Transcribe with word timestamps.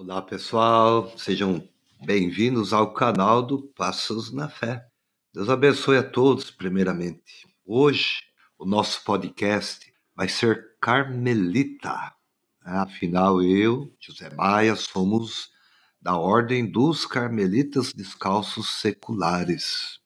Olá, 0.00 0.22
pessoal, 0.22 1.12
sejam 1.18 1.68
bem-vindos 2.06 2.72
ao 2.72 2.94
canal 2.94 3.42
do 3.42 3.62
Passos 3.74 4.32
na 4.32 4.48
Fé. 4.48 4.86
Deus 5.34 5.48
abençoe 5.48 5.96
a 5.98 6.08
todos, 6.08 6.52
primeiramente. 6.52 7.48
Hoje, 7.66 8.22
o 8.56 8.64
nosso 8.64 9.02
podcast 9.02 9.92
vai 10.14 10.28
ser 10.28 10.76
Carmelita. 10.80 12.14
Afinal, 12.62 13.42
eu, 13.42 13.92
José 13.98 14.32
Maia, 14.36 14.76
somos 14.76 15.50
da 16.00 16.16
Ordem 16.16 16.64
dos 16.64 17.04
Carmelitas 17.04 17.92
Descalços 17.92 18.80
Seculares. 18.80 19.98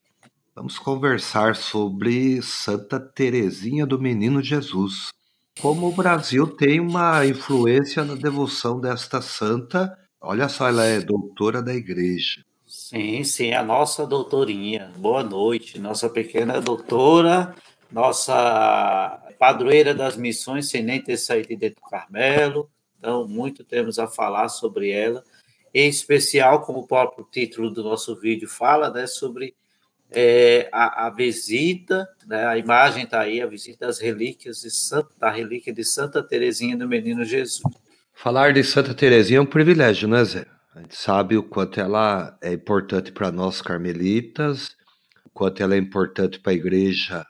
Vamos 0.55 0.79
conversar 0.79 1.55
sobre 1.55 2.41
Santa 2.41 2.99
Teresinha 2.99 3.85
do 3.85 4.01
Menino 4.01 4.41
Jesus. 4.43 5.13
Como 5.61 5.89
o 5.89 5.93
Brasil 5.93 6.47
tem 6.47 6.81
uma 6.81 7.27
influência 7.27 8.05
na 8.05 8.15
devoção 8.15 8.81
desta 8.81 9.21
santa, 9.21 9.97
olha 10.21 10.49
só, 10.49 10.69
ela 10.69 10.85
é 10.85 11.01
doutora 11.01 11.63
da 11.63 11.75
igreja. 11.75 12.45
Sim, 12.67 13.23
sim, 13.23 13.53
a 13.53 13.63
nossa 13.63 14.07
doutorinha. 14.07 14.91
Boa 14.97 15.23
noite, 15.23 15.79
nossa 15.79 16.09
pequena 16.09 16.61
doutora, 16.61 17.55
nossa 17.91 19.23
padroeira 19.39 19.95
das 19.95 20.17
missões, 20.17 20.71
sem 20.71 20.83
nem 20.83 21.01
ter 21.03 21.19
saído 21.19 21.49
de 21.49 21.71
do 21.71 21.81
Carmelo. 21.83 22.71
Então, 22.99 23.29
muito 23.29 23.63
temos 23.63 23.99
a 23.99 24.07
falar 24.07 24.49
sobre 24.49 24.91
ela. 24.91 25.23
Em 25.75 25.89
especial, 25.89 26.63
como 26.63 26.81
o 26.81 26.87
próprio 26.87 27.27
título 27.31 27.71
do 27.71 27.83
nosso 27.83 28.19
vídeo 28.19 28.49
fala, 28.49 28.91
né, 28.91 29.07
sobre 29.07 29.55
é, 30.15 30.69
a, 30.73 31.07
a, 31.07 31.11
visita, 31.11 32.09
né, 32.27 32.47
a 32.47 32.59
imagem 32.59 33.05
está 33.05 33.21
aí, 33.21 33.41
a 33.41 33.47
visita 33.47 33.87
às 33.87 33.99
relíquias 33.99 34.61
de 34.61 34.71
Santa, 34.71 35.11
da 35.19 35.31
relíquia 35.31 35.73
de 35.73 35.85
Santa 35.85 36.23
Teresinha 36.23 36.77
do 36.77 36.89
Menino 36.89 37.25
Jesus. 37.25 37.63
Falar 38.13 38.53
de 38.53 38.63
Santa 38.63 38.95
Teresinha 38.95 39.39
é 39.39 39.43
um 39.43 39.47
privilégio, 39.47 40.09
né, 40.09 40.25
Zé? 40.25 40.47
A 40.75 40.81
gente 40.81 40.97
sabe 40.97 41.37
o 41.37 41.43
quanto 41.43 41.81
ela 41.81 42.37
é 42.41 42.53
importante 42.53 43.13
para 43.13 43.31
nós 43.31 43.61
carmelitas, 43.61 44.69
o 45.25 45.31
quanto 45.31 45.63
ela 45.63 45.75
é 45.75 45.79
importante 45.79 46.41
para 46.41 46.53
a 46.53 46.55
igreja. 46.55 47.27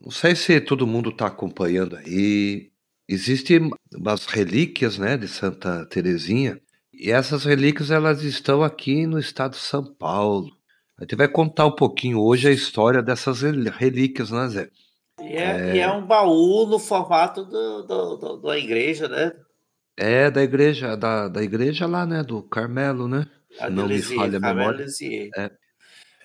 Não 0.00 0.10
sei 0.10 0.34
se 0.34 0.60
todo 0.60 0.86
mundo 0.86 1.10
está 1.10 1.26
acompanhando 1.26 1.96
aí. 1.96 2.70
Existem 3.08 3.70
umas 3.94 4.26
relíquias, 4.26 4.98
né, 4.98 5.16
de 5.16 5.28
Santa 5.28 5.84
Teresinha, 5.86 6.60
e 6.92 7.10
essas 7.10 7.44
relíquias 7.44 7.90
elas 7.90 8.22
estão 8.22 8.62
aqui 8.62 9.06
no 9.06 9.18
estado 9.18 9.52
de 9.52 9.58
São 9.58 9.84
Paulo. 9.84 10.59
A 11.00 11.04
gente 11.04 11.16
vai 11.16 11.28
contar 11.28 11.64
um 11.64 11.74
pouquinho 11.74 12.20
hoje 12.20 12.46
a 12.46 12.52
história 12.52 13.02
dessas 13.02 13.40
relíquias, 13.40 14.30
né, 14.30 14.48
Zé? 14.48 14.70
E 15.18 15.34
é, 15.34 15.70
é... 15.70 15.76
E 15.76 15.78
é 15.78 15.90
um 15.90 16.04
baú 16.04 16.66
no 16.66 16.78
formato 16.78 17.42
do, 17.42 17.82
do, 17.84 18.16
do, 18.16 18.36
da 18.36 18.58
igreja, 18.58 19.08
né? 19.08 19.32
É, 19.96 20.30
da 20.30 20.42
igreja, 20.42 20.98
da, 20.98 21.26
da 21.28 21.42
igreja 21.42 21.86
lá, 21.86 22.04
né? 22.04 22.22
Do 22.22 22.42
Carmelo, 22.42 23.08
né? 23.08 23.26
Se 23.50 23.70
não 23.70 23.88
me 23.88 24.02
falha 24.02 24.36
a 24.36 24.40
memória. 24.40 24.84
É. 25.36 25.50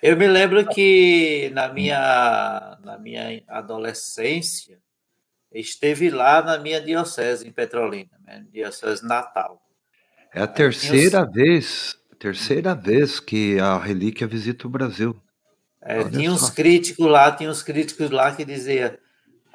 Eu 0.02 0.14
me 0.14 0.28
lembro 0.28 0.66
que 0.68 1.50
na 1.54 1.72
minha, 1.72 2.78
na 2.84 2.98
minha 2.98 3.42
adolescência 3.48 4.78
esteve 5.50 6.10
lá 6.10 6.42
na 6.42 6.58
minha 6.58 6.82
diocese 6.82 7.48
em 7.48 7.52
Petrolina, 7.52 8.10
minha 8.26 8.44
diocese 8.52 9.02
natal. 9.02 9.62
É 10.34 10.42
a 10.42 10.46
terceira 10.46 11.24
vez 11.24 11.98
Terceira 12.18 12.74
vez 12.74 13.20
que 13.20 13.58
a 13.58 13.78
relíquia 13.78 14.26
visita 14.26 14.66
o 14.66 14.70
Brasil. 14.70 15.14
É, 15.80 16.02
tinha 16.08 16.32
uns 16.32 16.50
críticos 16.50 17.06
lá, 17.06 17.30
tinha 17.30 17.50
uns 17.50 17.62
críticos 17.62 18.10
lá 18.10 18.34
que 18.34 18.44
diziam 18.44 18.96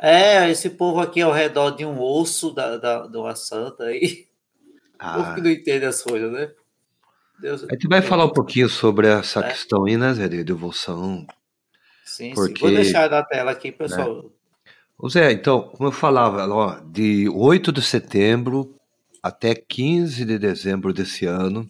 é, 0.01 0.49
esse 0.49 0.69
povo 0.69 0.99
aqui 0.99 1.21
ao 1.21 1.31
redor 1.31 1.71
de 1.71 1.85
um 1.85 2.01
osso 2.01 2.51
da, 2.51 2.77
da, 2.77 3.07
de 3.07 3.17
uma 3.17 3.35
santa 3.35 3.85
aí. 3.85 4.27
Ah. 4.97 5.17
O 5.17 5.23
povo 5.23 5.35
que 5.35 5.41
não 5.41 5.49
entende 5.49 5.85
as 5.85 6.01
coisas, 6.01 6.31
né? 6.31 6.51
Deus, 7.39 7.63
a 7.63 7.73
gente 7.73 7.88
vai 7.88 8.03
falar 8.03 8.25
um 8.25 8.33
pouquinho 8.33 8.69
sobre 8.69 9.07
essa 9.07 9.39
é. 9.39 9.50
questão 9.50 9.85
aí, 9.85 9.97
né, 9.97 10.13
Zé, 10.13 10.27
de 10.27 10.44
devoção. 10.44 11.25
Sim, 12.05 12.33
porque, 12.35 12.59
sim. 12.59 12.61
Vou 12.61 12.69
deixar 12.69 13.09
na 13.09 13.23
tela 13.23 13.50
aqui, 13.50 13.71
pessoal. 13.71 14.23
Né? 14.23 14.29
Ô 14.95 15.09
Zé, 15.09 15.31
então, 15.31 15.63
como 15.69 15.88
eu 15.88 15.91
falava, 15.91 16.47
ó, 16.47 16.79
de 16.81 17.27
8 17.29 17.71
de 17.71 17.81
setembro 17.81 18.75
até 19.23 19.55
15 19.55 20.23
de 20.23 20.38
dezembro 20.38 20.94
desse 20.94 21.25
ano, 21.25 21.67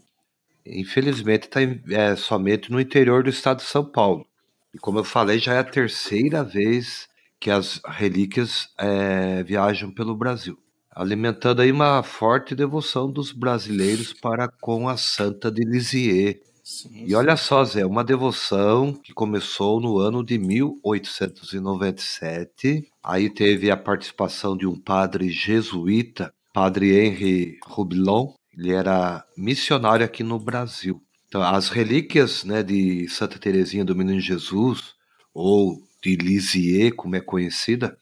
infelizmente 0.66 1.44
está 1.44 1.60
é, 1.62 2.16
somente 2.16 2.72
no 2.72 2.80
interior 2.80 3.24
do 3.24 3.30
estado 3.30 3.58
de 3.58 3.64
São 3.64 3.84
Paulo. 3.84 4.26
E 4.74 4.78
como 4.78 5.00
eu 5.00 5.04
falei, 5.04 5.40
já 5.40 5.54
é 5.54 5.60
a 5.60 5.64
terceira 5.64 6.44
vez 6.44 7.10
que 7.40 7.50
as 7.50 7.82
relíquias 7.86 8.70
é, 8.78 9.42
viajam 9.44 9.92
pelo 9.92 10.16
Brasil, 10.16 10.60
alimentando 10.92 11.62
aí 11.62 11.72
uma 11.72 12.04
forte 12.04 12.54
devoção 12.54 13.12
dos 13.12 13.32
brasileiros 13.32 14.14
para 14.14 14.48
com 14.48 14.88
a 14.88 14.96
Santa 14.96 15.52
de 15.52 15.66
Lisieux. 15.66 16.40
Sim, 16.64 17.06
e 17.08 17.16
olha 17.16 17.36
só, 17.36 17.64
Zé, 17.66 17.84
uma 17.86 18.04
devoção 18.04 18.94
que 18.94 19.14
começou 19.14 19.82
no 19.82 19.98
ano 19.98 20.24
de 20.24 20.38
1897. 20.38 22.88
Aí 23.04 23.32
teve 23.32 23.72
a 23.72 23.78
participação 23.78 24.56
de 24.56 24.68
um 24.68 24.80
padre 24.80 25.32
jesuíta, 25.32 26.32
Padre 26.54 26.96
Henri 26.96 27.58
Roublon, 27.66 28.36
ele 28.58 28.72
era 28.72 29.26
missionário 29.38 30.06
aqui 30.06 30.24
no 30.24 30.40
Brasil. 30.40 31.02
Então, 31.28 31.42
as 31.42 31.70
relíquias 31.70 32.44
né, 32.44 32.62
de 32.62 33.08
Santa 33.08 33.40
Teresinha 33.40 33.86
do 33.86 33.96
Menino 33.96 34.20
Jesus, 34.20 34.94
ou 35.34 35.82
de 36.04 36.16
Lisieux, 36.16 36.94
como 36.96 37.16
é 37.16 37.22
conhecida, 37.22 37.98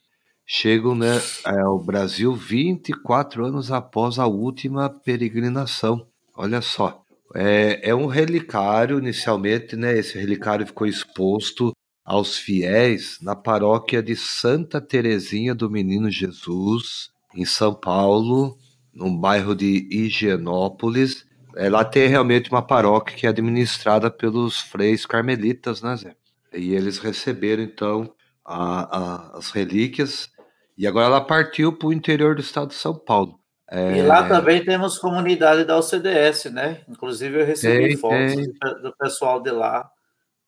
chegam 0.45 0.95
né, 0.95 1.21
ao 1.45 1.77
Brasil 1.77 2.33
24 2.33 3.45
anos 3.45 3.71
após 3.71 4.17
a 4.17 4.25
última 4.25 4.89
peregrinação. 4.89 6.07
Olha 6.35 6.61
só, 6.61 7.03
é, 7.35 7.89
é 7.89 7.93
um 7.93 8.07
relicário, 8.07 8.97
inicialmente, 8.97 9.75
né, 9.75 9.97
esse 9.97 10.17
relicário 10.17 10.65
ficou 10.65 10.87
exposto 10.87 11.71
aos 12.03 12.37
fiéis 12.37 13.19
na 13.21 13.35
paróquia 13.35 14.01
de 14.01 14.15
Santa 14.15 14.81
Teresinha 14.81 15.53
do 15.53 15.69
Menino 15.69 16.09
Jesus, 16.09 17.11
em 17.35 17.45
São 17.45 17.75
Paulo, 17.75 18.57
num 18.99 19.17
bairro 19.17 19.55
de 19.55 19.87
Higienópolis. 19.89 21.25
Lá 21.55 21.83
tem 21.83 22.07
realmente 22.07 22.51
uma 22.51 22.61
paróquia 22.61 23.15
que 23.15 23.25
é 23.25 23.29
administrada 23.29 24.11
pelos 24.11 24.59
freis 24.59 25.05
carmelitas, 25.05 25.81
né, 25.81 25.95
Zé? 25.95 26.15
E 26.53 26.73
eles 26.73 26.99
receberam, 26.99 27.63
então, 27.63 28.13
a, 28.45 28.97
a, 28.97 29.37
as 29.37 29.51
relíquias. 29.51 30.29
E 30.77 30.85
agora 30.85 31.07
ela 31.07 31.21
partiu 31.21 31.73
para 31.73 31.87
o 31.87 31.93
interior 31.93 32.35
do 32.35 32.41
estado 32.41 32.69
de 32.69 32.75
São 32.75 32.93
Paulo. 32.93 33.39
É... 33.71 33.97
E 33.97 34.01
lá 34.01 34.27
também 34.27 34.63
temos 34.63 34.97
comunidade 34.97 35.63
da 35.63 35.77
OCDS, 35.77 36.45
né? 36.45 36.81
Inclusive 36.87 37.41
eu 37.41 37.45
recebi 37.45 37.89
tem, 37.89 37.97
fotos 37.97 38.35
tem. 38.35 38.81
do 38.81 38.93
pessoal 38.97 39.41
de 39.41 39.51
lá, 39.51 39.89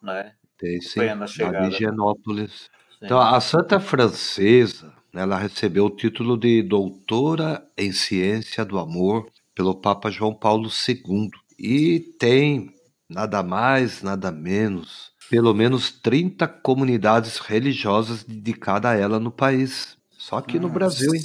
né? 0.01 0.33
Tem 0.57 0.81
sim, 0.81 0.99
lá 0.99 1.25
de 1.25 1.75
Higienópolis. 1.75 2.69
Então, 3.01 3.19
a 3.19 3.39
Santa 3.41 3.79
Francesa, 3.79 4.93
ela 5.13 5.37
recebeu 5.37 5.85
o 5.85 5.95
título 5.95 6.37
de 6.37 6.63
Doutora 6.63 7.63
em 7.77 7.91
Ciência 7.91 8.63
do 8.63 8.79
Amor 8.79 9.27
pelo 9.53 9.75
Papa 9.75 10.09
João 10.09 10.33
Paulo 10.33 10.69
II 10.69 11.29
e 11.59 11.99
tem 12.17 12.73
nada 13.09 13.43
mais, 13.43 14.01
nada 14.01 14.31
menos, 14.31 15.11
pelo 15.29 15.53
menos 15.53 15.91
30 15.91 16.47
comunidades 16.47 17.37
religiosas 17.37 18.23
dedicadas 18.23 18.91
a 18.91 18.95
ela 18.95 19.19
no 19.19 19.31
país. 19.31 19.97
Só 20.17 20.37
aqui 20.37 20.57
no 20.57 20.69
Brasil, 20.69 21.13
hein? 21.13 21.21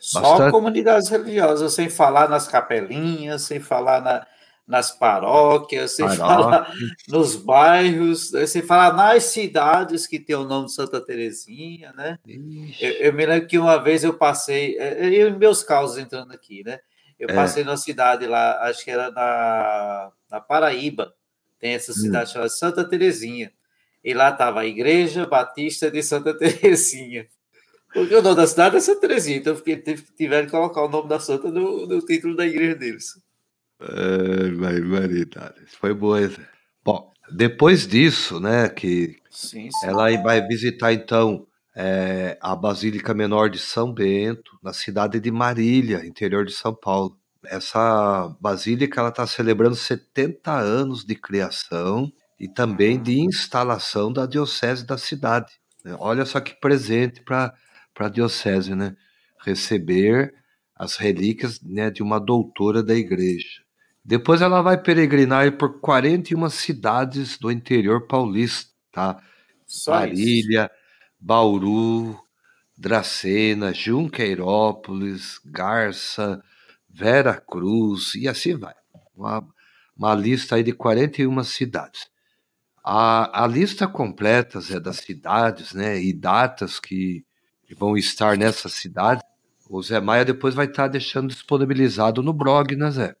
Só 0.00 0.20
Bastante... 0.20 0.50
comunidades 0.50 1.08
religiosas, 1.08 1.74
sem 1.74 1.88
falar 1.88 2.28
nas 2.28 2.48
capelinhas, 2.48 3.42
sem 3.42 3.60
falar 3.60 4.00
na, 4.00 4.26
nas 4.72 4.90
paróquias, 4.90 5.94
sem 5.94 6.08
falar 6.16 6.72
nos 7.06 7.36
bairros, 7.36 8.32
né, 8.32 8.46
sem 8.46 8.62
falar 8.62 8.94
nas 8.94 9.24
cidades 9.24 10.06
que 10.06 10.18
tem 10.18 10.34
o 10.34 10.44
nome 10.44 10.66
de 10.66 10.72
Santa 10.72 10.98
Terezinha, 10.98 11.92
né? 11.92 12.18
Eu, 12.80 12.90
eu, 12.92 13.12
me 13.12 13.26
lembro 13.26 13.46
que 13.46 13.58
uma 13.58 13.76
vez 13.76 14.02
eu 14.02 14.14
passei, 14.14 14.78
é, 14.78 15.04
é, 15.04 15.14
eu 15.14 15.28
e 15.28 15.36
meus 15.36 15.62
causos 15.62 15.98
entrando 15.98 16.32
aqui, 16.32 16.64
né? 16.64 16.78
Eu 17.18 17.28
é. 17.28 17.34
passei 17.34 17.62
numa 17.62 17.76
cidade 17.76 18.26
lá, 18.26 18.62
acho 18.62 18.82
que 18.82 18.90
era 18.90 19.10
na, 19.10 20.10
na 20.30 20.40
Paraíba, 20.40 21.12
tem 21.60 21.74
essa 21.74 21.92
hum. 21.92 21.96
cidade 21.96 22.30
hum. 22.30 22.32
chamada 22.32 22.48
Santa 22.48 22.82
Terezinha, 22.82 23.52
e 24.02 24.14
lá 24.14 24.30
estava 24.30 24.60
a 24.60 24.66
Igreja 24.66 25.26
Batista 25.26 25.90
de 25.90 26.02
Santa 26.02 26.32
Terezinha. 26.34 27.26
Porque 27.92 28.14
o 28.14 28.22
nome 28.22 28.36
da 28.36 28.46
cidade 28.46 28.76
é 28.76 28.80
Santa 28.80 29.02
Terezinha, 29.02 29.36
então 29.36 29.54
tiveram 30.16 30.46
que 30.46 30.50
colocar 30.50 30.82
o 30.82 30.88
nome 30.88 31.10
da 31.10 31.20
santa 31.20 31.50
no, 31.50 31.86
no 31.86 32.00
título 32.00 32.34
da 32.34 32.46
igreja 32.46 32.74
deles. 32.74 33.04
Barbaridade. 34.58 35.60
Foi 35.78 35.94
boa 35.94 36.20
essa. 36.20 36.40
Bom, 36.84 37.12
depois 37.30 37.86
disso, 37.86 38.40
né, 38.40 38.68
que 38.68 39.16
sim, 39.30 39.70
sim. 39.70 39.86
ela 39.86 40.10
vai 40.22 40.46
visitar 40.46 40.92
então 40.92 41.46
é, 41.74 42.36
a 42.40 42.54
Basílica 42.54 43.14
Menor 43.14 43.48
de 43.48 43.58
São 43.58 43.92
Bento, 43.92 44.58
na 44.62 44.72
cidade 44.72 45.18
de 45.18 45.30
Marília, 45.30 46.06
interior 46.06 46.44
de 46.44 46.52
São 46.52 46.74
Paulo. 46.74 47.16
Essa 47.44 48.28
basílica 48.40 49.00
ela 49.00 49.08
está 49.08 49.26
celebrando 49.26 49.74
70 49.74 50.52
anos 50.52 51.04
de 51.04 51.16
criação 51.16 52.12
e 52.38 52.46
também 52.48 53.02
de 53.02 53.20
instalação 53.20 54.12
da 54.12 54.26
diocese 54.26 54.86
da 54.86 54.96
cidade. 54.96 55.52
Né? 55.84 55.96
Olha 55.98 56.24
só 56.24 56.40
que 56.40 56.54
presente 56.60 57.20
para 57.22 57.52
a 57.98 58.08
diocese, 58.08 58.74
né? 58.74 58.94
Receber 59.44 60.32
as 60.76 60.96
relíquias 60.96 61.60
né, 61.62 61.90
de 61.90 62.02
uma 62.02 62.20
doutora 62.20 62.82
da 62.82 62.94
igreja. 62.94 63.61
Depois 64.04 64.42
ela 64.42 64.62
vai 64.62 64.76
peregrinar 64.76 65.50
por 65.56 65.80
41 65.80 66.50
cidades 66.50 67.38
do 67.38 67.50
interior 67.50 68.06
paulista, 68.06 68.72
tá? 68.90 69.22
Só 69.66 69.92
Marília, 69.92 70.64
isso. 70.64 70.82
Bauru, 71.20 72.18
Dracena, 72.76 73.72
Junqueirópolis, 73.72 75.40
Garça, 75.44 76.42
Vera 76.88 77.40
Cruz 77.40 78.14
e 78.16 78.28
assim 78.28 78.56
vai. 78.56 78.74
Uma, 79.14 79.46
uma 79.96 80.14
lista 80.14 80.56
aí 80.56 80.64
de 80.64 80.72
41 80.72 81.44
cidades. 81.44 82.10
A, 82.84 83.44
a 83.44 83.46
lista 83.46 83.86
completa, 83.86 84.60
Zé, 84.60 84.80
das 84.80 84.96
cidades, 84.96 85.72
né, 85.72 86.02
e 86.02 86.12
datas 86.12 86.80
que, 86.80 87.24
que 87.64 87.74
vão 87.74 87.96
estar 87.96 88.36
nessa 88.36 88.68
cidade, 88.68 89.22
o 89.70 89.80
Zé 89.80 90.00
Maia 90.00 90.24
depois 90.24 90.54
vai 90.54 90.66
estar 90.66 90.88
deixando 90.88 91.28
disponibilizado 91.28 92.22
no 92.22 92.32
blog, 92.32 92.74
né, 92.74 92.90
Zé? 92.90 93.16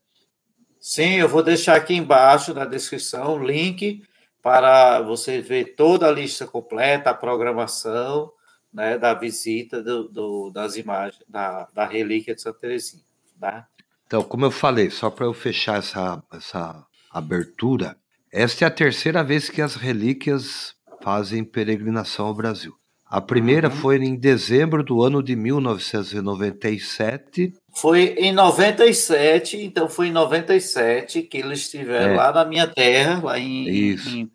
Sim, 0.84 1.12
eu 1.12 1.28
vou 1.28 1.44
deixar 1.44 1.76
aqui 1.76 1.94
embaixo 1.94 2.52
na 2.52 2.64
descrição 2.64 3.36
o 3.36 3.46
link 3.46 4.02
para 4.42 5.00
você 5.00 5.40
ver 5.40 5.76
toda 5.76 6.08
a 6.08 6.10
lista 6.10 6.44
completa, 6.44 7.10
a 7.10 7.14
programação 7.14 8.32
né, 8.74 8.98
da 8.98 9.14
visita 9.14 9.80
do, 9.80 10.08
do, 10.08 10.50
das 10.50 10.76
imagens 10.76 11.22
da, 11.28 11.68
da 11.72 11.86
relíquia 11.86 12.34
de 12.34 12.42
Santa 12.42 12.58
Teresinha. 12.58 13.04
Tá? 13.38 13.68
Então, 14.08 14.24
como 14.24 14.44
eu 14.44 14.50
falei, 14.50 14.90
só 14.90 15.08
para 15.08 15.24
eu 15.24 15.32
fechar 15.32 15.78
essa, 15.78 16.20
essa 16.32 16.84
abertura, 17.12 17.96
esta 18.32 18.64
é 18.64 18.66
a 18.66 18.70
terceira 18.70 19.22
vez 19.22 19.48
que 19.48 19.62
as 19.62 19.76
relíquias 19.76 20.74
fazem 21.00 21.44
peregrinação 21.44 22.26
ao 22.26 22.34
Brasil. 22.34 22.74
A 23.06 23.20
primeira 23.20 23.68
uhum. 23.68 23.76
foi 23.76 23.98
em 23.98 24.16
dezembro 24.16 24.82
do 24.82 25.00
ano 25.00 25.22
de 25.22 25.36
1997. 25.36 27.54
Foi 27.74 28.14
em 28.18 28.32
97, 28.32 29.56
então 29.56 29.88
foi 29.88 30.08
em 30.08 30.12
97 30.12 31.22
que 31.22 31.38
eles 31.38 31.60
estiveram 31.60 32.12
é. 32.12 32.16
lá 32.16 32.32
na 32.32 32.44
minha 32.44 32.66
terra, 32.66 33.20
lá 33.22 33.38
em, 33.38 33.94
em 33.94 34.30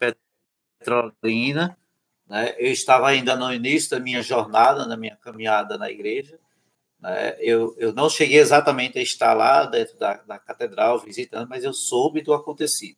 Petrolina. 0.80 1.78
Né? 2.28 2.56
Eu 2.58 2.72
estava 2.72 3.08
ainda 3.08 3.36
no 3.36 3.54
início 3.54 3.92
da 3.92 4.00
minha 4.00 4.24
jornada, 4.24 4.88
na 4.88 4.98
minha 4.98 5.16
caminhada 5.18 5.78
na 5.78 5.90
igreja. 5.90 6.40
Né? 7.00 7.36
Eu, 7.40 7.76
eu 7.78 7.94
não 7.94 8.10
cheguei 8.10 8.40
exatamente 8.40 8.98
a 8.98 9.04
estar 9.04 9.34
lá 9.36 9.66
dentro 9.66 9.98
da, 10.00 10.16
da 10.16 10.40
catedral 10.40 11.00
visitando, 11.00 11.48
mas 11.48 11.64
eu 11.64 11.74
soube 11.74 12.22
do 12.22 12.34
acontecido. 12.34 12.98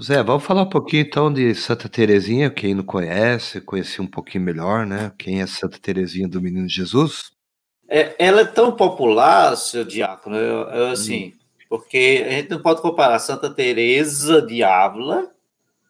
Zé, 0.00 0.22
vamos 0.22 0.44
falar 0.44 0.62
um 0.62 0.68
pouquinho 0.68 1.02
então 1.02 1.32
de 1.32 1.54
Santa 1.54 1.88
Terezinha, 1.88 2.50
quem 2.50 2.74
não 2.74 2.82
conhece, 2.82 3.60
conhecer 3.60 4.02
um 4.02 4.06
pouquinho 4.06 4.42
melhor, 4.42 4.84
né? 4.84 5.12
Quem 5.16 5.40
é 5.40 5.46
Santa 5.46 5.78
Terezinha 5.78 6.26
do 6.26 6.40
Menino 6.40 6.68
Jesus? 6.68 7.33
É, 7.88 8.14
ela 8.18 8.40
é 8.42 8.44
tão 8.44 8.72
popular, 8.72 9.56
seu 9.56 9.84
diácono, 9.84 10.36
eu, 10.36 10.68
eu, 10.70 10.86
assim, 10.88 11.34
hum. 11.34 11.38
porque 11.68 12.24
a 12.26 12.30
gente 12.30 12.50
não 12.50 12.62
pode 12.62 12.80
comparar 12.80 13.18
Santa 13.18 13.50
Teresa 13.50 14.40
de 14.40 14.62
Ávila, 14.62 15.30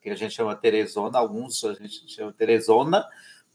que 0.02 0.11
a 0.11 0.14
gente 0.14 0.35
chama 0.35 0.55
Teresona, 0.55 1.19
alguns 1.19 1.64
a 1.64 1.73
gente 1.73 2.08
chama 2.08 2.32
Teresona, 2.32 3.06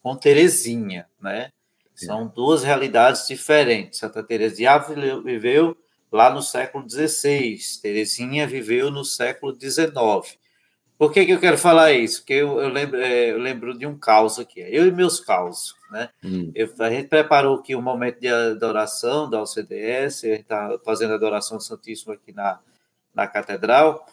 com 0.02 0.16
Terezinha, 0.16 1.08
né? 1.22 1.52
São 1.94 2.28
duas 2.28 2.64
realidades 2.64 3.28
diferentes. 3.28 4.00
Santa 4.00 4.24
Teresa 4.24 4.56
de 4.56 4.66
Ávila 4.66 5.22
viveu 5.22 5.78
lá 6.10 6.34
no 6.34 6.42
século 6.42 6.90
XVI. 6.90 7.60
Terezinha 7.82 8.48
viveu 8.48 8.90
no 8.90 9.04
século 9.04 9.54
XIX. 9.54 10.40
Por 11.00 11.14
que, 11.14 11.26
que 11.26 11.32
eu 11.32 11.40
quero 11.40 11.58
falar 11.58 11.94
isso? 11.94 12.20
Porque 12.20 12.34
eu, 12.34 12.60
eu, 12.60 12.68
lembro, 12.68 13.00
é, 13.00 13.32
eu 13.32 13.38
lembro 13.38 13.76
de 13.76 13.88
um 13.88 13.98
caos 13.98 14.38
aqui. 14.38 14.60
Eu 14.60 14.86
e 14.86 14.92
meus 14.92 15.22
causos. 15.22 15.74
Né? 15.90 16.10
Hum. 16.24 16.52
Eu, 16.54 16.70
a 16.78 16.90
gente 16.90 17.08
preparou 17.08 17.58
aqui 17.58 17.74
um 17.74 17.82
momento 17.82 18.20
de 18.20 18.28
adoração 18.28 19.30
da 19.30 19.42
OCDS, 19.42 20.26
a 20.26 20.28
gente 20.28 20.42
está 20.42 20.78
fazendo 20.84 21.14
adoração 21.14 21.58
santíssima 21.58 22.16
aqui 22.16 22.34
na, 22.34 22.60
na 23.16 23.26
catedral 23.28 24.06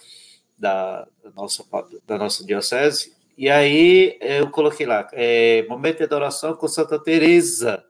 da, 0.57 1.09
da, 1.25 1.31
nossa, 1.35 1.65
da 2.07 2.17
nossa 2.17 2.47
diocese. 2.47 3.13
E 3.37 3.51
aí 3.51 4.17
eu 4.21 4.49
coloquei 4.51 4.87
lá, 4.87 5.09
é, 5.13 5.67
momento 5.69 5.99
de 5.99 6.05
adoração 6.05 6.55
com 6.55 6.69
Santa 6.69 6.99
Teresa 7.03 7.85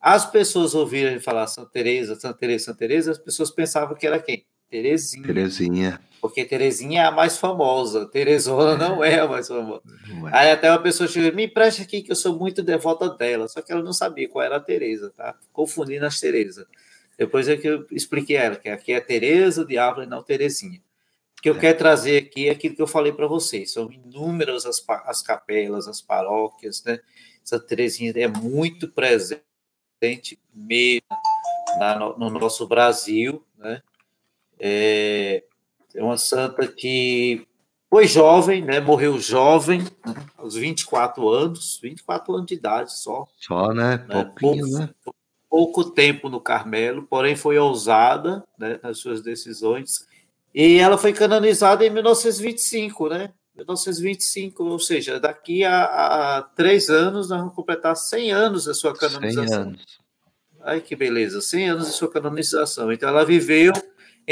as 0.00 0.24
pessoas 0.24 0.74
ouviram 0.74 1.20
falar 1.20 1.46
Santa 1.46 1.70
Teresa, 1.70 2.18
Santa 2.18 2.38
Teresa, 2.38 2.64
Santa 2.64 2.78
Teresa, 2.78 3.10
as 3.10 3.18
pessoas 3.18 3.50
pensavam 3.50 3.94
que 3.94 4.06
era 4.06 4.18
quem? 4.18 4.46
Terezinha. 4.70 5.26
Terezinha. 5.26 6.00
Porque 6.20 6.44
Terezinha 6.44 7.02
é 7.02 7.04
a 7.06 7.10
mais 7.10 7.38
famosa, 7.38 8.06
Teresona 8.06 8.74
é. 8.74 8.88
não 8.88 9.02
é 9.02 9.18
a 9.18 9.26
mais 9.26 9.48
famosa. 9.48 9.82
É. 9.86 10.38
Aí 10.38 10.50
até 10.50 10.70
uma 10.70 10.82
pessoa 10.82 11.08
chegou, 11.08 11.34
me 11.34 11.46
empresta 11.46 11.82
aqui 11.82 12.02
que 12.02 12.12
eu 12.12 12.16
sou 12.16 12.38
muito 12.38 12.62
devota 12.62 13.08
dela, 13.08 13.48
só 13.48 13.62
que 13.62 13.72
ela 13.72 13.82
não 13.82 13.92
sabia 13.92 14.28
qual 14.28 14.44
era 14.44 14.56
a 14.56 14.60
Teresa, 14.60 15.12
tá? 15.16 15.34
Confundindo 15.52 16.06
as 16.06 16.20
Teresa. 16.20 16.66
Depois 17.18 17.48
é 17.48 17.56
que 17.56 17.66
eu 17.66 17.86
expliquei 17.90 18.36
a 18.36 18.44
ela, 18.44 18.56
que 18.56 18.68
aqui 18.68 18.92
é 18.92 19.00
Teresa, 19.00 19.62
o 19.62 19.66
diabo 19.66 20.02
e 20.02 20.06
não 20.06 20.22
Terezinha. 20.22 20.80
O 21.38 21.42
que 21.42 21.48
eu 21.48 21.56
é. 21.56 21.58
quero 21.58 21.78
trazer 21.78 22.18
aqui 22.18 22.48
é 22.48 22.52
aquilo 22.52 22.76
que 22.76 22.82
eu 22.82 22.86
falei 22.86 23.12
para 23.12 23.26
vocês, 23.26 23.72
são 23.72 23.90
inúmeras 23.90 24.66
as, 24.66 24.82
as 25.06 25.22
capelas, 25.22 25.88
as 25.88 26.00
paróquias, 26.00 26.84
né? 26.84 27.00
Santa 27.42 27.66
Terezinha 27.66 28.12
é 28.16 28.28
muito 28.28 28.88
presente 28.88 29.42
presente 30.00 30.40
mesmo 30.54 31.06
na, 31.78 31.98
no, 31.98 32.18
no, 32.18 32.30
nosso 32.30 32.66
Brasil, 32.66 33.44
né? 33.58 33.82
É, 34.60 35.42
é 35.94 36.02
uma 36.02 36.18
santa 36.18 36.66
que 36.68 37.46
foi 37.88 38.06
jovem, 38.06 38.62
né? 38.62 38.78
Morreu 38.78 39.18
jovem, 39.18 39.80
né? 39.80 40.14
aos 40.36 40.54
24 40.54 41.28
anos, 41.28 41.78
24 41.82 42.34
anos 42.34 42.46
de 42.46 42.54
idade 42.54 42.96
só. 42.96 43.26
Só, 43.36 43.72
né? 43.72 44.04
né? 44.08 44.32
Pouco, 44.38 44.66
né? 44.78 44.90
pouco 45.48 45.84
tempo 45.90 46.28
no 46.28 46.40
Carmelo, 46.40 47.02
porém 47.02 47.34
foi 47.34 47.58
ousada 47.58 48.44
né, 48.56 48.78
nas 48.82 48.98
suas 48.98 49.20
decisões. 49.20 50.06
E 50.54 50.78
ela 50.78 50.96
foi 50.96 51.12
canonizada 51.12 51.84
em 51.84 51.90
1925, 51.90 53.08
né? 53.08 53.32
1925, 53.56 54.64
ou 54.64 54.78
seja, 54.78 55.18
daqui 55.18 55.64
a, 55.64 55.84
a, 56.38 56.42
três 56.42 56.88
anos 56.88 57.28
nós 57.28 57.40
vamos 57.40 57.54
completar 57.54 57.96
100 57.96 58.32
anos 58.32 58.64
da 58.64 58.74
sua 58.74 58.94
canonização. 58.94 59.46
100 59.46 59.54
anos. 59.54 60.00
Ai, 60.62 60.80
que 60.80 60.94
beleza, 60.94 61.40
100 61.40 61.70
anos 61.70 61.86
de 61.88 61.92
sua 61.92 62.10
canonização. 62.10 62.92
Então, 62.92 63.08
ela 63.08 63.24
viveu 63.24 63.72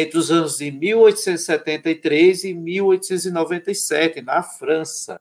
entre 0.00 0.17
os 0.17 0.31
anos 0.31 0.59
de 0.59 0.71
1873 0.71 2.45
e 2.45 2.55
1897, 2.55 4.23
na 4.23 4.45
França. 4.45 5.21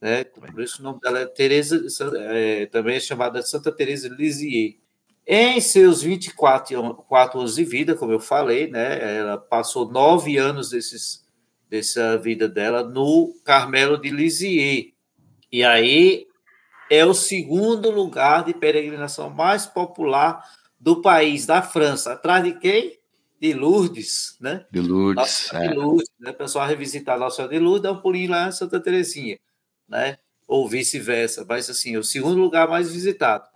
Né? 0.00 0.24
Por 0.24 0.58
isso 0.58 0.80
o 0.80 0.84
nome 0.84 1.00
dela 1.00 1.18
é 1.18 1.26
Teresa, 1.26 1.84
é, 2.18 2.64
também 2.64 2.96
é 2.96 3.00
chamada 3.00 3.40
de 3.40 3.48
Santa 3.50 3.70
Teresa 3.70 4.08
de 4.08 4.16
Lisieux. 4.16 4.76
Em 5.26 5.60
seus 5.60 6.00
24 6.00 6.94
quatro 7.06 7.40
anos 7.40 7.56
de 7.56 7.64
vida, 7.64 7.94
como 7.94 8.10
eu 8.10 8.18
falei, 8.18 8.70
né, 8.70 9.18
ela 9.18 9.36
passou 9.36 9.92
nove 9.92 10.38
anos 10.38 10.70
desses 10.70 11.26
dessa 11.68 12.16
vida 12.16 12.48
dela 12.48 12.82
no 12.82 13.34
Carmelo 13.44 13.98
de 13.98 14.08
Lisieux. 14.08 14.94
E 15.52 15.62
aí 15.62 16.26
é 16.90 17.04
o 17.04 17.12
segundo 17.12 17.90
lugar 17.90 18.44
de 18.44 18.54
peregrinação 18.54 19.28
mais 19.28 19.66
popular 19.66 20.42
do 20.80 21.02
país, 21.02 21.44
da 21.44 21.60
França. 21.60 22.14
Atrás 22.14 22.42
de 22.42 22.54
quem? 22.58 22.96
De 23.40 23.52
Lourdes, 23.52 24.36
né? 24.40 24.64
De 24.70 24.80
Lourdes. 24.80 25.52
é. 25.52 25.68
de 25.68 25.74
Lourdes, 25.74 26.10
né? 26.18 26.30
O 26.30 26.34
pessoal 26.34 26.66
revisitar 26.66 27.18
Nossa 27.18 27.36
Senhora 27.36 27.54
de 27.54 27.60
Lourdes, 27.60 27.82
dá 27.82 27.92
um 27.92 28.00
pulinho 28.00 28.30
lá 28.30 28.48
em 28.48 28.52
Santa 28.52 28.80
Teresinha, 28.80 29.38
né? 29.88 30.18
Ou 30.46 30.68
vice-versa. 30.68 31.44
Mas, 31.48 31.68
assim, 31.68 31.94
é 31.94 31.98
o 31.98 32.04
segundo 32.04 32.40
lugar 32.40 32.68
mais 32.68 32.90
visitado. 32.90 33.46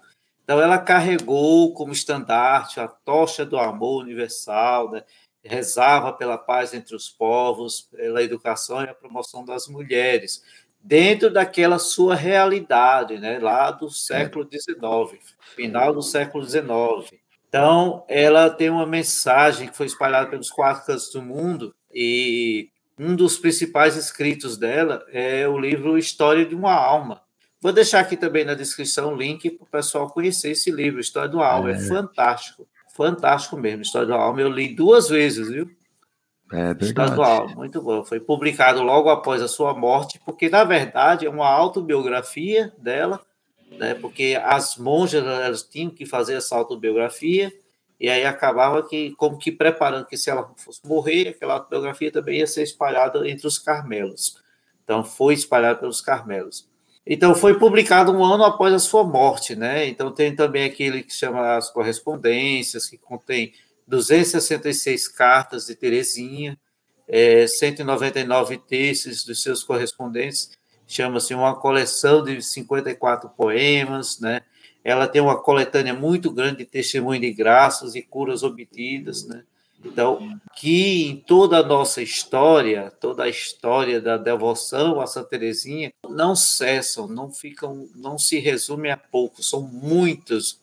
Então, 0.44 0.60
ela 0.60 0.78
carregou 0.78 1.72
como 1.72 1.92
estandarte 1.92 2.80
a 2.80 2.88
tocha 2.88 3.46
do 3.46 3.58
amor 3.58 4.02
universal, 4.02 4.90
né? 4.90 5.02
rezava 5.42 6.12
pela 6.12 6.36
paz 6.36 6.74
entre 6.74 6.94
os 6.94 7.08
povos, 7.08 7.82
pela 7.82 8.22
educação 8.22 8.82
e 8.82 8.88
a 8.88 8.94
promoção 8.94 9.44
das 9.44 9.68
mulheres, 9.68 10.42
dentro 10.82 11.30
daquela 11.30 11.78
sua 11.78 12.14
realidade, 12.14 13.18
né, 13.18 13.38
lá 13.38 13.70
do 13.70 13.90
século 13.90 14.48
XIX, 14.50 15.20
final 15.54 15.92
do 15.94 16.02
século 16.02 16.44
XIX. 16.44 17.19
Então, 17.50 18.04
ela 18.08 18.48
tem 18.48 18.70
uma 18.70 18.86
mensagem 18.86 19.68
que 19.68 19.76
foi 19.76 19.86
espalhada 19.86 20.30
pelos 20.30 20.50
quatro 20.50 20.86
cantos 20.86 21.10
do 21.10 21.20
mundo 21.20 21.74
e 21.92 22.70
um 22.98 23.14
dos 23.14 23.36
principais 23.36 23.96
escritos 23.96 24.56
dela 24.56 25.04
é 25.12 25.46
o 25.46 25.58
livro 25.58 25.98
História 25.98 26.46
de 26.46 26.54
uma 26.54 26.72
Alma. 26.72 27.20
Vou 27.60 27.72
deixar 27.72 28.00
aqui 28.00 28.16
também 28.16 28.44
na 28.44 28.54
descrição 28.54 29.12
o 29.12 29.16
link 29.16 29.50
para 29.50 29.64
o 29.64 29.68
pessoal 29.68 30.08
conhecer 30.08 30.52
esse 30.52 30.70
livro, 30.70 31.00
História 31.00 31.28
de 31.28 31.36
uma 31.36 31.46
Alma, 31.46 31.72
é, 31.72 31.74
é 31.74 31.78
fantástico 31.80 32.66
fantástico 33.00 33.56
mesmo. 33.56 33.80
História 33.80 34.06
do 34.06 34.14
Alma 34.14 34.42
eu 34.42 34.50
li 34.50 34.74
duas 34.74 35.08
vezes, 35.08 35.48
viu? 35.48 35.70
É. 36.52 36.76
História 36.84 37.14
Alma, 37.14 37.54
muito 37.54 37.80
bom. 37.80 38.04
Foi 38.04 38.20
publicado 38.20 38.82
logo 38.82 39.08
após 39.08 39.40
a 39.40 39.48
sua 39.48 39.72
morte, 39.72 40.20
porque 40.24 40.50
na 40.50 40.64
verdade 40.64 41.24
é 41.24 41.30
uma 41.30 41.48
autobiografia 41.48 42.72
dela, 42.76 43.20
né? 43.78 43.94
Porque 43.94 44.38
as 44.42 44.76
monjas 44.76 45.24
elas 45.24 45.62
tinham 45.62 45.90
que 45.90 46.04
fazer 46.04 46.34
essa 46.34 46.56
autobiografia 46.56 47.52
e 47.98 48.08
aí 48.08 48.24
acabava 48.24 48.86
que 48.86 49.12
como 49.12 49.38
que 49.38 49.52
preparando 49.52 50.06
que 50.06 50.16
se 50.16 50.30
ela 50.30 50.52
fosse 50.56 50.80
morrer, 50.86 51.28
aquela 51.28 51.54
autobiografia 51.54 52.10
também 52.10 52.38
ia 52.38 52.46
ser 52.46 52.62
espalhada 52.62 53.28
entre 53.28 53.46
os 53.46 53.58
carmelos. 53.58 54.36
Então 54.82 55.04
foi 55.04 55.34
espalhada 55.34 55.78
pelos 55.78 56.00
carmelos. 56.00 56.70
Então, 57.06 57.34
foi 57.34 57.58
publicado 57.58 58.12
um 58.12 58.22
ano 58.24 58.44
após 58.44 58.72
a 58.74 58.78
sua 58.78 59.02
morte, 59.02 59.56
né? 59.56 59.86
Então, 59.88 60.12
tem 60.12 60.34
também 60.36 60.64
aquele 60.64 61.02
que 61.02 61.12
chama 61.12 61.56
as 61.56 61.70
correspondências, 61.70 62.86
que 62.86 62.98
contém 62.98 63.52
266 63.86 65.08
cartas 65.08 65.66
de 65.66 65.74
Terezinha, 65.74 66.58
é, 67.08 67.46
199 67.46 68.58
textos 68.58 69.24
dos 69.24 69.42
seus 69.42 69.64
correspondentes, 69.64 70.56
chama-se 70.90 71.34
uma 71.34 71.54
coleção 71.54 72.24
de 72.24 72.42
54 72.42 73.30
poemas, 73.30 74.18
né? 74.18 74.42
Ela 74.82 75.06
tem 75.06 75.20
uma 75.20 75.40
coletânea 75.40 75.94
muito 75.94 76.30
grande 76.30 76.58
de 76.58 76.64
testemunhos 76.64 77.20
de 77.20 77.32
graças 77.32 77.94
e 77.94 78.02
curas 78.02 78.42
obtidas, 78.42 79.26
né? 79.26 79.44
Então, 79.84 80.38
que 80.56 81.06
em 81.06 81.16
toda 81.16 81.58
a 81.58 81.62
nossa 81.62 82.02
história, 82.02 82.90
toda 83.00 83.24
a 83.24 83.28
história 83.28 84.00
da 84.00 84.16
devoção 84.18 85.00
a 85.00 85.06
Santa 85.06 85.30
Teresinha, 85.30 85.92
não 86.08 86.34
cessam, 86.34 87.06
não 87.06 87.30
ficam, 87.30 87.88
não 87.94 88.18
se 88.18 88.38
resume 88.38 88.90
a 88.90 88.96
pouco, 88.96 89.42
são 89.42 89.62
muitos 89.62 90.60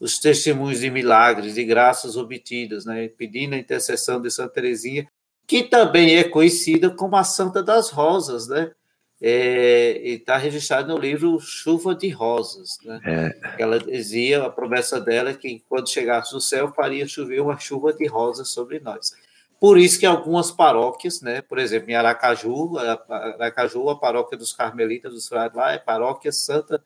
os 0.00 0.18
testemunhos 0.18 0.80
de 0.80 0.90
milagres, 0.90 1.54
de 1.54 1.64
graças 1.64 2.16
obtidas, 2.16 2.84
né? 2.84 3.08
Pedindo 3.08 3.54
a 3.54 3.58
intercessão 3.58 4.20
de 4.20 4.30
Santa 4.30 4.54
Teresinha, 4.54 5.06
que 5.46 5.62
também 5.62 6.16
é 6.16 6.24
conhecida 6.24 6.90
como 6.90 7.16
a 7.16 7.24
Santa 7.24 7.62
das 7.62 7.90
Rosas, 7.90 8.48
né? 8.48 8.72
É, 9.20 9.98
está 10.04 10.36
registrado 10.36 10.88
no 10.88 10.98
livro 10.98 11.40
Chuva 11.40 11.94
de 11.94 12.10
Rosas. 12.10 12.78
Né? 12.84 13.00
É. 13.04 13.62
Ela 13.62 13.78
dizia, 13.78 14.44
a 14.44 14.50
promessa 14.50 15.00
dela, 15.00 15.30
é 15.30 15.34
que 15.34 15.62
quando 15.68 15.88
chegasse 15.88 16.34
no 16.34 16.40
céu, 16.40 16.72
faria 16.74 17.08
chover 17.08 17.40
uma 17.40 17.58
chuva 17.58 17.92
de 17.92 18.06
rosas 18.06 18.48
sobre 18.48 18.78
nós. 18.78 19.14
Por 19.58 19.78
isso 19.78 19.98
que 19.98 20.04
algumas 20.04 20.50
paróquias, 20.50 21.22
né, 21.22 21.40
por 21.40 21.58
exemplo, 21.58 21.90
em 21.90 21.94
Aracaju, 21.94 22.76
Aracaju, 23.08 23.88
a 23.88 23.98
paróquia 23.98 24.36
dos 24.36 24.52
Carmelitas 24.52 25.12
dos 25.12 25.26
Frades 25.26 25.56
lá 25.56 25.72
é 25.72 25.78
paróquia 25.78 26.30
Santa 26.30 26.82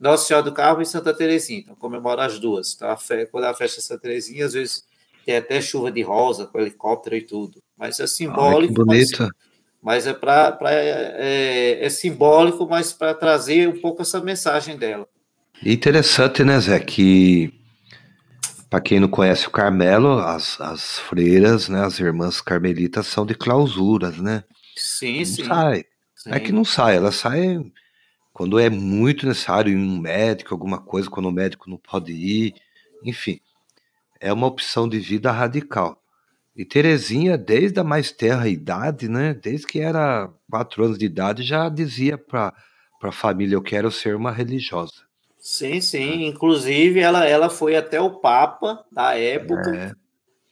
Nossa 0.00 0.26
Senhora 0.26 0.44
do 0.44 0.52
Carmo 0.52 0.80
e 0.80 0.86
Santa 0.86 1.12
Terezinha, 1.12 1.60
então 1.60 1.74
comemora 1.74 2.24
as 2.24 2.38
duas. 2.38 2.72
Então, 2.74 2.88
a 2.88 2.96
fe... 2.96 3.26
quando 3.26 3.44
a 3.44 3.54
festa 3.54 3.82
Santa 3.82 4.00
Terezinha, 4.00 4.46
às 4.46 4.54
vezes 4.54 4.86
tem 5.24 5.36
até 5.36 5.60
chuva 5.60 5.92
de 5.92 6.00
rosa, 6.00 6.46
com 6.46 6.58
helicóptero 6.58 7.16
e 7.16 7.22
tudo. 7.22 7.62
Mas 7.76 8.00
é 8.00 8.06
simbólico. 8.06 8.74
que 8.74 8.84
bonito. 8.84 9.18
Mas 9.20 9.30
mas 9.84 10.06
é 10.06 10.14
para 10.14 10.56
é, 10.62 11.84
é, 11.84 11.88
simbólico, 11.90 12.66
mas 12.66 12.94
para 12.94 13.12
trazer 13.12 13.68
um 13.68 13.78
pouco 13.78 14.00
essa 14.00 14.18
mensagem 14.18 14.78
dela. 14.78 15.06
Interessante, 15.62 16.42
né, 16.42 16.58
Zé, 16.58 16.80
que 16.80 17.52
para 18.70 18.80
quem 18.80 18.98
não 18.98 19.08
conhece 19.08 19.46
o 19.46 19.50
Carmelo, 19.50 20.18
as, 20.20 20.58
as 20.58 20.98
freiras, 21.00 21.68
né, 21.68 21.84
as 21.84 22.00
irmãs 22.00 22.40
carmelitas 22.40 23.06
são 23.06 23.26
de 23.26 23.34
clausuras, 23.34 24.16
né? 24.16 24.42
Sim, 24.74 25.18
não 25.18 25.24
sim. 25.26 25.44
Sai. 25.44 25.84
Sim. 26.16 26.30
É 26.32 26.40
que 26.40 26.50
não 26.50 26.64
sai, 26.64 26.96
ela 26.96 27.12
sai 27.12 27.62
quando 28.32 28.58
é 28.58 28.70
muito 28.70 29.26
necessário 29.26 29.70
ir 29.70 29.76
um 29.76 29.98
médico, 29.98 30.54
alguma 30.54 30.80
coisa, 30.80 31.10
quando 31.10 31.26
o 31.26 31.32
médico 31.32 31.68
não 31.68 31.76
pode 31.76 32.10
ir, 32.10 32.54
enfim. 33.04 33.38
É 34.18 34.32
uma 34.32 34.46
opção 34.46 34.88
de 34.88 34.98
vida 34.98 35.30
radical. 35.30 36.02
E 36.56 36.64
Terezinha, 36.64 37.36
desde 37.36 37.80
a 37.80 37.84
mais 37.84 38.12
terra 38.12 38.48
idade, 38.48 39.08
né? 39.08 39.34
Desde 39.34 39.66
que 39.66 39.80
era 39.80 40.30
quatro 40.48 40.84
anos 40.84 40.96
de 40.96 41.04
idade, 41.04 41.42
já 41.42 41.68
dizia 41.68 42.16
para 42.16 42.54
a 43.02 43.12
família: 43.12 43.56
Eu 43.56 43.62
quero 43.62 43.90
ser 43.90 44.14
uma 44.14 44.30
religiosa. 44.30 45.04
Sim, 45.38 45.80
sim. 45.80 46.24
Inclusive, 46.26 47.00
ela, 47.00 47.26
ela 47.26 47.50
foi 47.50 47.76
até 47.76 48.00
o 48.00 48.18
Papa 48.20 48.84
da 48.90 49.18
época. 49.18 49.76
É. 49.76 50.04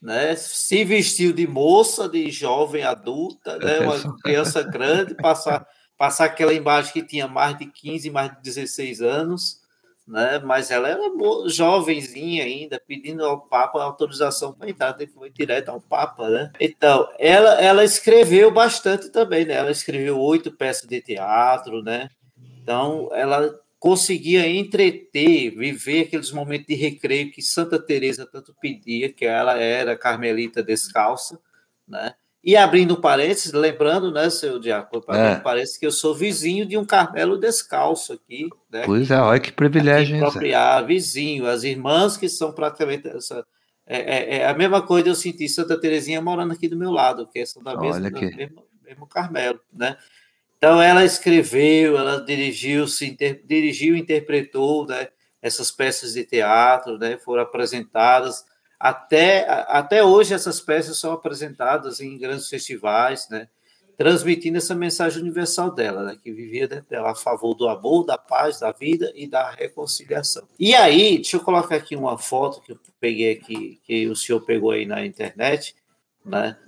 Né, 0.02 0.34
se 0.34 0.82
vestiu 0.84 1.32
de 1.32 1.46
moça, 1.46 2.08
de 2.08 2.28
jovem 2.28 2.82
adulta, 2.82 3.56
né, 3.58 3.78
uma 3.78 4.18
criança 4.18 4.60
grande, 4.60 5.14
passar, 5.14 5.64
passar 5.96 6.24
aquela 6.24 6.52
imagem 6.52 6.92
que 6.92 7.06
tinha 7.06 7.28
mais 7.28 7.56
de 7.56 7.66
15, 7.66 8.10
mais 8.10 8.32
de 8.32 8.42
16 8.42 9.00
anos, 9.00 9.61
né? 10.12 10.38
Mas 10.44 10.70
ela 10.70 10.90
era 10.90 11.00
jovenzinha 11.46 12.44
ainda, 12.44 12.78
pedindo 12.86 13.24
ao 13.24 13.40
Papa 13.40 13.82
autorização 13.82 14.52
para 14.52 14.68
entrar, 14.68 14.94
foi 15.14 15.30
direto 15.30 15.70
ao 15.70 15.80
Papa, 15.80 16.28
né? 16.28 16.52
Então, 16.60 17.08
ela, 17.18 17.58
ela 17.58 17.82
escreveu 17.82 18.50
bastante 18.50 19.08
também, 19.08 19.46
né? 19.46 19.54
Ela 19.54 19.70
escreveu 19.70 20.20
oito 20.20 20.52
peças 20.52 20.86
de 20.86 21.00
teatro, 21.00 21.82
né? 21.82 22.10
Então, 22.62 23.08
ela 23.12 23.58
conseguia 23.80 24.46
entreter, 24.46 25.56
viver 25.56 26.02
aqueles 26.02 26.30
momentos 26.30 26.66
de 26.66 26.74
recreio 26.74 27.32
que 27.32 27.40
Santa 27.40 27.78
Teresa 27.78 28.28
tanto 28.30 28.54
pedia, 28.60 29.10
que 29.10 29.24
ela 29.24 29.58
era 29.58 29.96
carmelita 29.96 30.62
descalça, 30.62 31.40
né? 31.88 32.14
E 32.44 32.56
abrindo 32.56 33.00
parênteses, 33.00 33.52
lembrando, 33.52 34.10
né, 34.10 34.28
seu 34.28 34.58
Diácono, 34.58 35.04
é. 35.10 35.36
parece 35.36 35.78
que 35.78 35.86
eu 35.86 35.92
sou 35.92 36.12
vizinho 36.12 36.66
de 36.66 36.76
um 36.76 36.84
Carmelo 36.84 37.38
descalço 37.38 38.12
aqui. 38.12 38.48
Né? 38.68 38.82
Pois 38.84 39.12
é, 39.12 39.20
olha 39.20 39.38
que 39.38 39.52
privilégio. 39.52 40.16
Apropriar, 40.16 40.84
vizinho, 40.84 41.46
as 41.46 41.62
irmãs 41.62 42.16
que 42.16 42.28
são 42.28 42.52
praticamente. 42.52 43.06
Essa, 43.06 43.46
é, 43.86 43.96
é, 43.96 44.36
é, 44.38 44.46
a 44.46 44.54
mesma 44.54 44.82
coisa 44.82 45.08
eu 45.08 45.14
senti 45.14 45.48
Santa 45.48 45.80
Terezinha 45.80 46.20
morando 46.20 46.52
aqui 46.52 46.66
do 46.66 46.76
meu 46.76 46.90
lado, 46.90 47.28
que 47.28 47.46
são 47.46 47.62
da 47.62 47.76
mesma, 47.76 48.10
do 48.10 48.20
mesmo, 48.20 48.64
mesmo 48.82 49.06
Carmelo, 49.06 49.60
né? 49.72 49.96
Então 50.58 50.80
ela 50.82 51.04
escreveu, 51.04 51.96
ela 51.98 52.24
dirigiu, 52.24 52.88
se 52.88 53.06
inter, 53.06 53.40
dirigiu, 53.44 53.96
interpretou, 53.96 54.86
né? 54.86 55.08
Essas 55.40 55.70
peças 55.70 56.14
de 56.14 56.24
teatro, 56.24 56.98
né? 56.98 57.18
Foram 57.18 57.42
apresentadas 57.42 58.44
até, 58.84 59.46
até 59.68 60.02
hoje, 60.02 60.34
essas 60.34 60.60
peças 60.60 60.98
são 60.98 61.12
apresentadas 61.12 62.00
em 62.00 62.18
grandes 62.18 62.48
festivais, 62.48 63.28
né? 63.30 63.46
transmitindo 63.96 64.58
essa 64.58 64.74
mensagem 64.74 65.22
universal 65.22 65.70
dela, 65.72 66.02
né? 66.02 66.18
que 66.20 66.32
vivia 66.32 66.66
dela 66.66 67.12
a 67.12 67.14
favor 67.14 67.54
do 67.54 67.68
amor, 67.68 68.04
da 68.04 68.18
paz, 68.18 68.58
da 68.58 68.72
vida 68.72 69.12
e 69.14 69.28
da 69.28 69.52
reconciliação. 69.52 70.48
E 70.58 70.74
aí, 70.74 71.14
deixa 71.14 71.36
eu 71.36 71.40
colocar 71.40 71.76
aqui 71.76 71.94
uma 71.94 72.18
foto 72.18 72.60
que 72.60 72.72
eu 72.72 72.78
peguei 72.98 73.30
aqui, 73.30 73.80
que 73.84 74.08
o 74.08 74.16
senhor 74.16 74.40
pegou 74.40 74.72
aí 74.72 74.84
na 74.84 75.06
internet, 75.06 75.76
né? 76.26 76.58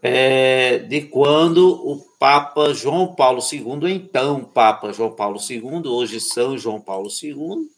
É, 0.00 0.78
de 0.78 1.00
quando 1.00 1.70
o 1.70 1.98
Papa 2.20 2.72
João 2.72 3.16
Paulo 3.16 3.40
II, 3.52 3.90
então 3.90 4.44
Papa 4.44 4.92
João 4.92 5.10
Paulo 5.10 5.40
II, 5.40 5.88
hoje 5.88 6.20
São 6.20 6.56
João 6.56 6.80
Paulo 6.80 7.08
II, 7.20 7.68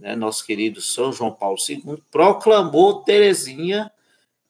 né, 0.00 0.16
nosso 0.16 0.44
querido 0.44 0.80
São 0.80 1.12
João 1.12 1.30
Paulo 1.30 1.58
II, 1.68 2.02
proclamou 2.10 3.02
Teresinha 3.02 3.92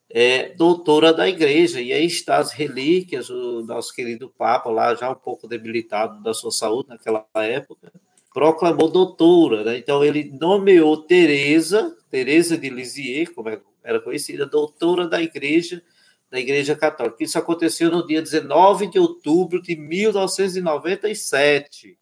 é, 0.08 0.54
doutora 0.54 1.12
da 1.12 1.28
igreja. 1.28 1.80
E 1.80 1.92
aí 1.92 2.06
está 2.06 2.38
as 2.38 2.52
relíquias, 2.52 3.28
o 3.30 3.62
nosso 3.62 3.94
querido 3.94 4.32
Papa, 4.36 4.70
lá 4.70 4.94
já 4.94 5.10
um 5.10 5.14
pouco 5.14 5.48
debilitado 5.48 6.22
da 6.22 6.32
sua 6.32 6.50
saúde 6.50 6.88
naquela 6.88 7.26
época, 7.34 7.92
proclamou 8.32 8.88
doutora. 8.88 9.64
Né? 9.64 9.76
Então 9.78 10.04
ele 10.04 10.32
nomeou 10.40 10.96
Teresa, 10.96 11.96
Teresa 12.10 12.56
de 12.56 12.70
Lisieux, 12.70 13.28
como 13.34 13.48
é, 13.48 13.60
era 13.82 14.00
conhecida, 14.00 14.46
doutora 14.46 15.08
da 15.08 15.22
igreja, 15.22 15.82
da 16.30 16.38
Igreja 16.38 16.76
Católica. 16.76 17.24
Isso 17.24 17.38
aconteceu 17.38 17.90
no 17.90 18.06
dia 18.06 18.22
19 18.22 18.86
de 18.88 19.00
outubro 19.00 19.60
de 19.60 19.74
1997. 19.74 21.98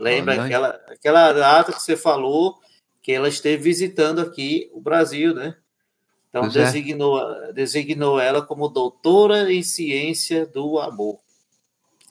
Lembra 0.00 0.44
aquela, 0.44 0.68
aquela 0.88 1.32
data 1.32 1.72
que 1.72 1.82
você 1.82 1.96
falou 1.96 2.58
que 3.02 3.12
ela 3.12 3.28
esteve 3.28 3.62
visitando 3.62 4.20
aqui 4.20 4.70
o 4.72 4.80
Brasil, 4.80 5.34
né? 5.34 5.56
Então, 6.28 6.44
é. 6.44 6.48
designou, 6.48 7.20
é. 7.20 7.52
designou 7.52 8.20
ela 8.20 8.40
como 8.40 8.68
doutora 8.68 9.52
em 9.52 9.62
ciência 9.62 10.46
do 10.46 10.78
amor. 10.78 11.18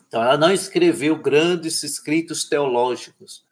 Então, 0.08 0.22
ela 0.22 0.38
não 0.38 0.52
escreveu 0.52 1.16
grandes 1.18 1.82
escritos 1.84 2.44
teológicos, 2.44 3.44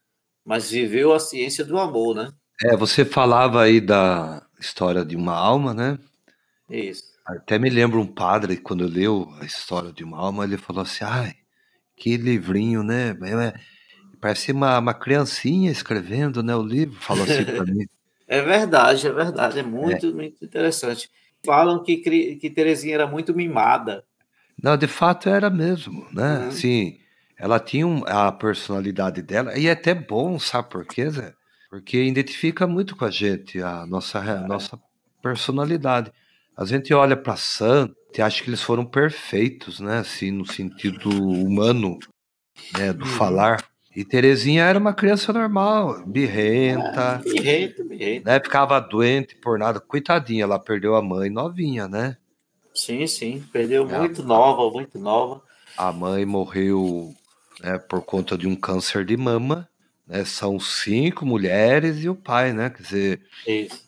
mas 0.46 0.70
viveu 0.70 1.14
a 1.14 1.20
ciência 1.20 1.64
do 1.66 1.78
amor, 1.78 2.16
né? 2.16 2.32
É, 2.64 2.76
você 2.76 3.06
falava 3.06 3.62
aí 3.62 3.80
da 3.80 4.46
história 4.60 5.06
de 5.06 5.16
uma 5.16 5.36
alma, 5.36 5.74
né? 5.74 5.98
Isso. 6.70 7.04
Até 7.26 7.60
me 7.60 7.70
lembro 7.70 8.00
um 8.00 8.08
padre, 8.08 8.58
quando 8.58 8.88
leu 8.88 9.30
a 9.40 9.46
história 9.46 9.92
de 9.92 10.04
uma 10.04 10.18
alma, 10.18 10.44
ele 10.44 10.58
falou 10.58 10.82
assim: 10.82 11.04
ai, 11.04 11.34
que 11.96 12.18
livrinho, 12.18 12.84
né? 12.84 13.10
É, 13.10 13.54
Parece 14.20 14.52
uma, 14.52 14.80
uma 14.80 14.94
criancinha 14.94 15.72
escrevendo 15.72 16.42
né, 16.42 16.56
o 16.56 16.64
livro, 16.64 17.00
falou 17.00 17.24
assim 17.24 17.46
para 17.46 17.66
mim. 17.66 17.86
É 18.30 18.42
verdade, 18.42 19.08
é 19.08 19.12
verdade, 19.14 19.60
é 19.60 19.64
muito, 19.64 20.08
é. 20.08 20.12
muito 20.12 20.44
interessante. 20.44 21.10
Falam 21.46 21.82
que, 21.82 21.96
que 22.36 22.50
Terezinha 22.50 22.96
era 22.96 23.08
muito 23.08 23.34
mimada. 23.34 24.04
Não, 24.62 24.76
de 24.76 24.86
fato 24.86 25.30
era 25.30 25.50
mesmo, 25.50 26.06
né? 26.12 26.40
Uhum. 26.40 26.52
Sim, 26.52 26.98
ela 27.38 27.58
tinha 27.58 27.86
a 28.06 28.30
personalidade 28.32 29.22
dela, 29.22 29.58
e 29.58 29.68
é 29.68 29.72
até 29.72 29.94
bom, 29.94 30.38
sabe 30.40 30.70
por 30.70 30.86
quê, 30.86 31.10
Zé? 31.10 31.34
Porque 31.70 32.04
identifica 32.04 32.68
muito 32.68 32.98
com 32.98 33.06
a 33.06 33.12
gente, 33.12 33.62
a 33.62 33.86
nossa, 33.86 34.20
a 34.20 34.48
nossa 34.48 34.78
personalidade. 35.22 36.12
A 36.56 36.66
gente 36.66 36.94
olha 36.94 37.16
para 37.16 37.36
Santa 37.36 37.96
e 38.18 38.22
acha 38.22 38.44
que 38.44 38.50
eles 38.50 38.62
foram 38.62 38.86
perfeitos, 38.86 39.80
né? 39.80 40.00
Assim, 40.00 40.32
no 40.32 40.46
sentido 40.46 41.10
humano, 41.10 42.00
né? 42.78 42.92
Do 42.92 43.06
uhum. 43.06 43.12
falar. 43.12 43.64
E 43.98 44.06
Terezinha 44.06 44.64
era 44.64 44.78
uma 44.78 44.94
criança 44.94 45.34
normal, 45.34 46.06
birrenta. 46.06 47.16
Ah, 47.16 47.18
birrenta, 47.18 47.84
birrenta. 47.84 48.32
Né? 48.32 48.40
Ficava 48.40 48.80
doente 48.80 49.36
por 49.36 49.58
nada. 49.58 49.80
Coitadinha, 49.80 50.44
ela 50.44 50.60
perdeu 50.60 50.96
a 50.96 51.02
mãe 51.02 51.32
novinha, 51.32 51.88
né? 51.88 52.16
Sim, 52.76 53.08
sim. 53.08 53.44
Perdeu 53.52 53.90
é, 53.90 53.98
muito 53.98 54.22
nova, 54.22 54.72
muito 54.72 55.00
nova. 55.00 55.42
A 55.76 55.92
mãe 55.92 56.28
morreu 56.28 57.12
né, 57.60 57.80
por 57.80 58.04
conta 58.04 58.38
de 58.38 58.48
um 58.48 58.56
câncer 58.56 59.04
de 59.04 59.18
mama. 59.18 59.68
Né? 60.06 60.24
São 60.26 60.60
cinco 60.60 61.26
mulheres 61.26 62.04
e 62.04 62.08
o 62.08 62.14
pai, 62.14 62.54
né? 62.54 62.70
Quer 62.70 62.84
dizer, 62.84 63.22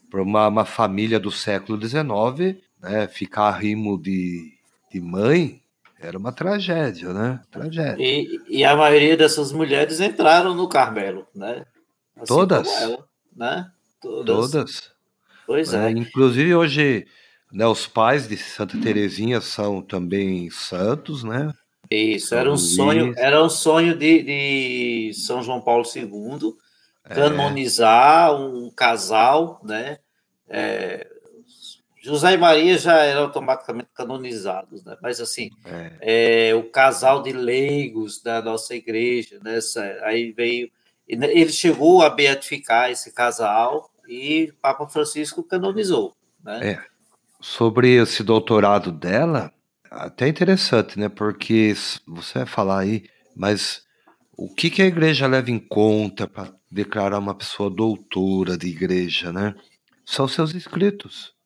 para 0.09 0.23
uma, 0.23 0.47
uma, 0.47 0.65
família 0.65 1.19
do 1.19 1.29
século 1.29 1.79
XIX, 1.79 2.59
né? 2.81 3.07
ficar 3.07 3.51
rimo 3.51 3.95
de, 4.01 4.53
de 4.91 4.99
mãe 4.99 5.61
Era 5.99 6.17
uma 6.17 6.31
tragédia, 6.31 7.13
né? 7.13 7.41
Tragédia. 7.51 7.97
E, 7.99 8.39
e 8.47 8.63
a 8.63 8.75
maioria 8.75 9.17
dessas 9.17 9.51
mulheres 9.51 9.99
entraram 9.99 10.55
no 10.55 10.67
Carmelo, 10.69 11.27
né? 11.35 11.65
Assim 12.15 12.25
Todas? 12.25 12.67
Ela, 12.81 13.05
né? 13.35 13.69
Todas. 14.01 14.51
Todas. 14.51 14.91
Pois 15.45 15.73
é. 15.73 15.87
é. 15.87 15.91
Inclusive 15.91 16.55
hoje, 16.55 17.05
né, 17.51 17.67
os 17.67 17.85
pais 17.85 18.27
de 18.27 18.37
Santa 18.37 18.79
Terezinha 18.79 19.41
são 19.41 19.81
também 19.81 20.49
santos, 20.49 21.23
né? 21.23 21.51
Isso, 21.91 22.35
era 22.35 22.51
um 22.51 22.57
sonho, 22.57 23.13
era 23.17 23.43
um 23.43 23.49
sonho 23.49 23.97
de, 23.97 24.21
de 24.21 25.13
São 25.15 25.41
João 25.41 25.59
Paulo 25.59 25.83
II 25.93 26.53
é. 27.03 27.15
canonizar 27.15 28.29
é. 28.29 28.33
um 28.33 28.69
casal, 28.69 29.59
né? 29.63 29.97
É, 30.47 31.07
José 32.09 32.33
e 32.33 32.37
Maria 32.37 32.75
já 32.75 33.03
eram 33.03 33.21
automaticamente 33.23 33.89
canonizados, 33.93 34.83
né? 34.83 34.97
Mas 34.99 35.21
assim, 35.21 35.51
é. 35.63 36.49
é. 36.49 36.55
o 36.55 36.63
casal 36.63 37.21
de 37.21 37.31
leigos 37.31 38.19
da 38.21 38.41
nossa 38.41 38.73
igreja, 38.73 39.39
né? 39.43 39.59
Aí 40.01 40.31
veio, 40.31 40.71
ele 41.07 41.51
chegou 41.51 42.01
a 42.01 42.09
beatificar 42.09 42.89
esse 42.89 43.13
casal 43.13 43.91
e 44.07 44.51
Papa 44.59 44.87
Francisco 44.87 45.43
canonizou, 45.43 46.15
né? 46.43 46.71
É. 46.71 46.83
Sobre 47.39 47.95
esse 47.95 48.23
doutorado 48.23 48.91
dela, 48.91 49.53
até 49.91 50.27
interessante, 50.27 50.97
né? 50.97 51.09
Porque 51.09 51.75
você 52.07 52.39
vai 52.39 52.47
falar 52.47 52.79
aí, 52.79 53.03
mas 53.35 53.83
o 54.35 54.51
que, 54.51 54.71
que 54.71 54.81
a 54.81 54.87
igreja 54.87 55.27
leva 55.27 55.51
em 55.51 55.59
conta 55.59 56.27
para 56.27 56.51
declarar 56.71 57.19
uma 57.19 57.35
pessoa 57.35 57.69
doutora 57.69 58.57
de 58.57 58.67
igreja, 58.67 59.31
né? 59.31 59.53
São 60.03 60.27
seus 60.27 60.55
escritos. 60.55 61.37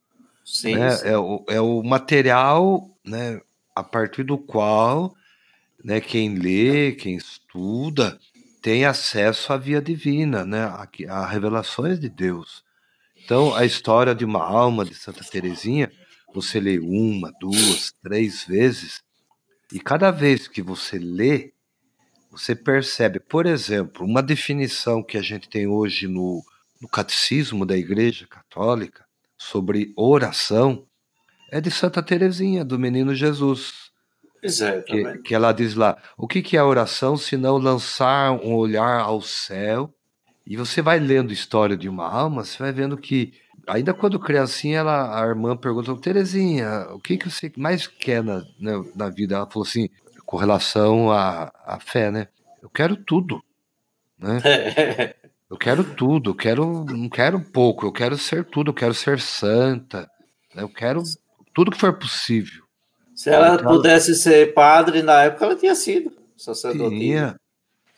Sim, 0.43 0.75
né? 0.75 0.91
sim. 0.91 1.07
É, 1.07 1.17
o, 1.17 1.45
é 1.47 1.61
o 1.61 1.81
material, 1.83 2.89
né? 3.05 3.41
A 3.75 3.83
partir 3.83 4.23
do 4.23 4.37
qual, 4.37 5.15
né? 5.83 5.99
Quem 5.99 6.35
lê, 6.35 6.91
quem 6.93 7.15
estuda, 7.15 8.19
tem 8.61 8.85
acesso 8.85 9.51
à 9.53 9.57
via 9.57 9.81
divina, 9.81 10.45
né? 10.45 10.63
A, 10.63 10.87
a 11.09 11.25
revelações 11.25 11.99
de 11.99 12.09
Deus. 12.09 12.63
Então, 13.23 13.55
a 13.55 13.65
história 13.65 14.13
de 14.13 14.25
uma 14.25 14.43
alma 14.43 14.83
de 14.83 14.93
Santa 14.93 15.23
Teresinha 15.23 15.91
você 16.33 16.59
lê 16.59 16.79
uma, 16.79 17.31
duas, 17.39 17.93
três 18.01 18.43
vezes, 18.43 19.03
e 19.71 19.79
cada 19.79 20.09
vez 20.09 20.47
que 20.47 20.61
você 20.61 20.97
lê, 20.97 21.53
você 22.31 22.55
percebe, 22.55 23.19
por 23.19 23.45
exemplo, 23.45 24.05
uma 24.05 24.23
definição 24.23 25.03
que 25.03 25.17
a 25.17 25.21
gente 25.21 25.47
tem 25.47 25.67
hoje 25.67 26.07
no, 26.07 26.43
no 26.81 26.87
Catecismo 26.87 27.65
da 27.65 27.77
Igreja 27.77 28.25
Católica 28.27 29.05
sobre 29.37 29.93
oração 29.95 30.85
é 31.51 31.61
de 31.61 31.69
Santa 31.69 32.01
Teresinha, 32.01 32.65
do 32.65 32.79
Menino 32.79 33.13
Jesus. 33.13 33.91
Exatamente. 34.41 35.17
Que, 35.17 35.23
que 35.23 35.35
ela 35.35 35.51
diz 35.51 35.75
lá: 35.75 35.97
o 36.17 36.27
que, 36.27 36.41
que 36.41 36.57
é 36.57 36.63
oração 36.63 37.15
se 37.15 37.37
não 37.37 37.57
lançar 37.57 38.31
um 38.31 38.55
olhar 38.55 39.01
ao 39.01 39.21
céu? 39.21 39.93
E 40.45 40.57
você 40.57 40.81
vai 40.81 40.99
lendo 40.99 41.31
história 41.31 41.77
de 41.77 41.87
uma 41.87 42.05
alma, 42.05 42.43
você 42.43 42.57
vai 42.57 42.71
vendo 42.73 42.97
que 42.97 43.33
ainda 43.67 43.93
quando 43.93 44.19
criancinha, 44.19 44.79
ela, 44.79 45.21
a 45.21 45.25
irmã 45.25 45.55
perguntou, 45.55 45.97
Terezinha, 45.97 46.87
o 46.91 46.99
que, 46.99 47.17
que 47.17 47.29
você 47.29 47.51
mais 47.55 47.87
quer 47.87 48.23
na, 48.23 48.43
na, 48.59 48.83
na 48.95 49.09
vida? 49.09 49.35
Ela 49.35 49.47
falou 49.49 49.65
assim, 49.65 49.89
com 50.25 50.37
relação 50.37 51.11
à, 51.11 51.51
à 51.65 51.79
fé, 51.79 52.11
né? 52.11 52.27
Eu 52.61 52.69
quero 52.69 52.95
tudo, 52.95 53.43
né? 54.17 54.39
eu 55.53 55.57
quero 55.57 55.83
tudo, 55.83 56.31
eu 56.31 56.35
quero, 56.35 56.83
não 56.85 57.07
quero 57.07 57.39
pouco, 57.39 57.85
eu 57.85 57.91
quero 57.91 58.17
ser 58.17 58.43
tudo, 58.43 58.71
eu 58.71 58.73
quero 58.73 58.93
ser 58.93 59.19
santa, 59.19 60.09
né? 60.53 60.63
eu 60.63 60.69
quero 60.69 61.03
tudo 61.53 61.71
que 61.71 61.79
for 61.79 61.93
possível. 61.93 62.63
Se 63.15 63.29
ela 63.29 63.55
então, 63.55 63.71
pudesse 63.71 64.15
ser 64.15 64.53
padre 64.53 65.03
na 65.03 65.23
época, 65.23 65.45
ela 65.45 65.55
tinha 65.55 65.75
sido 65.75 66.11
sacerdotisa. 66.35 66.99
Tinha. 66.99 67.39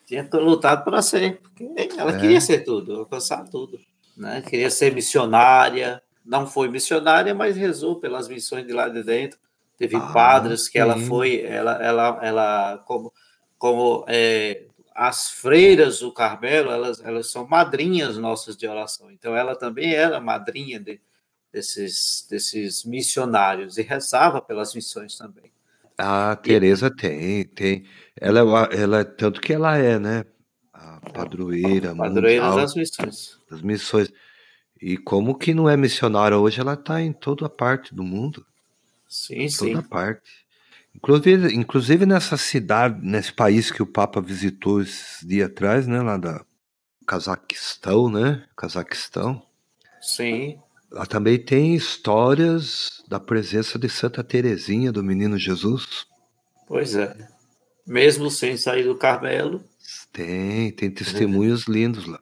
Tinha 0.05 0.29
lutado 0.33 0.83
para 0.83 1.01
ser, 1.01 1.39
porque 1.41 1.71
ela 1.97 2.15
é. 2.15 2.19
queria 2.19 2.39
ser 2.39 2.63
tudo, 2.63 2.97
alcançar 2.97 3.43
tudo 3.45 3.79
né? 4.15 4.41
queria 4.41 4.69
ser 4.69 4.93
missionária, 4.93 6.01
não 6.25 6.47
foi 6.47 6.69
missionária, 6.69 7.33
mas 7.33 7.55
rezou 7.55 7.99
pelas 7.99 8.27
missões 8.27 8.65
de 8.65 8.73
lá 8.73 8.87
de 8.87 9.03
dentro. 9.03 9.37
Teve 9.77 9.95
ah, 9.97 10.11
padres 10.13 10.67
que 10.67 10.77
sim. 10.77 10.79
ela 10.79 10.97
foi, 10.97 11.41
ela, 11.41 11.73
ela, 11.83 12.19
ela 12.21 12.77
como, 12.85 13.11
como 13.57 14.05
é, 14.07 14.63
as 14.95 15.29
freiras 15.29 15.99
do 15.99 16.11
Carmelo, 16.11 16.71
elas, 16.71 17.01
elas 17.03 17.29
são 17.29 17.45
madrinhas 17.45 18.17
nossas 18.17 18.55
de 18.55 18.65
oração. 18.65 19.11
Então, 19.11 19.35
ela 19.35 19.53
também 19.53 19.93
era 19.93 20.21
madrinha 20.21 20.79
de, 20.79 21.01
desses, 21.51 22.25
desses 22.29 22.85
missionários 22.85 23.77
e 23.77 23.81
rezava 23.81 24.41
pelas 24.41 24.73
missões 24.73 25.17
também. 25.17 25.51
A 25.97 26.35
Teresa 26.37 26.89
tem, 26.89 27.43
tem. 27.43 27.85
Ela, 28.19 28.69
é 28.71 28.81
ela, 28.81 29.03
tanto 29.05 29.41
que 29.41 29.53
ela 29.53 29.77
é, 29.77 29.99
né? 29.99 30.25
padroeira, 31.13 31.95
padroeira 31.95 32.43
mundial, 32.43 32.55
das 32.55 32.75
missões. 32.75 33.39
Das 33.49 33.61
missões. 33.61 34.11
E 34.81 34.97
como 34.97 35.37
que 35.37 35.53
não 35.53 35.69
é 35.69 35.77
missionária 35.77 36.37
hoje, 36.37 36.59
ela 36.59 36.73
está 36.73 37.01
em 37.01 37.13
toda 37.13 37.49
parte 37.49 37.93
do 37.93 38.03
mundo. 38.03 38.45
Sim, 39.07 39.35
em 39.35 39.49
sim. 39.49 39.73
Toda 39.73 39.87
parte. 39.87 40.44
Inclusive, 40.95 41.53
inclusive 41.53 42.05
nessa 42.05 42.37
cidade, 42.37 42.99
nesse 43.05 43.31
país 43.31 43.69
que 43.69 43.83
o 43.83 43.85
Papa 43.85 44.21
visitou 44.21 44.81
esse 44.81 45.25
dia 45.27 45.45
atrás, 45.45 45.85
né, 45.85 46.01
lá 46.01 46.17
da 46.17 46.43
Cazaquistão, 47.05 48.09
né? 48.09 48.43
Cazaquistão. 48.57 49.43
Sim. 50.01 50.57
Lá 50.91 51.05
também 51.05 51.37
tem 51.37 51.75
histórias 51.75 53.03
da 53.07 53.19
presença 53.19 53.77
de 53.77 53.89
Santa 53.89 54.23
Teresinha, 54.23 54.91
do 54.91 55.03
Menino 55.03 55.37
Jesus. 55.37 56.07
Pois 56.67 56.95
é. 56.95 57.15
Mesmo 57.85 58.31
sem 58.31 58.57
sair 58.57 58.83
do 58.83 58.95
Carmelo, 58.95 59.63
tem, 60.11 60.71
tem 60.71 60.89
testemunhos 60.89 61.65
lindos 61.67 62.07
lá. 62.07 62.19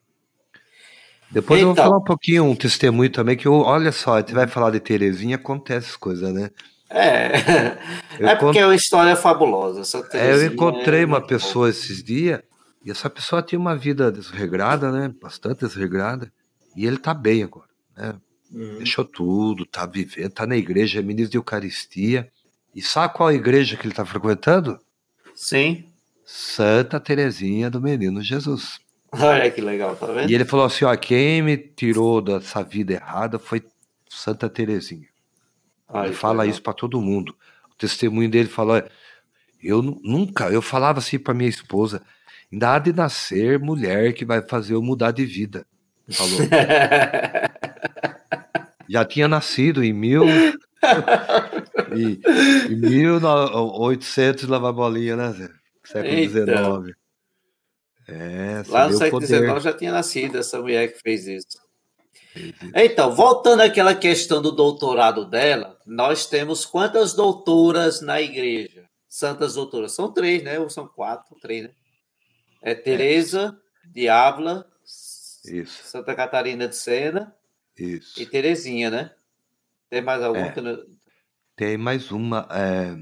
Depois 1.31 1.59
então, 1.59 1.69
eu 1.69 1.73
vou 1.73 1.73
então. 1.73 1.85
falar 1.85 1.97
um 1.97 2.03
pouquinho, 2.03 2.43
um 2.43 2.55
testemunho 2.55 3.09
também, 3.09 3.37
que 3.37 3.47
eu, 3.47 3.53
olha 3.53 3.91
só, 3.91 4.15
a 4.15 4.19
gente 4.19 4.33
vai 4.33 4.47
falar 4.47 4.71
de 4.71 4.79
Terezinha, 4.79 5.35
acontece 5.35 5.91
as 5.91 5.95
coisas, 5.95 6.33
né? 6.33 6.49
É, 6.93 7.77
eu 8.19 8.27
é 8.29 8.35
porque 8.35 8.59
é 8.59 8.65
uma 8.65 8.75
história 8.75 9.15
fabulosa. 9.15 9.81
É, 10.13 10.31
eu 10.31 10.45
encontrei 10.45 11.01
é 11.01 11.05
uma 11.05 11.19
pessoa 11.19 11.69
esses 11.69 12.03
dias, 12.03 12.39
e 12.85 12.91
essa 12.91 13.09
pessoa 13.09 13.41
tinha 13.41 13.59
uma 13.59 13.75
vida 13.75 14.11
desregrada, 14.11 14.91
né? 14.91 15.11
Bastante 15.21 15.65
desregrada, 15.65 16.31
e 16.75 16.85
ele 16.85 16.97
tá 16.97 17.13
bem 17.13 17.43
agora, 17.43 17.69
né? 17.97 18.13
Uhum. 18.51 18.77
Deixou 18.77 19.03
tudo, 19.03 19.65
tá 19.65 19.87
vivendo, 19.87 20.29
tá 20.29 20.45
na 20.45 20.55
igreja, 20.55 20.99
é 20.99 21.01
ministro 21.01 21.31
de 21.31 21.37
Eucaristia. 21.37 22.29
E 22.75 22.81
sabe 22.81 23.15
qual 23.15 23.31
igreja 23.31 23.75
que 23.75 23.87
ele 23.87 23.95
tá 23.95 24.05
frequentando? 24.05 24.79
Sim. 25.33 25.85
Santa 26.23 26.99
Terezinha 26.99 27.69
do 27.69 27.81
Menino 27.81 28.21
Jesus. 28.21 28.79
Olha 29.11 29.49
que 29.49 29.61
legal, 29.61 29.95
tá 29.95 30.07
vendo? 30.07 30.29
E 30.29 30.35
ele 30.35 30.45
falou 30.45 30.65
assim: 30.65 30.85
ó, 30.85 30.95
quem 30.95 31.41
me 31.41 31.57
tirou 31.57 32.21
dessa 32.21 32.63
vida 32.63 32.93
errada 32.93 33.37
foi 33.37 33.63
Santa 34.09 34.49
Terezinha. 34.49 35.07
Olha 35.87 36.07
ele 36.07 36.15
fala 36.15 36.43
legal. 36.43 36.51
isso 36.51 36.61
para 36.61 36.73
todo 36.73 37.01
mundo. 37.01 37.35
O 37.71 37.75
testemunho 37.75 38.29
dele 38.29 38.49
falou: 38.49 38.81
eu 39.63 39.81
nunca, 39.81 40.49
eu 40.49 40.61
falava 40.61 40.99
assim 40.99 41.17
para 41.17 41.33
minha 41.33 41.49
esposa, 41.49 42.01
ainda 42.51 42.75
há 42.75 42.79
de 42.79 42.91
nascer 42.91 43.57
mulher 43.59 44.13
que 44.13 44.25
vai 44.25 44.41
fazer 44.41 44.73
eu 44.73 44.81
mudar 44.81 45.11
de 45.11 45.25
vida. 45.25 45.65
Falou. 46.09 46.39
Já 48.89 49.05
tinha 49.05 49.27
nascido 49.27 49.83
em 49.83 49.93
mil. 49.93 50.25
e, 51.95 52.19
em 52.69 52.75
1800 52.75 54.47
lavar 54.47 54.73
bolinha, 54.73 55.15
né, 55.15 55.31
Zé? 55.31 55.49
Século 55.85 56.29
XIX. 56.29 56.97
É, 58.07 58.61
Lá 58.67 58.89
no 58.89 58.97
século 58.97 59.25
XIX 59.25 59.63
já 59.63 59.73
tinha 59.73 59.91
nascido 59.91 60.37
essa 60.37 60.59
mulher 60.59 60.91
que 60.91 60.99
fez 60.99 61.25
isso. 61.25 61.57
Então, 62.75 63.13
voltando 63.15 63.61
àquela 63.61 63.95
questão 63.95 64.41
do 64.41 64.51
doutorado 64.51 65.23
dela, 65.25 65.72
nós 65.85 66.25
temos 66.25 66.65
quantas 66.65 67.13
doutoras 67.13 68.01
na 68.01 68.21
igreja? 68.21 68.89
Santas 69.07 69.55
doutoras. 69.55 69.91
São 69.91 70.11
três, 70.11 70.43
né? 70.43 70.59
Ou 70.59 70.69
são 70.69 70.87
quatro? 70.87 71.35
Três, 71.39 71.63
né? 71.63 71.71
É 72.61 72.73
Teresa 72.73 73.59
é. 73.85 73.89
de 73.89 74.09
Ávila, 74.09 74.65
Isso. 75.45 75.83
Santa 75.83 76.15
Catarina 76.15 76.67
de 76.67 76.75
Sena 76.75 77.35
Isso. 77.77 78.21
e 78.21 78.25
Terezinha, 78.25 78.89
né? 78.89 79.11
Tem 79.89 80.01
mais 80.01 80.23
alguma? 80.23 80.47
É. 80.47 80.53
Tem 81.55 81.77
mais 81.77 82.09
uma. 82.11 82.47
É... 82.49 82.95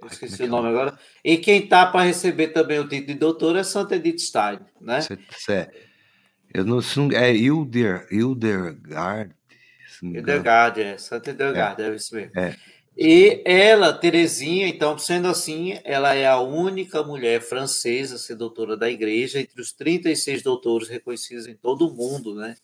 Eu 0.00 0.06
esqueci 0.06 0.42
é 0.42 0.46
o 0.46 0.48
nome 0.48 0.68
agora. 0.68 0.96
E 1.24 1.36
quem 1.38 1.64
está 1.64 1.86
para 1.86 2.04
receber 2.04 2.48
também 2.48 2.78
o 2.78 2.88
título 2.88 3.06
de 3.06 3.14
doutor 3.14 3.56
é 3.56 3.64
Santa 3.64 3.96
Edith 3.96 4.20
Stein, 4.20 4.60
né? 4.80 5.00
É, 5.48 5.68
eu 6.54 6.64
não 6.64 6.78
é 7.12 7.32
Hilder, 7.34 8.06
Hildegard. 10.06 10.30
Hildegard, 10.30 10.82
é, 10.82 10.98
Santa 10.98 11.30
Hildegard, 11.30 11.82
é, 11.82 11.88
é 11.88 11.94
isso 11.94 12.14
mesmo. 12.14 12.38
É. 12.38 12.56
E 13.00 13.42
ela, 13.44 13.92
Terezinha, 13.92 14.66
então, 14.66 14.98
sendo 14.98 15.28
assim, 15.28 15.78
ela 15.84 16.14
é 16.14 16.26
a 16.26 16.40
única 16.40 17.00
mulher 17.02 17.40
francesa 17.40 18.16
a 18.16 18.18
ser 18.18 18.34
doutora 18.34 18.76
da 18.76 18.90
igreja, 18.90 19.38
entre 19.38 19.60
os 19.60 19.72
36 19.72 20.42
doutores 20.42 20.88
reconhecidos 20.88 21.46
em 21.46 21.54
todo 21.54 21.86
o 21.86 21.94
mundo, 21.94 22.34
né? 22.34 22.56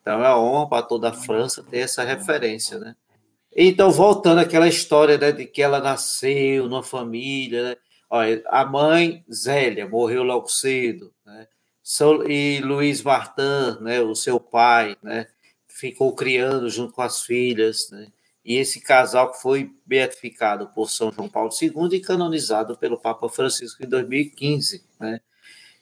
Então 0.00 0.14
é 0.14 0.16
uma 0.16 0.40
honra 0.40 0.68
para 0.68 0.82
toda 0.82 1.08
a 1.08 1.12
França 1.12 1.62
ter 1.62 1.78
essa 1.78 2.04
referência, 2.04 2.78
né? 2.78 2.94
Então, 3.54 3.90
voltando 3.90 4.38
àquela 4.38 4.68
história 4.68 5.18
né, 5.18 5.32
de 5.32 5.44
que 5.44 5.60
ela 5.60 5.80
nasceu 5.80 6.68
numa 6.68 6.84
família, 6.84 7.70
né? 7.70 7.76
Olha, 8.08 8.42
a 8.46 8.64
mãe, 8.64 9.24
Zélia, 9.32 9.88
morreu 9.88 10.22
logo 10.22 10.48
cedo, 10.48 11.12
né? 11.26 11.48
E 12.28 12.60
Luiz 12.62 13.02
Martin, 13.02 13.80
né, 13.80 14.00
o 14.00 14.14
seu 14.14 14.38
pai, 14.38 14.96
né, 15.02 15.26
ficou 15.80 16.14
criando 16.14 16.68
junto 16.68 16.92
com 16.92 17.00
as 17.00 17.22
filhas, 17.22 17.88
né? 17.90 18.08
E 18.44 18.56
esse 18.56 18.80
casal 18.80 19.34
foi 19.34 19.70
beatificado 19.84 20.68
por 20.68 20.90
São 20.90 21.10
João 21.10 21.28
Paulo 21.28 21.50
II 21.60 21.96
e 21.96 22.00
canonizado 22.00 22.76
pelo 22.76 22.98
Papa 22.98 23.28
Francisco 23.28 23.82
em 23.82 23.88
2015, 23.88 24.84
né? 24.98 25.20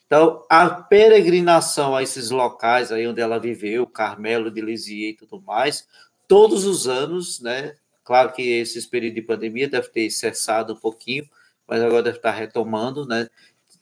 Então, 0.07 0.45
a 0.49 0.71
peregrinação 0.71 1.95
a 1.95 2.03
esses 2.03 2.31
locais 2.31 2.91
aí 2.91 3.07
onde 3.07 3.21
ela 3.21 3.39
viveu, 3.39 3.87
Carmelo 3.87 4.51
de 4.51 4.61
Lisieux 4.61 5.13
e 5.13 5.17
tudo 5.17 5.43
mais, 5.43 5.87
todos 6.27 6.65
os 6.65 6.89
anos, 6.89 7.41
né? 7.41 7.75
Claro 8.05 8.33
que 8.33 8.43
esses 8.43 8.87
períodos 8.87 9.17
de 9.17 9.23
pandemia 9.23 9.69
deve 9.69 9.89
ter 9.89 10.09
cessado 10.11 10.73
um 10.73 10.77
pouquinho, 10.77 11.29
mas 11.67 11.83
agora 11.83 12.05
deve 12.05 12.17
estar 12.17 12.31
retomando, 12.31 13.07
né? 13.07 13.29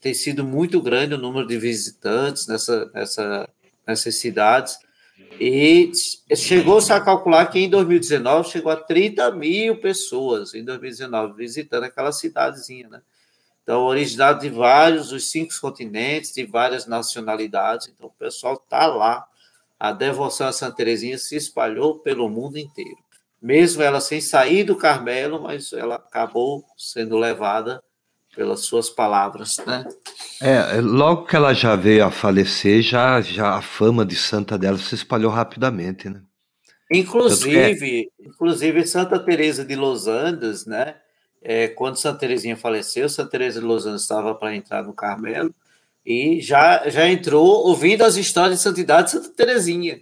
Tem 0.01 0.13
sido 0.15 0.45
muito 0.45 0.83
grande 0.83 1.15
o 1.15 1.19
número 1.19 1.47
de 1.47 1.59
visitantes 1.59 2.47
nessa, 2.49 2.91
nessa, 2.93 3.49
nessas 3.87 4.17
cidades. 4.17 4.79
E 5.39 5.93
chegou-se 6.35 6.93
a 6.93 7.01
calcular 7.01 7.47
que 7.47 7.59
em 7.59 7.69
2019 7.69 8.49
chegou 8.49 8.73
a 8.73 8.77
30 8.77 9.31
mil 9.33 9.81
pessoas 9.81 10.55
em 10.55 10.65
2019 10.65 11.35
visitando 11.37 11.85
aquela 11.85 12.13
cidadezinha, 12.13 12.89
né? 12.89 13.03
Então, 13.63 13.83
originado 13.83 14.41
de 14.41 14.49
vários, 14.49 15.11
os 15.11 15.29
cinco 15.29 15.53
continentes, 15.61 16.33
de 16.33 16.45
várias 16.47 16.87
nacionalidades. 16.87 17.89
Então, 17.89 18.07
o 18.07 18.13
pessoal 18.13 18.55
está 18.55 18.87
lá. 18.87 19.27
A 19.79 19.91
devoção 19.91 20.47
a 20.47 20.53
Santa 20.53 20.77
Teresinha 20.77 21.19
se 21.19 21.35
espalhou 21.35 21.99
pelo 21.99 22.31
mundo 22.31 22.59
inteiro. 22.59 22.97
Mesmo 23.43 23.83
ela 23.83 24.01
sem 24.01 24.21
sair 24.21 24.63
do 24.63 24.77
Carmelo, 24.77 25.43
mas 25.43 25.73
ela 25.73 25.97
acabou 25.97 26.65
sendo 26.77 27.19
levada 27.19 27.83
pelas 28.37 28.61
suas 28.61 28.91
palavras, 28.91 29.57
né? 29.67 29.89
É, 30.43 30.79
logo 30.83 31.25
que 31.25 31.35
ela 31.35 31.55
já 31.55 31.75
veio 31.75 32.05
a 32.05 32.11
falecer, 32.11 32.83
já, 32.83 33.19
já 33.23 33.57
a 33.57 33.63
fama 33.63 34.05
de 34.05 34.15
santa 34.15 34.59
dela 34.59 34.77
se 34.77 34.95
espalhou 34.95 35.33
rapidamente, 35.33 36.11
né? 36.11 36.21
Inclusive, 36.93 38.11
é... 38.21 38.29
inclusive 38.29 38.87
Santa 38.87 39.19
Teresa 39.19 39.65
de 39.65 39.75
Los 39.75 40.07
Andes, 40.07 40.67
né? 40.67 40.97
É, 41.43 41.69
quando 41.69 41.97
Santa 41.97 42.19
Teresinha 42.19 42.57
faleceu, 42.57 43.09
Santa 43.09 43.31
Teresa 43.31 43.61
de 43.61 43.67
Los 43.67 43.87
Andes 43.87 44.03
estava 44.03 44.35
para 44.35 44.55
entrar 44.55 44.83
no 44.85 44.93
Carmelo 44.93 45.55
e 46.05 46.41
já, 46.41 46.89
já 46.89 47.09
entrou 47.09 47.67
ouvindo 47.67 48.03
as 48.03 48.17
histórias 48.17 48.59
de 48.59 48.63
santidade 48.63 49.07
de 49.07 49.13
Santa 49.13 49.31
Teresinha. 49.31 50.01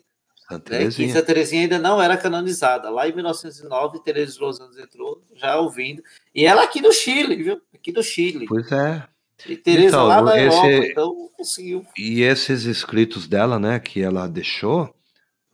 Santa 0.48 0.72
né? 0.72 0.78
Teresinha. 0.78 1.08
Santa 1.12 1.26
Teresinha 1.26 1.62
ainda 1.62 1.78
não 1.78 2.02
era 2.02 2.16
canonizada. 2.16 2.90
Lá 2.90 3.08
em 3.08 3.14
1909, 3.14 4.02
Teresa 4.02 4.32
de 4.32 4.40
Los 4.40 4.60
Andes 4.60 4.78
entrou 4.78 5.22
já 5.34 5.58
ouvindo. 5.58 6.02
E 6.34 6.44
ela 6.44 6.64
aqui 6.64 6.80
no 6.80 6.92
Chile, 6.92 7.36
viu? 7.36 7.60
Aqui 7.84 7.92
do 7.92 8.02
Chile. 8.02 8.46
Pois 8.46 8.72
é. 8.72 9.06
E 9.46 9.58
Teresa 9.58 9.88
então, 9.88 10.06
lá 10.06 10.22
na 10.22 10.38
esse, 10.38 10.56
Europa, 10.56 10.86
então 10.86 11.28
conseguiu. 11.36 11.86
E 11.98 12.22
esses 12.22 12.64
escritos 12.64 13.28
dela, 13.28 13.58
né, 13.58 13.78
que 13.78 14.00
ela 14.00 14.26
deixou, 14.26 14.96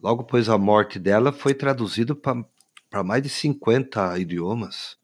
logo 0.00 0.22
após 0.22 0.48
a 0.48 0.56
morte 0.56 0.96
dela, 0.96 1.32
foi 1.32 1.54
traduzido 1.54 2.14
para 2.14 3.02
mais 3.02 3.20
de 3.24 3.28
50 3.28 4.16
idiomas. 4.20 4.96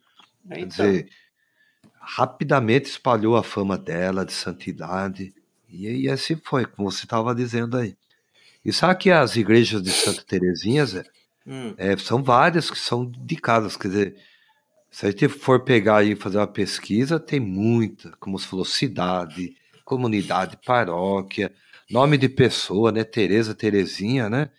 Quer 0.48 0.66
dizer, 0.66 1.08
rapidamente 1.98 2.88
espalhou 2.88 3.34
a 3.34 3.42
fama 3.42 3.76
dela 3.76 4.24
de 4.24 4.32
santidade. 4.32 5.34
E, 5.68 6.04
e 6.04 6.08
assim 6.08 6.36
foi, 6.36 6.64
como 6.64 6.88
você 6.88 7.06
estava 7.06 7.34
dizendo 7.34 7.76
aí. 7.76 7.96
E 8.64 8.72
sabe 8.72 9.00
que 9.00 9.10
as 9.10 9.34
igrejas 9.34 9.82
de 9.82 9.90
Santa 9.90 10.22
Terezinha, 10.22 10.86
Zé, 10.86 11.02
hum. 11.44 11.74
é, 11.76 11.96
são 11.96 12.22
várias 12.22 12.70
que 12.70 12.78
são 12.78 13.04
dedicadas, 13.04 13.76
quer 13.76 13.88
dizer, 13.88 14.16
se 14.90 15.06
a 15.06 15.10
gente 15.10 15.28
for 15.28 15.64
pegar 15.64 16.04
e 16.04 16.16
fazer 16.16 16.38
uma 16.38 16.46
pesquisa, 16.46 17.20
tem 17.20 17.40
muita, 17.40 18.12
como 18.18 18.38
você 18.38 18.46
falou, 18.46 18.64
cidade, 18.64 19.54
comunidade, 19.84 20.58
paróquia, 20.64 21.52
nome 21.90 22.16
de 22.16 22.28
pessoa, 22.28 22.90
né? 22.90 23.04
Tereza, 23.04 23.54
Terezinha, 23.54 24.28
né? 24.28 24.50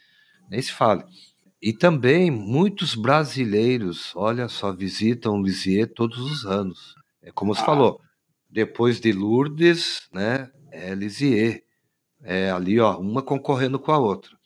Nem 0.50 0.62
se 0.62 0.72
fale. 0.72 1.04
E 1.62 1.74
também 1.74 2.30
muitos 2.30 2.94
brasileiros, 2.94 4.13
olha 4.16 4.48
só, 4.48 4.72
visitam 4.72 5.42
Lisieux 5.42 5.92
todos 5.94 6.20
os 6.20 6.46
anos. 6.46 6.96
É 7.22 7.32
como 7.32 7.54
você 7.54 7.62
ah. 7.62 7.66
falou, 7.66 8.00
depois 8.50 9.00
de 9.00 9.12
Lourdes, 9.12 10.08
né, 10.13 10.52
é 10.72 10.94
Lisieux. 10.94 11.62
É 12.24 12.52
ali, 12.52 12.80
ó, 12.80 12.98
uma 12.98 13.22
concorrendo 13.22 13.80
com 13.80 13.92
a 13.92 13.98
outra. 13.98 14.37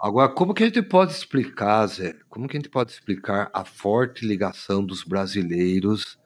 Agora, 0.00 0.28
como 0.28 0.54
que 0.54 0.62
a 0.62 0.66
gente 0.66 0.82
pode 0.82 1.12
explicar, 1.12 1.86
Zé? 1.86 2.14
Como 2.28 2.46
que 2.46 2.56
a 2.56 2.60
gente 2.60 2.70
pode 2.70 2.92
explicar 2.92 3.50
a 3.52 3.64
forte 3.64 4.26
ligação 4.26 4.84
dos 4.84 5.02
brasileiros 5.02 6.18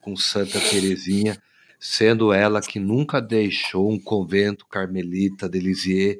com 0.00 0.16
Santa 0.16 0.60
Teresinha, 0.60 1.40
sendo 1.78 2.32
ela 2.32 2.60
que 2.60 2.78
nunca 2.78 3.20
deixou 3.20 3.90
um 3.90 3.98
convento 3.98 4.66
carmelita 4.66 5.48
de 5.48 5.58
Lisieux 5.58 6.18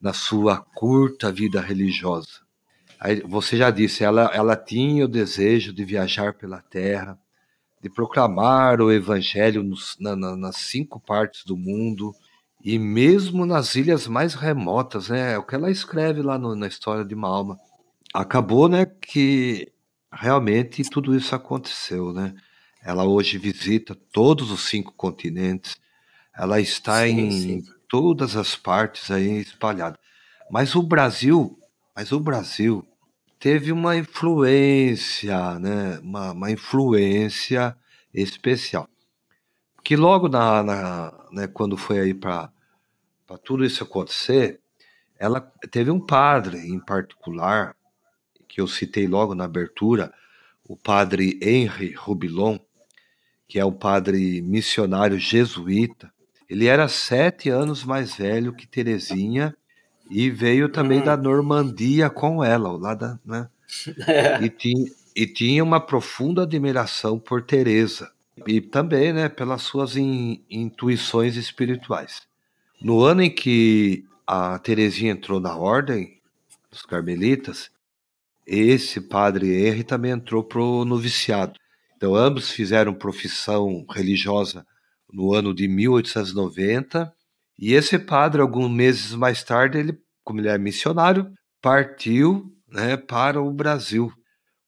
na 0.00 0.12
sua 0.12 0.58
curta 0.58 1.30
vida 1.30 1.60
religiosa. 1.60 2.40
Aí, 2.98 3.20
você 3.20 3.56
já 3.56 3.70
disse, 3.70 4.04
ela, 4.04 4.30
ela 4.34 4.56
tinha 4.56 5.04
o 5.04 5.08
desejo 5.08 5.72
de 5.72 5.84
viajar 5.84 6.34
pela 6.34 6.60
terra, 6.60 7.18
de 7.82 7.90
proclamar 7.90 8.80
o 8.80 8.92
evangelho 8.92 9.62
nos, 9.62 9.96
na, 9.98 10.14
na, 10.14 10.36
nas 10.36 10.56
cinco 10.56 11.00
partes 11.00 11.44
do 11.44 11.56
mundo, 11.56 12.14
e 12.64 12.78
mesmo 12.78 13.44
nas 13.44 13.74
ilhas 13.74 14.06
mais 14.06 14.34
remotas, 14.34 15.08
né? 15.08 15.32
É 15.32 15.38
o 15.38 15.42
que 15.42 15.54
ela 15.54 15.70
escreve 15.70 16.22
lá 16.22 16.38
no, 16.38 16.54
na 16.54 16.66
história 16.68 17.04
de 17.04 17.14
Malma. 17.14 17.58
Acabou, 18.14 18.68
né, 18.68 18.86
que 18.86 19.72
realmente 20.12 20.82
tudo 20.84 21.16
isso 21.16 21.34
aconteceu, 21.34 22.12
né? 22.12 22.34
Ela 22.84 23.04
hoje 23.04 23.38
visita 23.38 23.96
todos 24.12 24.50
os 24.50 24.68
cinco 24.68 24.92
continentes. 24.92 25.76
Ela 26.36 26.60
está 26.60 27.06
sim, 27.06 27.18
em 27.18 27.30
sim 27.30 27.62
todas 27.88 28.36
as 28.36 28.56
partes 28.56 29.10
aí 29.10 29.40
espalhadas. 29.40 29.98
Mas 30.50 30.74
o 30.74 30.82
Brasil, 30.82 31.58
mas 31.94 32.10
o 32.10 32.18
Brasil 32.18 32.86
teve 33.38 33.72
uma 33.72 33.96
influência, 33.96 35.58
né? 35.58 35.98
Uma, 36.02 36.32
uma 36.32 36.50
influência 36.50 37.76
especial. 38.14 38.88
Que 39.82 39.96
logo 39.96 40.28
na, 40.28 40.62
na 40.62 41.12
né, 41.32 41.46
quando 41.46 41.76
foi 41.76 41.98
aí 42.00 42.14
para 42.14 42.50
tudo 43.42 43.64
isso 43.64 43.82
acontecer, 43.82 44.60
ela 45.18 45.40
teve 45.70 45.90
um 45.90 46.00
padre 46.00 46.58
em 46.58 46.78
particular 46.78 47.76
que 48.48 48.60
eu 48.60 48.68
citei 48.68 49.06
logo 49.06 49.34
na 49.34 49.44
abertura, 49.44 50.12
o 50.62 50.76
padre 50.76 51.38
Henri 51.42 51.94
Rubilon, 51.94 52.58
que 53.48 53.58
é 53.58 53.64
um 53.64 53.72
padre 53.72 54.42
missionário 54.42 55.18
jesuíta, 55.18 56.12
ele 56.48 56.66
era 56.66 56.86
sete 56.86 57.48
anos 57.48 57.82
mais 57.82 58.14
velho 58.14 58.52
que 58.52 58.66
Terezinha 58.66 59.56
e 60.10 60.28
veio 60.28 60.68
também 60.68 61.00
hum. 61.00 61.04
da 61.04 61.16
Normandia 61.16 62.10
com 62.10 62.44
ela, 62.44 62.70
lá 62.72 62.94
da, 62.94 63.18
né? 63.24 63.48
E, 64.42 64.50
tinha, 64.50 64.90
e 65.16 65.26
tinha 65.26 65.64
uma 65.64 65.80
profunda 65.80 66.42
admiração 66.42 67.18
por 67.18 67.42
Teresa 67.42 68.11
e 68.46 68.60
também, 68.60 69.12
né, 69.12 69.28
pelas 69.28 69.62
suas 69.62 69.96
in, 69.96 70.42
intuições 70.50 71.36
espirituais. 71.36 72.22
No 72.80 73.02
ano 73.02 73.22
em 73.22 73.30
que 73.30 74.04
a 74.26 74.58
Terezinha 74.58 75.12
entrou 75.12 75.38
na 75.38 75.56
ordem 75.56 76.20
dos 76.70 76.82
carmelitas, 76.82 77.70
esse 78.46 79.00
padre 79.00 79.66
Henry 79.66 79.84
também 79.84 80.12
entrou 80.12 80.42
pro 80.42 80.84
noviciado. 80.84 81.58
Então 81.96 82.14
ambos 82.14 82.50
fizeram 82.50 82.92
profissão 82.92 83.84
religiosa 83.88 84.66
no 85.12 85.32
ano 85.32 85.54
de 85.54 85.68
1890. 85.68 87.12
E 87.58 87.74
esse 87.74 87.98
padre, 87.98 88.40
alguns 88.40 88.70
meses 88.70 89.14
mais 89.14 89.44
tarde, 89.44 89.78
ele, 89.78 89.98
como 90.24 90.40
ele 90.40 90.48
é 90.48 90.58
missionário, 90.58 91.32
partiu 91.60 92.52
né, 92.66 92.96
para 92.96 93.40
o 93.40 93.52
Brasil, 93.52 94.12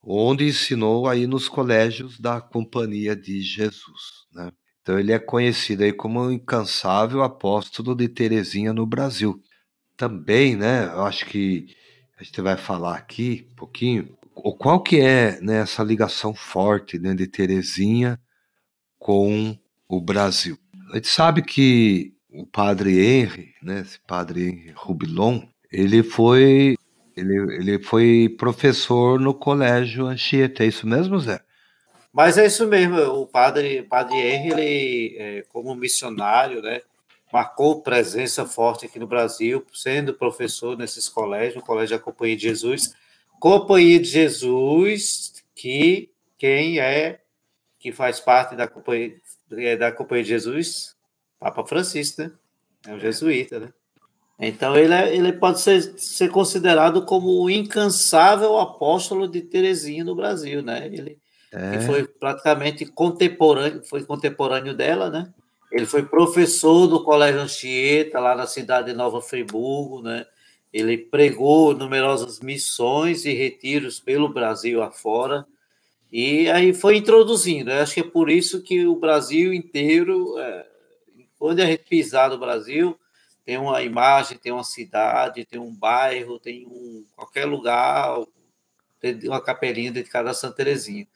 onde 0.06 0.46
ensinou 0.46 1.08
aí 1.08 1.26
nos 1.26 1.48
colégios 1.48 2.18
da 2.18 2.40
Companhia 2.40 3.16
de 3.16 3.40
Jesus. 3.40 4.26
Né? 4.32 4.50
Então 4.82 4.98
ele 4.98 5.12
é 5.12 5.18
conhecido 5.18 5.82
aí 5.82 5.92
como 5.92 6.20
o 6.20 6.32
incansável 6.32 7.22
apóstolo 7.22 7.94
de 7.94 8.08
Terezinha 8.08 8.72
no 8.72 8.86
Brasil. 8.86 9.40
Também, 9.96 10.56
né, 10.56 10.86
eu 10.86 11.04
acho 11.04 11.24
que 11.26 11.74
a 12.18 12.22
gente 12.22 12.40
vai 12.40 12.56
falar 12.56 12.96
aqui 12.96 13.48
um 13.52 13.54
pouquinho, 13.54 14.16
qual 14.58 14.82
que 14.82 15.00
é 15.00 15.40
né, 15.40 15.60
essa 15.60 15.82
ligação 15.82 16.34
forte 16.34 16.98
né, 16.98 17.14
de 17.14 17.26
Terezinha 17.26 18.20
com 18.98 19.56
o 19.88 20.00
Brasil. 20.00 20.58
A 20.90 20.96
gente 20.96 21.08
sabe 21.08 21.42
que 21.42 22.14
o 22.28 22.46
padre 22.46 22.98
Henry, 22.98 23.54
né, 23.62 23.80
esse 23.80 23.98
padre 24.06 24.48
Henry 24.48 24.72
Rubilon, 24.76 25.42
ele 25.70 26.02
foi 26.02 26.76
ele, 27.16 27.54
ele 27.54 27.82
foi 27.82 28.34
professor 28.38 29.20
no 29.20 29.34
colégio 29.34 30.06
Anchieta, 30.06 30.64
é 30.64 30.66
isso 30.66 30.86
mesmo, 30.86 31.18
Zé? 31.18 31.40
Mas 32.12 32.38
é 32.38 32.46
isso 32.46 32.66
mesmo, 32.66 32.96
o 32.96 33.26
padre, 33.26 33.82
padre 33.82 34.16
Henry, 34.16 34.52
ele, 34.52 35.16
é, 35.18 35.44
como 35.48 35.74
missionário, 35.74 36.62
né, 36.62 36.80
marcou 37.32 37.82
presença 37.82 38.46
forte 38.46 38.86
aqui 38.86 38.98
no 38.98 39.06
Brasil, 39.06 39.64
sendo 39.72 40.14
professor 40.14 40.78
nesses 40.78 41.08
colégios, 41.08 41.62
o 41.62 41.66
Colégio 41.66 41.98
da 41.98 42.02
Companhia 42.02 42.36
de 42.36 42.42
Jesus, 42.42 42.94
Companhia 43.40 43.98
de 43.98 44.08
Jesus, 44.08 45.44
que 45.54 46.10
quem 46.38 46.78
é 46.78 47.20
que 47.78 47.92
faz 47.92 48.20
parte 48.20 48.54
da 48.54 48.68
Companhia, 48.68 49.16
é 49.50 49.76
da 49.76 49.90
Companhia 49.90 50.22
de 50.22 50.30
Jesus? 50.30 50.96
Papa 51.38 51.64
Francisco, 51.66 52.22
né? 52.22 52.32
É 52.86 52.92
um 52.92 53.00
jesuíta, 53.00 53.58
né? 53.58 53.72
Então 54.38 54.76
ele, 54.76 54.92
é, 54.92 55.14
ele 55.14 55.32
pode 55.32 55.60
ser, 55.60 55.82
ser 55.96 56.28
considerado 56.28 57.04
como 57.04 57.42
o 57.42 57.48
incansável 57.48 58.58
apóstolo 58.58 59.28
de 59.28 59.40
Terezinha 59.40 60.04
no 60.04 60.14
Brasil, 60.14 60.62
né? 60.62 60.86
Ele, 60.86 61.18
é. 61.52 61.80
foi 61.80 62.04
praticamente 62.04 62.84
contemporâneo, 62.84 63.82
foi 63.84 64.04
contemporâneo 64.04 64.74
dela, 64.74 65.08
né? 65.08 65.32
Ele 65.70 65.86
foi 65.86 66.04
professor 66.04 66.86
do 66.86 67.02
Colégio 67.02 67.40
Anchieta, 67.40 68.20
lá 68.20 68.34
na 68.34 68.46
cidade 68.46 68.90
de 68.90 68.96
Nova 68.96 69.20
Friburgo, 69.20 70.02
né? 70.02 70.26
Ele 70.72 70.98
pregou 70.98 71.72
numerosas 71.72 72.40
missões 72.40 73.24
e 73.24 73.32
retiros 73.32 74.00
pelo 74.00 74.28
Brasil 74.28 74.82
afora, 74.82 75.46
e 76.12 76.48
aí 76.50 76.74
foi 76.74 76.96
introduzindo. 76.96 77.70
Eu 77.70 77.82
acho 77.82 77.94
que 77.94 78.00
é 78.00 78.04
por 78.04 78.28
isso 78.28 78.62
que 78.62 78.86
o 78.86 78.96
Brasil 78.96 79.52
inteiro, 79.52 80.38
é, 80.38 80.66
quando 81.38 81.60
a 81.60 81.66
gente 81.66 81.84
pisar 81.88 82.30
no 82.30 82.38
Brasil, 82.38 82.96
tem 83.44 83.58
uma 83.58 83.82
imagem, 83.82 84.38
tem 84.38 84.52
uma 84.52 84.64
cidade, 84.64 85.44
tem 85.44 85.60
um 85.60 85.74
bairro, 85.74 86.38
tem 86.38 86.66
um 86.66 87.04
qualquer 87.14 87.44
lugar, 87.44 88.24
tem 89.00 89.18
uma 89.24 89.40
capelinha 89.40 89.92
dedicada 89.92 90.30
a 90.30 90.34
Santa 90.34 90.56
Teresinha. 90.56 91.06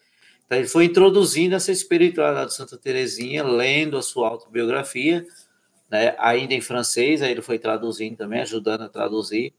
Então, 0.44 0.58
ele 0.58 0.68
foi 0.68 0.86
introduzindo 0.86 1.54
essa 1.54 1.72
espiritualidade 1.72 2.50
de 2.50 2.56
Santa 2.56 2.76
Teresinha, 2.76 3.42
lendo 3.44 3.96
a 3.96 4.02
sua 4.02 4.28
autobiografia, 4.28 5.26
né, 5.90 6.14
ainda 6.18 6.54
em 6.54 6.60
francês, 6.60 7.22
aí 7.22 7.30
ele 7.30 7.42
foi 7.42 7.58
traduzindo 7.58 8.16
também, 8.16 8.40
ajudando 8.40 8.82
a 8.82 8.88
traduzir. 8.88 9.54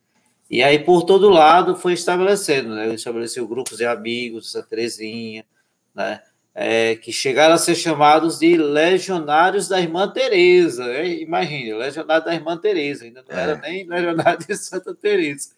E 0.49 0.63
aí, 0.63 0.79
por 0.79 1.03
todo 1.03 1.29
lado, 1.29 1.75
foi 1.75 1.93
estabelecendo, 1.93 2.73
né? 2.73 2.86
Ele 2.88 2.95
estabeleceu 2.95 3.47
grupos 3.47 3.77
de 3.77 3.86
amigos 3.86 4.51
Santa 4.51 4.67
Teresinha, 4.67 5.45
né? 5.93 6.23
É, 6.53 6.95
que 6.95 7.12
chegaram 7.12 7.55
a 7.55 7.57
ser 7.57 7.75
chamados 7.75 8.39
de 8.39 8.57
legionários 8.57 9.67
da 9.67 9.79
Irmã 9.79 10.09
Teresa. 10.12 10.85
É, 10.85 11.07
imagine, 11.07 11.73
legionário 11.73 12.25
da 12.25 12.33
Irmã 12.33 12.57
Teresa, 12.57 13.05
ainda 13.05 13.23
não 13.27 13.38
é. 13.38 13.41
era 13.41 13.55
nem 13.55 13.88
legionário 13.88 14.45
de 14.45 14.55
Santa 14.57 14.93
Teresa, 14.95 15.51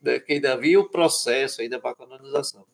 né, 0.00 0.18
que 0.18 0.34
ainda 0.34 0.52
havia 0.52 0.80
o 0.80 0.88
processo 0.88 1.60
ainda 1.60 1.78
para 1.78 1.90
a 1.90 1.96
canonização. 1.96 2.64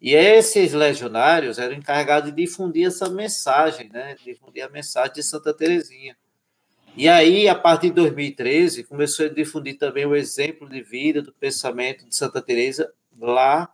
E 0.00 0.14
esses 0.14 0.72
legionários 0.72 1.58
eram 1.58 1.74
encarregados 1.74 2.30
de 2.30 2.36
difundir 2.36 2.86
essa 2.86 3.08
mensagem, 3.08 3.88
né, 3.88 4.16
difundir 4.22 4.62
a 4.62 4.68
mensagem 4.68 5.14
de 5.14 5.22
Santa 5.22 5.54
Teresinha. 5.54 6.16
E 6.96 7.08
aí, 7.08 7.48
a 7.48 7.54
partir 7.54 7.88
de 7.88 7.94
2013, 7.94 8.84
começou 8.84 9.26
a 9.26 9.28
difundir 9.28 9.78
também 9.78 10.06
o 10.06 10.14
exemplo 10.14 10.68
de 10.68 10.82
vida, 10.82 11.22
do 11.22 11.32
pensamento 11.32 12.06
de 12.06 12.14
Santa 12.14 12.40
Teresa 12.40 12.92
lá 13.18 13.72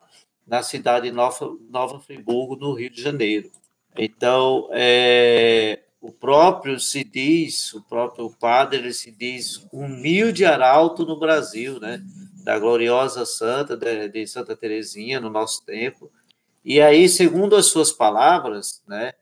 na 0.51 0.65
cidade 0.65 1.09
de 1.09 1.15
Nova, 1.15 1.57
Nova 1.71 2.01
Friburgo, 2.01 2.57
no 2.57 2.75
Rio 2.75 2.91
de 2.91 3.01
Janeiro. 3.01 3.53
Então, 3.97 4.69
é, 4.73 5.79
o 6.01 6.11
próprio 6.11 6.81
se 6.81 7.05
diz, 7.05 7.73
o 7.73 7.81
próprio 7.81 8.29
padre 8.31 8.93
se 8.93 9.13
diz 9.13 9.65
humilde 9.73 10.45
arauto 10.45 11.07
no 11.07 11.17
Brasil, 11.17 11.79
né? 11.79 12.03
Da 12.43 12.59
gloriosa 12.59 13.25
santa 13.25 13.77
de, 13.77 14.09
de 14.09 14.27
Santa 14.27 14.57
Teresinha 14.57 15.21
no 15.21 15.31
nosso 15.31 15.65
tempo. 15.65 16.11
E 16.65 16.81
aí, 16.81 17.09
segundo 17.09 17.55
as 17.55 17.67
suas 17.67 17.93
palavras, 17.93 18.83
né? 18.89 19.13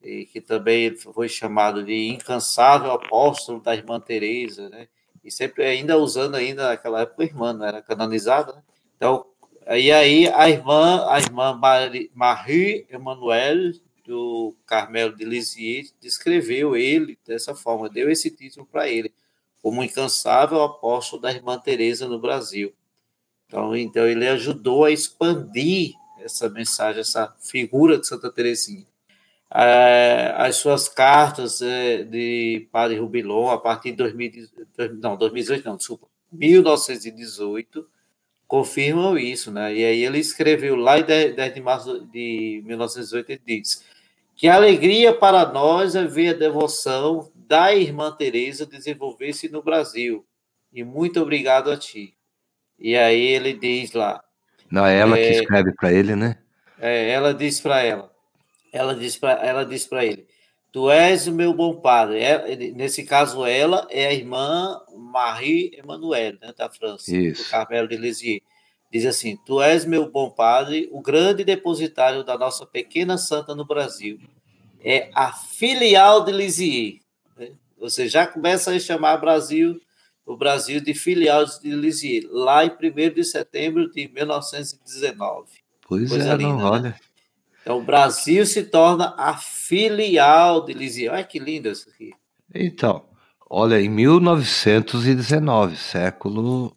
E 0.00 0.26
que 0.26 0.40
também 0.40 0.94
foi 0.94 1.28
chamado 1.28 1.82
de 1.82 2.06
incansável 2.06 2.92
apóstolo 2.92 3.60
da 3.60 3.74
irmã 3.74 3.98
Teresa, 3.98 4.68
né? 4.68 4.86
E 5.24 5.30
sempre 5.30 5.64
ainda 5.64 5.98
usando 5.98 6.36
ainda 6.36 6.68
naquela 6.68 7.00
época 7.00 7.24
irmã, 7.24 7.52
não 7.52 7.66
era 7.66 7.82
canonizada, 7.82 8.52
né? 8.52 8.62
Então, 8.96 9.26
e 9.76 9.92
aí 9.92 10.28
a 10.28 10.48
irmã, 10.48 11.06
a 11.08 11.18
irmã 11.18 11.58
Marie 12.14 12.86
Emmanuel 12.90 13.72
do 14.04 14.56
Carmelo 14.64 15.14
de 15.14 15.24
Lisieux 15.24 15.94
descreveu 16.00 16.74
ele 16.74 17.18
dessa 17.26 17.54
forma, 17.54 17.90
deu 17.90 18.10
esse 18.10 18.30
título 18.30 18.64
para 18.64 18.88
ele, 18.88 19.12
como 19.60 19.84
incansável 19.84 20.62
apóstolo 20.62 21.20
da 21.20 21.30
irmã 21.30 21.58
Teresa 21.58 22.08
no 22.08 22.18
Brasil. 22.18 22.72
Então, 23.46 23.76
então 23.76 24.06
ele 24.06 24.26
ajudou 24.26 24.86
a 24.86 24.90
expandir 24.90 25.92
essa 26.20 26.48
mensagem, 26.48 27.00
essa 27.00 27.34
figura 27.38 27.98
de 27.98 28.06
Santa 28.06 28.30
Teresinha. 28.32 28.86
As 29.50 30.56
suas 30.56 30.88
cartas 30.88 31.60
é, 31.62 32.02
de 32.02 32.68
Padre 32.70 32.98
Rubilon, 32.98 33.50
a 33.50 33.58
partir 33.58 33.90
de 33.90 33.98
2000, 33.98 34.48
não, 35.00 35.16
2018, 35.16 35.64
não, 35.64 35.76
desculpa, 35.76 36.06
1918, 36.32 37.86
confirmam 38.48 39.16
isso, 39.18 39.52
né? 39.52 39.74
E 39.74 39.84
aí 39.84 40.02
ele 40.02 40.18
escreveu 40.18 40.74
lá 40.74 40.98
em 40.98 41.04
10 41.04 41.54
de 41.54 41.60
março 41.60 42.00
de 42.06 42.62
1918, 42.64 43.30
ele 43.30 43.42
diz 43.46 43.84
que 44.34 44.48
alegria 44.48 45.12
para 45.12 45.52
nós 45.52 45.94
é 45.94 46.04
ver 46.04 46.30
a 46.30 46.38
devoção 46.38 47.30
da 47.34 47.74
irmã 47.74 48.10
Teresa 48.10 48.64
desenvolver-se 48.64 49.48
no 49.48 49.62
Brasil. 49.62 50.24
E 50.72 50.82
muito 50.82 51.20
obrigado 51.20 51.70
a 51.70 51.76
ti. 51.76 52.14
E 52.78 52.96
aí 52.96 53.20
ele 53.20 53.52
diz 53.52 53.92
lá. 53.92 54.22
Não 54.70 54.86
é 54.86 54.98
ela 54.98 55.18
é, 55.18 55.22
que 55.22 55.38
escreve 55.40 55.72
para 55.72 55.92
ele, 55.92 56.14
né? 56.14 56.38
É, 56.78 57.10
ela 57.10 57.34
diz 57.34 57.60
para 57.60 57.82
ela. 57.82 58.12
Ela 58.72 58.94
diz 58.94 59.16
para 59.16 59.32
ela 59.44 59.64
diz 59.64 59.86
para 59.86 60.04
ele: 60.04 60.26
Tu 60.78 60.90
és 60.92 61.26
o 61.26 61.32
meu 61.32 61.52
bom 61.52 61.74
padre. 61.74 62.20
É, 62.20 62.54
nesse 62.70 63.02
caso, 63.02 63.44
ela 63.44 63.84
é 63.90 64.06
a 64.06 64.14
irmã 64.14 64.80
Marie 64.96 65.76
Emmanuel, 65.76 66.34
né, 66.40 66.54
da 66.56 66.70
França, 66.70 67.10
Isso. 67.16 67.42
do 67.42 67.50
Carmelo 67.50 67.88
de 67.88 67.96
Lisieux. 67.96 68.40
Diz 68.88 69.04
assim: 69.04 69.36
Tu 69.44 69.60
és 69.60 69.84
meu 69.84 70.08
bom 70.08 70.30
padre, 70.30 70.88
o 70.92 71.02
grande 71.02 71.42
depositário 71.42 72.22
da 72.22 72.38
nossa 72.38 72.64
pequena 72.64 73.18
santa 73.18 73.56
no 73.56 73.64
Brasil. 73.64 74.20
É 74.80 75.10
a 75.16 75.32
filial 75.32 76.24
de 76.24 76.30
Lisieux. 76.30 77.00
Né? 77.36 77.50
Você 77.80 78.08
já 78.08 78.24
começa 78.24 78.70
a 78.70 78.78
chamar 78.78 79.16
Brasil, 79.16 79.80
o 80.24 80.36
Brasil 80.36 80.80
de 80.80 80.94
filial 80.94 81.44
de 81.44 81.70
Lisieux, 81.70 82.28
lá 82.30 82.64
em 82.64 82.70
1 82.70 83.14
de 83.14 83.24
setembro 83.24 83.90
de 83.90 84.06
1919. 84.06 85.48
Pois 85.88 86.08
Coisa 86.08 86.34
é, 86.34 86.36
linda, 86.36 86.52
não, 86.52 86.58
né? 86.58 86.64
olha. 86.64 87.00
Então, 87.68 87.80
o 87.80 87.84
Brasil 87.84 88.46
se 88.46 88.62
torna 88.62 89.14
a 89.18 89.36
filial 89.36 90.64
de 90.64 90.72
Lisieux. 90.72 91.12
Olha 91.12 91.22
que 91.22 91.38
lindo 91.38 91.68
isso 91.68 91.90
aqui. 91.90 92.14
Então, 92.54 93.04
olha, 93.50 93.78
em 93.78 93.90
1919, 93.90 95.76
século 95.76 96.74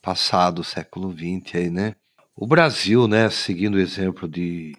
passado, 0.00 0.64
século 0.64 1.12
XX 1.12 1.56
aí, 1.56 1.68
né? 1.68 1.94
O 2.34 2.46
Brasil, 2.46 3.06
né, 3.06 3.28
seguindo 3.28 3.74
o 3.74 3.78
exemplo 3.78 4.26
de, 4.26 4.74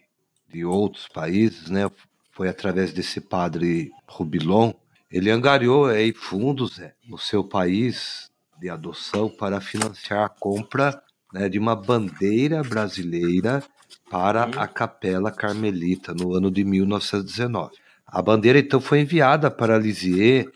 de 0.52 0.66
outros 0.66 1.08
países, 1.08 1.70
né, 1.70 1.88
foi 2.32 2.50
através 2.50 2.92
desse 2.92 3.22
padre 3.22 3.92
Rubilon, 4.08 4.74
ele 5.12 5.30
angariou 5.30 5.86
aí 5.86 6.12
fundos 6.12 6.80
né, 6.80 6.94
no 7.08 7.20
seu 7.20 7.44
país 7.44 8.32
de 8.60 8.68
adoção 8.68 9.30
para 9.30 9.62
financiar 9.62 10.26
a 10.26 10.30
compra 10.30 11.04
né, 11.34 11.50
de 11.50 11.58
uma 11.58 11.76
bandeira 11.76 12.62
brasileira 12.64 13.64
para 14.10 14.44
a 14.44 14.68
Capela 14.68 15.32
Carmelita 15.32 16.14
no 16.14 16.34
ano 16.36 16.52
de 16.52 16.64
1919. 16.64 17.72
A 18.06 18.22
bandeira 18.22 18.60
então 18.60 18.82
foi 18.82 19.02
enviada 19.02 19.50
para 19.50 19.78
Lisieux 19.78 20.50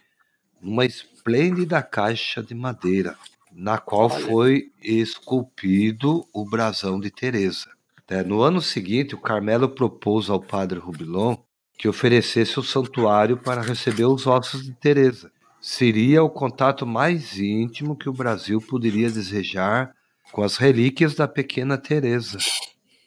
numa 0.62 0.86
esplêndida 0.86 1.82
caixa 1.82 2.44
de 2.44 2.54
madeira, 2.54 3.16
na 3.54 3.78
qual 3.78 4.12
Olha. 4.12 4.26
foi 4.26 4.72
esculpido 4.84 6.28
o 6.34 6.44
brasão 6.44 7.00
de 7.00 7.10
Teresa. 7.10 7.70
É, 8.08 8.24
no 8.24 8.42
ano 8.42 8.62
seguinte, 8.62 9.16
o 9.16 9.22
Carmelo 9.22 9.70
propôs 9.70 10.30
ao 10.30 10.40
padre 10.40 10.78
Rubilon 10.78 11.38
que 11.78 11.88
oferecesse 11.88 12.60
o 12.60 12.64
santuário 12.64 13.38
para 13.38 13.62
receber 13.62 14.06
os 14.06 14.28
ossos 14.28 14.64
de 14.64 14.74
Teresa. 14.74 15.32
Seria 15.60 16.24
o 16.24 16.30
contato 16.30 16.86
mais 16.86 17.40
íntimo 17.40 17.96
que 17.96 18.08
o 18.08 18.14
Brasil 18.14 18.62
poderia 18.62 19.10
desejar 19.10 19.95
com 20.36 20.44
as 20.44 20.58
relíquias 20.58 21.16
da 21.16 21.30
pequena 21.30 21.78
Teresa 21.78 22.38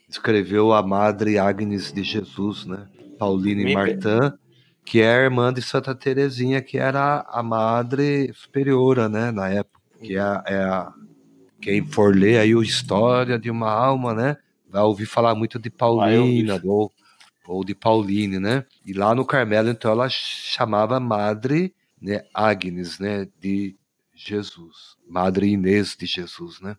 escreveu 0.08 0.72
a 0.72 0.82
Madre 0.82 1.38
Agnes 1.38 1.92
de 1.92 2.02
Jesus, 2.02 2.64
né? 2.64 2.88
Pauline 3.18 3.74
Martin, 3.74 4.32
que 4.82 5.02
é 5.02 5.14
a 5.14 5.24
irmã 5.24 5.52
de 5.52 5.60
Santa 5.60 5.94
Teresinha, 5.94 6.62
que 6.62 6.78
era 6.78 7.26
a 7.28 7.42
Madre 7.42 8.32
Superiora, 8.32 9.10
né? 9.10 9.30
Na 9.30 9.46
época, 9.50 9.78
que 10.02 10.16
é, 10.16 10.20
a, 10.20 10.42
é 10.46 10.56
a 10.56 10.90
quem 11.60 11.84
for 11.84 12.16
ler 12.16 12.38
aí 12.38 12.54
a 12.54 12.62
história 12.62 13.38
de 13.38 13.50
uma 13.50 13.70
alma, 13.70 14.14
né? 14.14 14.38
Vai 14.66 14.80
ouvir 14.80 15.04
falar 15.04 15.34
muito 15.34 15.58
de 15.58 15.68
Paulina 15.68 16.58
ou, 16.64 16.90
ou 17.46 17.62
de 17.62 17.74
Pauline, 17.74 18.38
né? 18.38 18.64
E 18.86 18.94
lá 18.94 19.14
no 19.14 19.26
Carmelo, 19.26 19.68
então, 19.68 19.90
ela 19.90 20.08
chamava 20.08 20.98
Madre 20.98 21.74
né, 22.00 22.22
Agnes, 22.32 22.98
né? 22.98 23.28
De 23.38 23.76
Jesus, 24.14 24.96
Madre 25.06 25.48
Inês 25.48 25.94
de 25.94 26.06
Jesus, 26.06 26.58
né? 26.62 26.74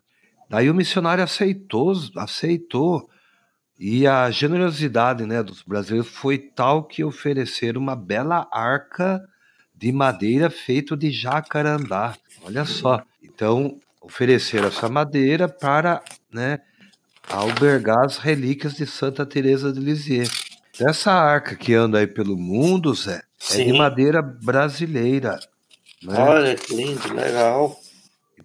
Daí 0.50 0.68
o 0.68 0.74
missionário 0.74 1.22
aceitou, 1.22 1.94
aceitou 2.16 3.08
e 3.78 4.04
a 4.04 4.28
generosidade 4.32 5.24
né, 5.24 5.44
dos 5.44 5.62
brasileiros 5.62 6.10
foi 6.10 6.38
tal 6.38 6.82
que 6.82 7.04
ofereceram 7.04 7.80
uma 7.80 7.94
bela 7.94 8.48
arca 8.50 9.22
de 9.72 9.92
madeira 9.92 10.50
feito 10.50 10.96
de 10.96 11.12
jacarandá. 11.12 12.16
Olha 12.42 12.64
só. 12.64 13.00
Então, 13.22 13.78
ofereceram 14.02 14.66
essa 14.66 14.88
madeira 14.88 15.48
para 15.48 16.02
né, 16.32 16.58
albergar 17.28 18.04
as 18.04 18.18
relíquias 18.18 18.74
de 18.74 18.86
Santa 18.86 19.24
Teresa 19.24 19.72
de 19.72 19.78
Lisieux. 19.78 20.28
Essa 20.80 21.12
arca 21.12 21.54
que 21.54 21.74
anda 21.74 22.00
aí 22.00 22.08
pelo 22.08 22.36
mundo, 22.36 22.92
Zé, 22.92 23.22
Sim. 23.38 23.62
é 23.62 23.64
de 23.66 23.72
madeira 23.78 24.20
brasileira. 24.20 25.38
Né? 26.02 26.18
Olha 26.18 26.56
que 26.56 26.74
lindo, 26.74 27.14
legal. 27.14 27.78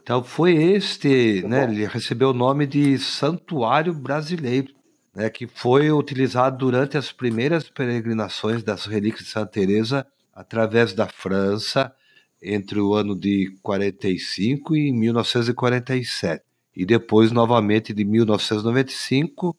Então 0.06 0.24
foi 0.24 0.54
este, 0.54 1.44
né? 1.48 1.64
Ele 1.64 1.88
recebeu 1.88 2.30
o 2.30 2.34
nome 2.34 2.68
de 2.68 2.96
Santuário 3.00 3.92
Brasileiro, 3.92 4.72
né? 5.16 5.32
Que 5.32 5.48
foi 5.48 5.92
utilizado 5.92 6.60
durante 6.60 6.96
as 6.96 7.12
primeiras 7.12 7.68
peregrinações 7.72 8.62
das 8.62 8.86
relíquias 8.86 9.26
de 9.26 9.32
Santa 9.32 9.48
Teresa 9.54 10.06
através 10.32 10.94
da 10.94 11.08
França 11.08 11.92
entre 12.40 12.80
o 12.80 12.94
ano 12.94 13.16
de 13.20 13.58
45 13.64 14.76
e 14.76 14.92
1947 14.92 16.44
e 16.76 16.86
depois 16.86 17.32
novamente 17.32 17.92
de 17.92 18.06
1995 18.06 19.58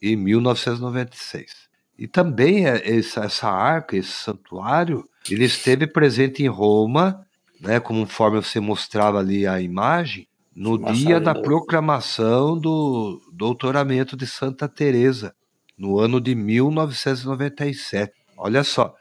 e 0.00 0.14
1996. 0.14 1.68
E 1.98 2.06
também 2.06 2.68
é 2.68 2.98
essa, 2.98 3.24
essa 3.24 3.48
arca, 3.48 3.96
esse 3.96 4.12
santuário, 4.12 5.08
ele 5.28 5.44
esteve 5.44 5.88
presente 5.88 6.44
em 6.44 6.48
Roma, 6.48 7.26
né, 7.62 7.78
conforme 7.78 8.42
você 8.42 8.58
mostrava 8.58 9.20
ali 9.20 9.46
a 9.46 9.60
imagem, 9.60 10.26
no 10.54 10.76
dia 10.92 11.18
da 11.18 11.34
proclamação 11.34 12.58
do 12.58 13.22
doutoramento 13.32 14.16
de 14.16 14.26
Santa 14.26 14.68
Teresa, 14.68 15.34
no 15.78 15.98
ano 15.98 16.20
de 16.20 16.34
1997. 16.34 18.12
Olha 18.36 18.62
só, 18.62 18.94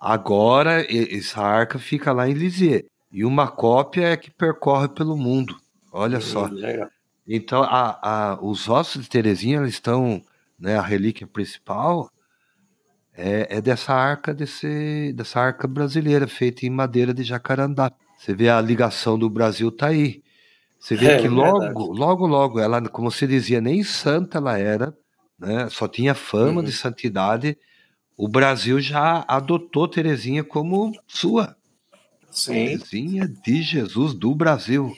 agora 0.00 0.84
essa 0.90 1.40
arca 1.40 1.78
fica 1.78 2.10
lá 2.12 2.28
em 2.28 2.32
Lisieux 2.32 2.84
e 3.12 3.24
uma 3.24 3.46
cópia 3.46 4.08
é 4.08 4.16
que 4.16 4.30
percorre 4.30 4.88
pelo 4.88 5.16
mundo. 5.16 5.56
Olha 5.92 6.20
só. 6.20 6.50
Então, 7.26 7.62
a, 7.62 7.98
a, 8.02 8.38
os 8.42 8.68
ossos 8.68 9.02
de 9.02 9.08
Terezinha 9.08 9.62
estão, 9.66 10.22
né, 10.58 10.76
a 10.76 10.82
relíquia 10.82 11.26
principal 11.26 12.10
é, 13.20 13.56
é, 13.56 13.60
dessa 13.60 13.92
arca 13.92 14.32
desse, 14.32 15.12
dessa 15.12 15.40
arca 15.40 15.66
brasileira 15.66 16.28
feita 16.28 16.64
em 16.64 16.70
madeira 16.70 17.12
de 17.12 17.24
jacarandá. 17.24 17.90
Você 18.16 18.32
vê 18.32 18.48
a 18.48 18.60
ligação 18.60 19.18
do 19.18 19.28
Brasil 19.28 19.72
tá 19.72 19.88
aí. 19.88 20.22
Você 20.78 20.94
vê 20.94 21.08
é, 21.08 21.20
que 21.20 21.26
logo, 21.26 21.58
verdade. 21.58 21.98
logo, 21.98 22.28
logo, 22.28 22.60
ela, 22.60 22.80
como 22.88 23.10
se 23.10 23.26
dizia, 23.26 23.60
nem 23.60 23.82
santa 23.82 24.38
ela 24.38 24.56
era, 24.56 24.96
né? 25.36 25.68
Só 25.68 25.88
tinha 25.88 26.14
fama 26.14 26.60
uhum. 26.60 26.64
de 26.64 26.70
santidade. 26.70 27.58
O 28.16 28.28
Brasil 28.28 28.80
já 28.80 29.24
adotou 29.26 29.88
Terezinha 29.88 30.44
como 30.44 30.92
sua. 31.08 31.56
Sim. 32.30 32.52
Terezinha 32.52 33.26
de 33.26 33.62
Jesus 33.62 34.14
do 34.14 34.32
Brasil. 34.32 34.96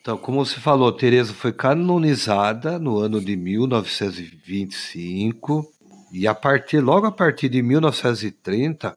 Então, 0.00 0.18
como 0.18 0.44
você 0.44 0.58
falou, 0.58 0.90
Teresa 0.90 1.32
foi 1.32 1.52
canonizada 1.52 2.80
no 2.80 2.98
ano 2.98 3.20
de 3.20 3.36
1925 3.36 5.72
e 6.12 6.26
a 6.26 6.34
partir 6.34 6.80
logo 6.80 7.06
a 7.06 7.12
partir 7.12 7.48
de 7.48 7.62
1930 7.62 8.96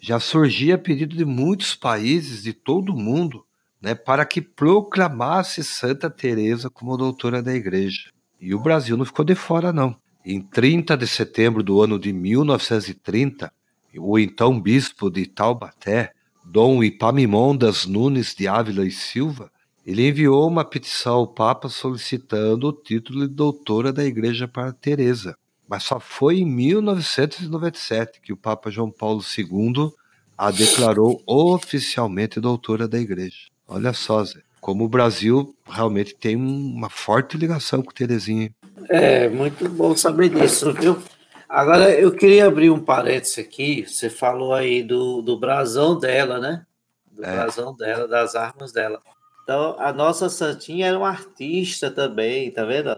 já 0.00 0.20
surgia 0.20 0.76
pedido 0.76 1.16
de 1.16 1.24
muitos 1.24 1.74
países 1.74 2.42
de 2.42 2.52
todo 2.52 2.92
o 2.92 2.96
mundo, 2.96 3.44
né, 3.80 3.94
para 3.94 4.26
que 4.26 4.40
proclamasse 4.40 5.64
Santa 5.64 6.10
Teresa 6.10 6.68
como 6.68 6.96
doutora 6.96 7.42
da 7.42 7.54
Igreja. 7.54 8.10
E 8.38 8.54
o 8.54 8.58
Brasil 8.58 8.98
não 8.98 9.06
ficou 9.06 9.24
de 9.24 9.34
fora 9.34 9.72
não. 9.72 9.96
Em 10.22 10.40
30 10.40 10.96
de 10.96 11.06
setembro 11.06 11.62
do 11.62 11.80
ano 11.80 11.98
de 11.98 12.12
1930, 12.12 13.50
o 13.96 14.18
então 14.18 14.60
bispo 14.60 15.10
de 15.10 15.26
Taubaté, 15.26 16.12
Dom 16.44 16.84
Ipamimondas 16.84 17.86
Nunes 17.86 18.34
de 18.34 18.46
Ávila 18.46 18.84
e 18.86 18.90
Silva, 18.90 19.50
ele 19.86 20.08
enviou 20.08 20.48
uma 20.48 20.64
petição 20.64 21.14
ao 21.14 21.26
Papa 21.26 21.68
solicitando 21.68 22.68
o 22.68 22.72
título 22.72 23.26
de 23.26 23.34
doutora 23.34 23.92
da 23.92 24.04
Igreja 24.04 24.46
para 24.46 24.72
Teresa. 24.72 25.36
Mas 25.68 25.84
só 25.84 25.98
foi 25.98 26.38
em 26.38 26.46
1997 26.46 28.20
que 28.20 28.32
o 28.32 28.36
Papa 28.36 28.70
João 28.70 28.90
Paulo 28.90 29.22
II 29.36 29.92
a 30.36 30.50
declarou 30.50 31.22
oficialmente 31.26 32.40
doutora 32.40 32.86
da 32.86 32.98
Igreja. 32.98 33.48
Olha 33.66 33.92
só, 33.92 34.24
Zé, 34.24 34.40
como 34.60 34.84
o 34.84 34.88
Brasil 34.88 35.54
realmente 35.66 36.14
tem 36.14 36.36
uma 36.36 36.90
forte 36.90 37.36
ligação 37.36 37.82
com 37.82 37.92
Terezinha. 37.92 38.50
É, 38.88 39.28
muito 39.28 39.68
bom 39.68 39.96
saber 39.96 40.28
disso, 40.28 40.72
viu? 40.72 41.02
Agora, 41.48 41.90
eu 41.90 42.10
queria 42.10 42.46
abrir 42.46 42.70
um 42.70 42.80
parênteses 42.80 43.38
aqui. 43.38 43.86
Você 43.86 44.10
falou 44.10 44.52
aí 44.52 44.82
do, 44.82 45.22
do 45.22 45.38
brasão 45.38 45.98
dela, 45.98 46.40
né? 46.40 46.66
Do 47.10 47.24
é. 47.24 47.32
brasão 47.32 47.76
dela, 47.76 48.08
das 48.08 48.34
armas 48.34 48.72
dela. 48.72 49.00
Então, 49.44 49.76
a 49.78 49.92
nossa 49.92 50.28
Santinha 50.28 50.88
era 50.88 50.98
uma 50.98 51.10
artista 51.10 51.90
também, 51.90 52.50
tá 52.50 52.64
vendo? 52.64 52.96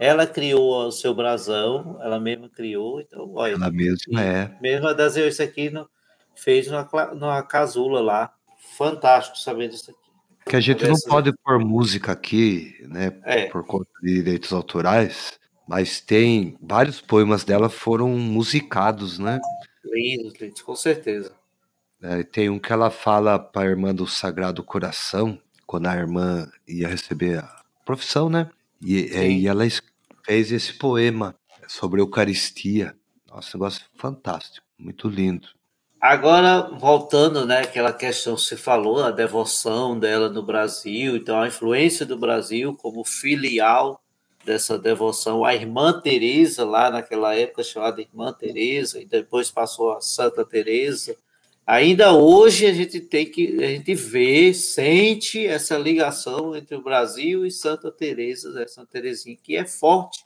Ela 0.00 0.26
criou 0.26 0.86
o 0.86 0.92
seu 0.92 1.14
brasão, 1.14 1.98
ela 2.02 2.18
mesma 2.18 2.48
criou, 2.48 3.00
então, 3.00 3.32
olha. 3.34 3.54
Ela 3.54 3.70
mesma 3.70 4.20
é. 4.20 4.56
Mesmo 4.60 4.88
a 4.88 4.92
das 4.92 5.16
isso 5.16 5.42
aqui 5.42 5.70
no, 5.70 5.88
fez 6.34 6.66
numa, 6.66 6.88
numa 7.14 7.42
casula 7.42 8.00
lá. 8.00 8.32
Fantástico 8.76 9.38
saber 9.38 9.68
disso 9.68 9.90
aqui. 9.90 10.00
Que 10.46 10.56
a 10.56 10.60
gente 10.60 10.86
não 10.86 10.96
pode 11.08 11.32
pôr 11.42 11.58
música 11.58 12.12
aqui, 12.12 12.74
né, 12.82 13.18
é. 13.24 13.46
por 13.46 13.64
conta 13.64 13.88
de 14.02 14.14
direitos 14.14 14.52
autorais, 14.52 15.38
mas 15.66 16.00
tem 16.00 16.58
vários 16.60 17.00
poemas 17.00 17.44
dela 17.44 17.70
foram 17.70 18.10
musicados, 18.10 19.18
né? 19.18 19.40
Lindos, 19.84 20.34
lindos, 20.38 20.60
com 20.60 20.76
certeza. 20.76 21.32
É, 22.02 22.22
tem 22.22 22.50
um 22.50 22.58
que 22.58 22.72
ela 22.72 22.90
fala 22.90 23.38
para 23.38 23.62
a 23.62 23.70
irmã 23.70 23.94
do 23.94 24.06
Sagrado 24.06 24.62
Coração, 24.62 25.38
quando 25.66 25.86
a 25.86 25.96
irmã 25.96 26.50
ia 26.68 26.88
receber 26.88 27.38
a 27.38 27.62
profissão, 27.86 28.28
né? 28.28 28.50
E, 28.84 29.10
é, 29.12 29.28
e 29.28 29.46
ela 29.46 29.64
fez 30.24 30.52
esse 30.52 30.74
poema 30.74 31.34
sobre 31.66 32.00
a 32.00 32.02
Eucaristia. 32.02 32.94
Nossa, 33.26 33.56
negócio 33.56 33.84
fantástico, 33.96 34.66
muito 34.78 35.08
lindo. 35.08 35.48
Agora, 36.00 36.68
voltando, 36.78 37.46
né, 37.46 37.60
aquela 37.60 37.90
questão 37.90 38.34
que 38.34 38.42
você 38.42 38.58
falou, 38.58 39.02
a 39.02 39.10
devoção 39.10 39.98
dela 39.98 40.28
no 40.28 40.42
Brasil, 40.42 41.16
então 41.16 41.40
a 41.40 41.48
influência 41.48 42.04
do 42.04 42.18
Brasil 42.18 42.76
como 42.76 43.02
filial 43.04 43.98
dessa 44.44 44.78
devoção, 44.78 45.46
a 45.46 45.54
irmã 45.54 45.98
Teresa 45.98 46.62
lá 46.62 46.90
naquela 46.90 47.34
época 47.34 47.62
chamada 47.62 48.02
irmã 48.02 48.34
Teresa 48.34 49.00
e 49.00 49.06
depois 49.06 49.50
passou 49.50 49.92
a 49.92 50.02
Santa 50.02 50.44
Teresa, 50.44 51.16
Ainda 51.66 52.12
hoje 52.12 52.66
a 52.66 52.72
gente 52.74 53.00
tem 53.00 53.24
que 53.24 53.62
a 53.64 53.68
gente 53.68 53.94
vê, 53.94 54.52
sente 54.52 55.46
essa 55.46 55.78
ligação 55.78 56.54
entre 56.54 56.76
o 56.76 56.82
Brasil 56.82 57.46
e 57.46 57.50
Santa 57.50 57.90
Teresa, 57.90 58.50
né? 58.50 58.66
Santa 58.66 58.88
Teresinha, 58.92 59.36
que 59.42 59.56
é 59.56 59.64
forte. 59.64 60.22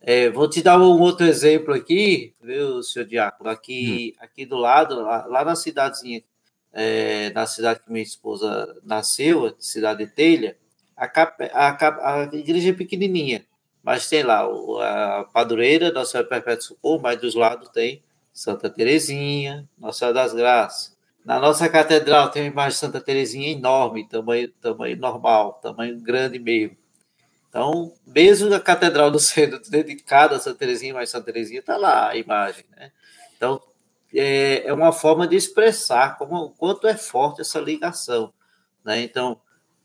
É, 0.00 0.30
vou 0.30 0.48
te 0.48 0.62
dar 0.62 0.80
um 0.80 1.00
outro 1.00 1.26
exemplo 1.26 1.74
aqui, 1.74 2.34
viu, 2.42 2.82
senhor 2.82 3.06
Diácono? 3.06 3.50
Aqui, 3.50 4.16
hum. 4.16 4.24
aqui 4.24 4.44
do 4.46 4.56
lado, 4.56 5.00
lá, 5.00 5.26
lá 5.26 5.44
na 5.44 5.54
cidadezinha, 5.54 6.24
é, 6.72 7.30
na 7.30 7.46
cidade 7.46 7.80
que 7.80 7.92
minha 7.92 8.02
esposa 8.02 8.76
nasceu, 8.82 9.54
cidade 9.58 10.04
de 10.04 10.10
Telha, 10.10 10.56
a, 10.96 11.06
a, 11.52 12.20
a, 12.20 12.22
igreja 12.32 12.70
é 12.70 12.72
pequenininha, 12.72 13.44
mas 13.82 14.08
tem 14.08 14.22
lá 14.22 14.40
a 14.40 15.24
padroeira, 15.24 15.92
Nossa 15.92 16.12
Senhora 16.12 16.28
Perpétua 16.28 16.62
Socorro, 16.62 17.00
mas 17.02 17.20
dos 17.20 17.34
lados 17.34 17.68
tem 17.68 18.02
Santa 18.32 18.70
Terezinha, 18.70 19.68
Nossa 19.78 19.98
Senhora 20.00 20.14
das 20.14 20.32
Graças. 20.32 20.96
Na 21.24 21.38
nossa 21.38 21.68
catedral 21.68 22.30
tem 22.30 22.42
uma 22.42 22.50
imagem 22.50 22.70
de 22.70 22.76
Santa 22.76 23.00
Terezinha 23.00 23.52
enorme, 23.52 24.08
tamanho, 24.08 24.48
tamanho 24.60 24.96
normal, 24.96 25.54
tamanho 25.62 26.00
grande 26.00 26.38
mesmo. 26.38 26.76
Então, 27.48 27.92
mesmo 28.06 28.52
a 28.54 28.60
catedral 28.60 29.10
do 29.10 29.18
sendo 29.18 29.60
dedicada 29.68 30.36
a 30.36 30.40
Santa 30.40 30.58
Terezinha, 30.58 30.94
mas 30.94 31.10
Santa 31.10 31.26
Terezinha 31.26 31.60
está 31.60 31.76
lá 31.76 32.08
a 32.08 32.16
imagem, 32.16 32.64
né? 32.76 32.92
Então, 33.36 33.60
é, 34.14 34.66
é 34.66 34.72
uma 34.72 34.92
forma 34.92 35.26
de 35.26 35.36
expressar 35.36 36.16
como, 36.16 36.50
quanto 36.50 36.86
é 36.86 36.96
forte 36.96 37.40
essa 37.40 37.60
ligação, 37.60 38.32
né? 38.84 39.02
Então, 39.02 39.40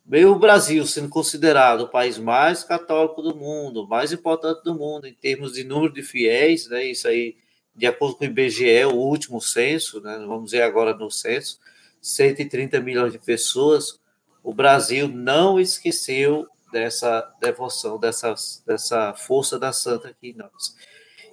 meio 0.06 0.32
o 0.32 0.40
Brasil 0.40 0.86
sendo 0.86 1.10
considerado 1.10 1.82
o 1.82 1.90
país 1.90 2.18
mais 2.18 2.64
católico 2.64 3.22
do 3.22 3.36
mundo, 3.36 3.88
mais 3.88 4.14
importante 4.14 4.64
do 4.64 4.76
mundo 4.76 5.08
em 5.08 5.14
termos 5.14 5.54
de 5.54 5.64
número 5.64 5.92
de 5.92 6.04
fiéis, 6.04 6.68
né? 6.70 6.86
Isso 6.86 7.08
aí 7.08 7.36
de 7.76 7.86
acordo 7.86 8.16
com 8.16 8.24
o 8.24 8.28
IBGE, 8.28 8.86
o 8.86 8.96
último 8.96 9.42
censo, 9.42 10.00
né, 10.02 10.18
vamos 10.26 10.52
ver 10.52 10.62
agora 10.62 10.96
no 10.96 11.12
censo, 11.12 11.60
130 12.02 12.80
milhões 12.80 13.12
de 13.12 13.20
pessoas, 13.20 14.00
o 14.44 14.54
Brasil 14.54 15.08
não 15.08 15.60
esqueceu 15.60 16.48
dessa 16.72 17.34
devoção, 17.42 18.00
dessa, 18.00 18.34
dessa 18.66 19.14
força 19.14 19.60
da 19.60 19.74
santa 19.74 20.10
aqui 20.10 20.30
em 20.30 20.34
nós. 20.34 20.76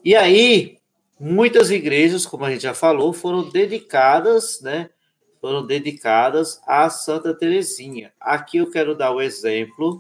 E 0.04 0.16
aí, 0.16 0.78
muitas 1.18 1.70
igrejas, 1.70 2.26
como 2.26 2.44
a 2.44 2.50
gente 2.50 2.62
já 2.62 2.74
falou, 2.74 3.12
foram 3.12 3.48
dedicadas, 3.48 4.60
né, 4.60 4.90
foram 5.40 5.64
dedicadas 5.64 6.60
a 6.66 6.88
Santa 6.88 7.34
Teresinha. 7.34 8.12
Aqui 8.20 8.58
eu 8.58 8.70
quero 8.70 8.96
dar 8.96 9.12
o 9.12 9.20
exemplo 9.20 9.98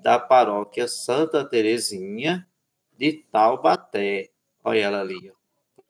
da 0.00 0.18
paróquia 0.18 0.88
Santa 0.88 1.44
Teresinha 1.44 2.46
de 2.96 3.24
Taubaté. 3.30 4.30
Olha 4.64 4.78
ela 4.78 5.00
ali, 5.00 5.32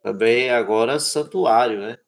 também 0.07 0.51
agora 0.51 1.01
santuário, 1.01 1.81
né? 1.81 1.99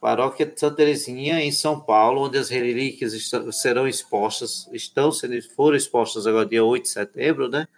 Paróquia 0.00 0.46
de 0.46 0.58
Santa 0.58 0.76
Teresinha, 0.76 1.38
em 1.38 1.52
São 1.52 1.78
Paulo, 1.78 2.22
onde 2.22 2.38
as 2.38 2.48
relíquias 2.48 3.12
estão, 3.12 3.52
serão 3.52 3.86
expostas, 3.86 4.66
estão 4.72 5.12
sendo, 5.12 5.38
foram 5.54 5.76
expostas 5.76 6.26
agora 6.26 6.46
dia 6.46 6.64
8 6.64 6.84
de 6.84 6.88
setembro, 6.88 7.50
né? 7.50 7.68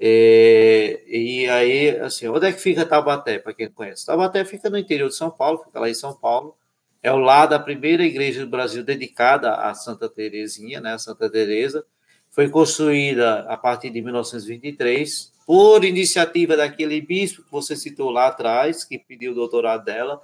É, 0.00 1.04
e 1.06 1.48
aí, 1.48 1.90
assim, 2.00 2.26
onde 2.26 2.46
é 2.46 2.52
que 2.52 2.60
fica 2.60 2.84
Taubaté, 2.84 3.38
para 3.38 3.54
quem 3.54 3.70
conhece? 3.70 4.06
Taubaté 4.06 4.44
fica 4.44 4.68
no 4.68 4.76
interior 4.76 5.08
de 5.08 5.14
São 5.14 5.30
Paulo, 5.30 5.62
fica 5.64 5.78
lá 5.78 5.88
em 5.88 5.94
São 5.94 6.12
Paulo. 6.12 6.56
É 7.00 7.12
o 7.12 7.18
lado 7.18 7.50
da 7.50 7.60
primeira 7.60 8.02
igreja 8.02 8.40
do 8.40 8.50
Brasil 8.50 8.82
dedicada 8.82 9.54
a 9.54 9.72
Santa 9.74 10.08
Teresinha, 10.08 10.80
né, 10.80 10.94
a 10.94 10.98
Santa 10.98 11.30
Teresa. 11.30 11.86
Foi 12.28 12.48
construída 12.48 13.42
a 13.42 13.56
partir 13.56 13.90
de 13.90 14.02
1923 14.02 15.32
por 15.46 15.84
iniciativa 15.84 16.56
daquele 16.56 17.00
bispo 17.00 17.42
que 17.42 17.50
você 17.50 17.76
citou 17.76 18.10
lá 18.10 18.28
atrás, 18.28 18.84
que 18.84 18.98
pediu 18.98 19.32
o 19.32 19.34
doutorado 19.34 19.84
dela, 19.84 20.20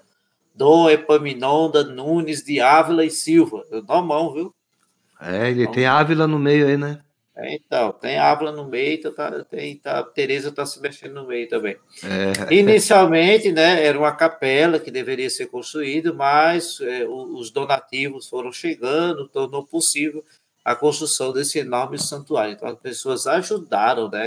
Dom 0.55 0.89
Epaminonda 0.91 1.85
Nunes 1.85 2.43
de 2.43 2.61
Ávila 2.61 3.05
e 3.05 3.11
Silva. 3.11 3.65
Eu 3.71 3.83
dou 3.83 3.97
a 3.97 4.03
mão, 4.03 4.33
viu? 4.33 4.55
É, 5.21 5.51
ele 5.51 5.67
tem 5.69 5.87
Ávila 5.87 6.27
no 6.27 6.39
meio 6.39 6.67
aí, 6.67 6.77
né? 6.77 7.01
É, 7.37 7.55
então, 7.55 7.93
tem 7.93 8.19
Ávila 8.19 8.53
no 8.53 8.67
meio, 8.67 8.95
então 8.95 9.15
tá, 9.15 9.45
tem, 9.45 9.77
tá, 9.77 10.03
Tereza 10.03 10.49
está 10.49 10.67
se 10.67 10.81
mexendo 10.81 11.15
no 11.15 11.27
meio 11.27 11.49
também. 11.49 11.77
É. 12.05 12.55
Inicialmente, 12.55 13.51
né, 13.51 13.85
era 13.85 13.99
uma 13.99 14.13
capela 14.13 14.79
que 14.79 14.91
deveria 14.91 15.31
ser 15.31 15.47
construída, 15.47 16.13
mas 16.13 16.81
é, 16.81 17.07
os 17.09 17.51
donativos 17.51 18.29
foram 18.29 18.53
chegando, 18.53 19.29
tornou 19.29 19.65
possível 19.65 20.23
a 20.63 20.75
construção 20.75 21.33
desse 21.33 21.59
enorme 21.59 21.99
santuário. 21.99 22.53
Então, 22.53 22.69
as 22.69 22.79
pessoas 22.79 23.27
ajudaram 23.27 24.11
né, 24.11 24.27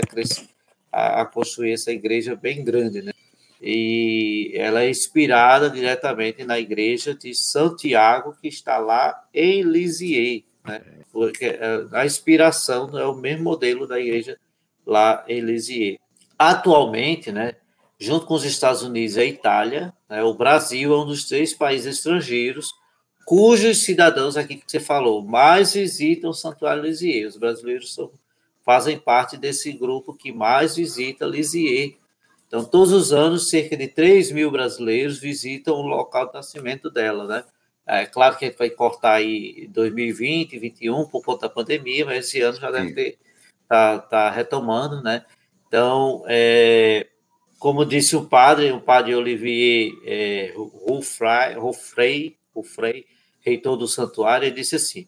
a 0.94 1.26
construir 1.26 1.72
essa 1.72 1.90
igreja 1.90 2.36
bem 2.36 2.62
grande. 2.64 3.02
Né? 3.02 3.12
E 3.60 4.52
ela 4.54 4.82
é 4.82 4.90
inspirada 4.90 5.70
diretamente 5.70 6.44
na 6.44 6.58
igreja 6.58 7.14
de 7.14 7.34
Santiago, 7.34 8.36
que 8.40 8.48
está 8.48 8.78
lá 8.78 9.24
em 9.32 9.62
Lisieux 9.62 10.44
né? 10.64 10.80
Porque 11.12 11.44
é, 11.44 11.86
a 11.92 12.06
inspiração 12.06 12.98
é 12.98 13.04
o 13.04 13.14
mesmo 13.14 13.44
modelo 13.44 13.86
da 13.86 14.00
igreja 14.00 14.38
lá 14.86 15.24
em 15.28 15.40
Lisieux. 15.40 15.98
Atualmente, 16.38 17.30
né, 17.30 17.54
junto 17.98 18.26
com 18.26 18.34
os 18.34 18.44
Estados 18.44 18.82
Unidos 18.82 19.16
e 19.16 19.20
a 19.20 19.24
Itália, 19.24 19.92
né, 20.08 20.22
o 20.22 20.34
Brasil 20.34 20.92
é 20.92 20.98
um 20.98 21.06
dos 21.06 21.26
três 21.26 21.52
países 21.52 21.98
estrangeiros 21.98 22.72
cujos 23.24 23.84
cidadãos, 23.84 24.36
aqui 24.36 24.56
que 24.56 24.70
você 24.70 24.80
falou, 24.80 25.22
mais 25.22 25.72
visitam 25.72 26.30
o 26.30 26.34
Santuário 26.34 26.82
Lisieux. 26.82 27.34
Os 27.34 27.36
brasileiros 27.38 27.94
são, 27.94 28.10
fazem 28.64 28.98
parte 28.98 29.36
desse 29.36 29.72
grupo 29.72 30.14
que 30.14 30.32
mais 30.32 30.76
visita 30.76 31.26
Lisieux. 31.26 31.94
Então, 32.46 32.64
todos 32.64 32.92
os 32.92 33.12
anos, 33.12 33.50
cerca 33.50 33.76
de 33.76 33.88
3 33.88 34.30
mil 34.32 34.50
brasileiros 34.50 35.18
visitam 35.18 35.74
o 35.74 35.86
local 35.86 36.28
de 36.28 36.34
nascimento 36.34 36.90
dela, 36.90 37.26
né? 37.26 37.44
É 37.86 38.06
claro 38.06 38.36
que 38.36 38.44
a 38.46 38.48
gente 38.48 38.56
vai 38.56 38.70
cortar 38.70 39.14
aí 39.14 39.68
2020, 39.68 40.58
2021 40.58 41.04
por 41.06 41.22
conta 41.22 41.48
da 41.48 41.54
pandemia, 41.54 42.06
mas 42.06 42.26
esse 42.26 42.40
ano 42.40 42.58
já 42.58 42.70
deve 42.70 42.94
ter 42.94 43.18
tá, 43.68 43.98
tá 43.98 44.30
retomando, 44.30 45.02
né? 45.02 45.24
Então, 45.68 46.22
é, 46.26 47.08
como 47.58 47.84
disse 47.84 48.16
o 48.16 48.24
padre, 48.24 48.70
o 48.72 48.80
padre 48.80 49.14
Olivier 49.14 49.92
é, 50.04 50.54
Ruffrey, 50.54 51.56
Ruffrey, 52.54 53.06
reitor 53.40 53.76
do 53.76 53.88
santuário, 53.88 54.46
ele 54.46 54.54
disse 54.54 54.76
assim: 54.76 55.06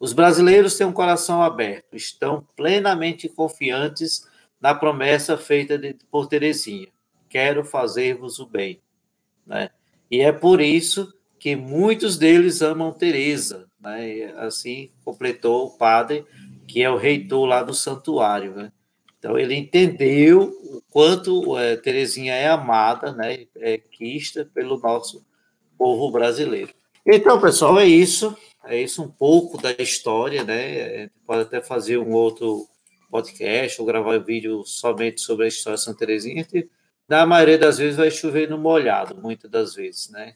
os 0.00 0.12
brasileiros 0.12 0.76
têm 0.76 0.86
um 0.86 0.92
coração 0.92 1.42
aberto, 1.42 1.96
estão 1.96 2.46
plenamente 2.56 3.28
confiantes 3.28 4.26
na 4.60 4.74
promessa 4.74 5.36
feita 5.36 5.76
de, 5.76 5.96
por 6.10 6.26
Teresinha. 6.26 6.88
Quero 7.28 7.64
fazer-vos 7.64 8.38
o 8.38 8.46
bem, 8.46 8.80
né? 9.46 9.70
E 10.10 10.20
é 10.20 10.32
por 10.32 10.60
isso 10.60 11.12
que 11.38 11.54
muitos 11.54 12.16
deles 12.16 12.62
amam 12.62 12.92
Teresa, 12.92 13.68
né? 13.80 14.32
Assim 14.36 14.90
completou 15.04 15.66
o 15.66 15.76
padre, 15.76 16.24
que 16.66 16.82
é 16.82 16.90
o 16.90 16.96
reitor 16.96 17.44
lá 17.46 17.62
do 17.62 17.74
santuário, 17.74 18.54
né? 18.54 18.72
Então 19.18 19.36
ele 19.36 19.54
entendeu 19.54 20.44
o 20.64 20.80
quanto 20.90 21.58
é, 21.58 21.80
é 22.28 22.48
amada, 22.48 23.12
né? 23.12 23.46
É 23.56 23.78
quista 23.78 24.48
pelo 24.54 24.78
nosso 24.78 25.26
povo 25.76 26.10
brasileiro. 26.10 26.72
Então, 27.10 27.40
pessoal, 27.40 27.80
é 27.80 27.86
isso. 27.86 28.36
É 28.66 28.78
isso 28.82 29.02
um 29.02 29.08
pouco 29.08 29.56
da 29.56 29.72
história, 29.72 30.44
né? 30.44 31.08
pode 31.26 31.40
até 31.40 31.62
fazer 31.62 31.96
um 31.96 32.12
outro 32.12 32.68
podcast 33.10 33.80
ou 33.80 33.86
gravar 33.86 34.18
um 34.18 34.22
vídeo 34.22 34.62
somente 34.66 35.22
sobre 35.22 35.46
a 35.46 35.48
história 35.48 35.78
de 35.78 35.84
Santa 35.84 36.00
Teresinha. 36.00 36.46
Na 37.08 37.24
maioria 37.24 37.56
das 37.56 37.78
vezes 37.78 37.96
vai 37.96 38.10
chover 38.10 38.50
no 38.50 38.58
molhado, 38.58 39.16
muitas 39.22 39.50
das 39.50 39.74
vezes, 39.74 40.10
né? 40.10 40.34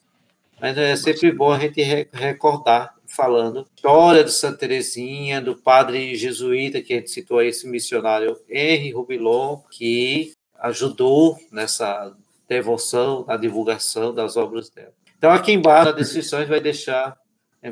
Mas 0.59 0.79
é 0.79 0.97
sempre 0.97 1.31
bom 1.31 1.53
a 1.53 1.59
gente 1.59 1.83
recordar, 2.11 2.95
falando 3.07 3.69
história 3.77 4.25
de 4.25 4.33
Santa 4.33 4.57
Teresinha, 4.57 5.43
do 5.43 5.55
padre 5.55 6.15
jesuíta 6.15 6.81
que 6.81 6.95
a 6.95 6.97
gente 6.97 7.11
citou 7.11 7.39
aí, 7.39 7.49
esse 7.49 7.69
missionário 7.69 8.41
Henri 8.49 8.93
Rubilon, 8.93 9.59
que 9.71 10.33
ajudou 10.59 11.39
nessa 11.51 12.17
devoção, 12.49 13.27
na 13.29 13.37
divulgação 13.37 14.15
das 14.15 14.39
obras 14.39 14.71
dela. 14.71 15.02
Então, 15.23 15.31
aqui 15.31 15.53
embaixo 15.53 15.91
na 15.91 15.97
descrição, 15.97 16.41
a 16.41 16.43
gente 16.43 16.51
vai 16.51 16.61
deixar, 16.61 17.17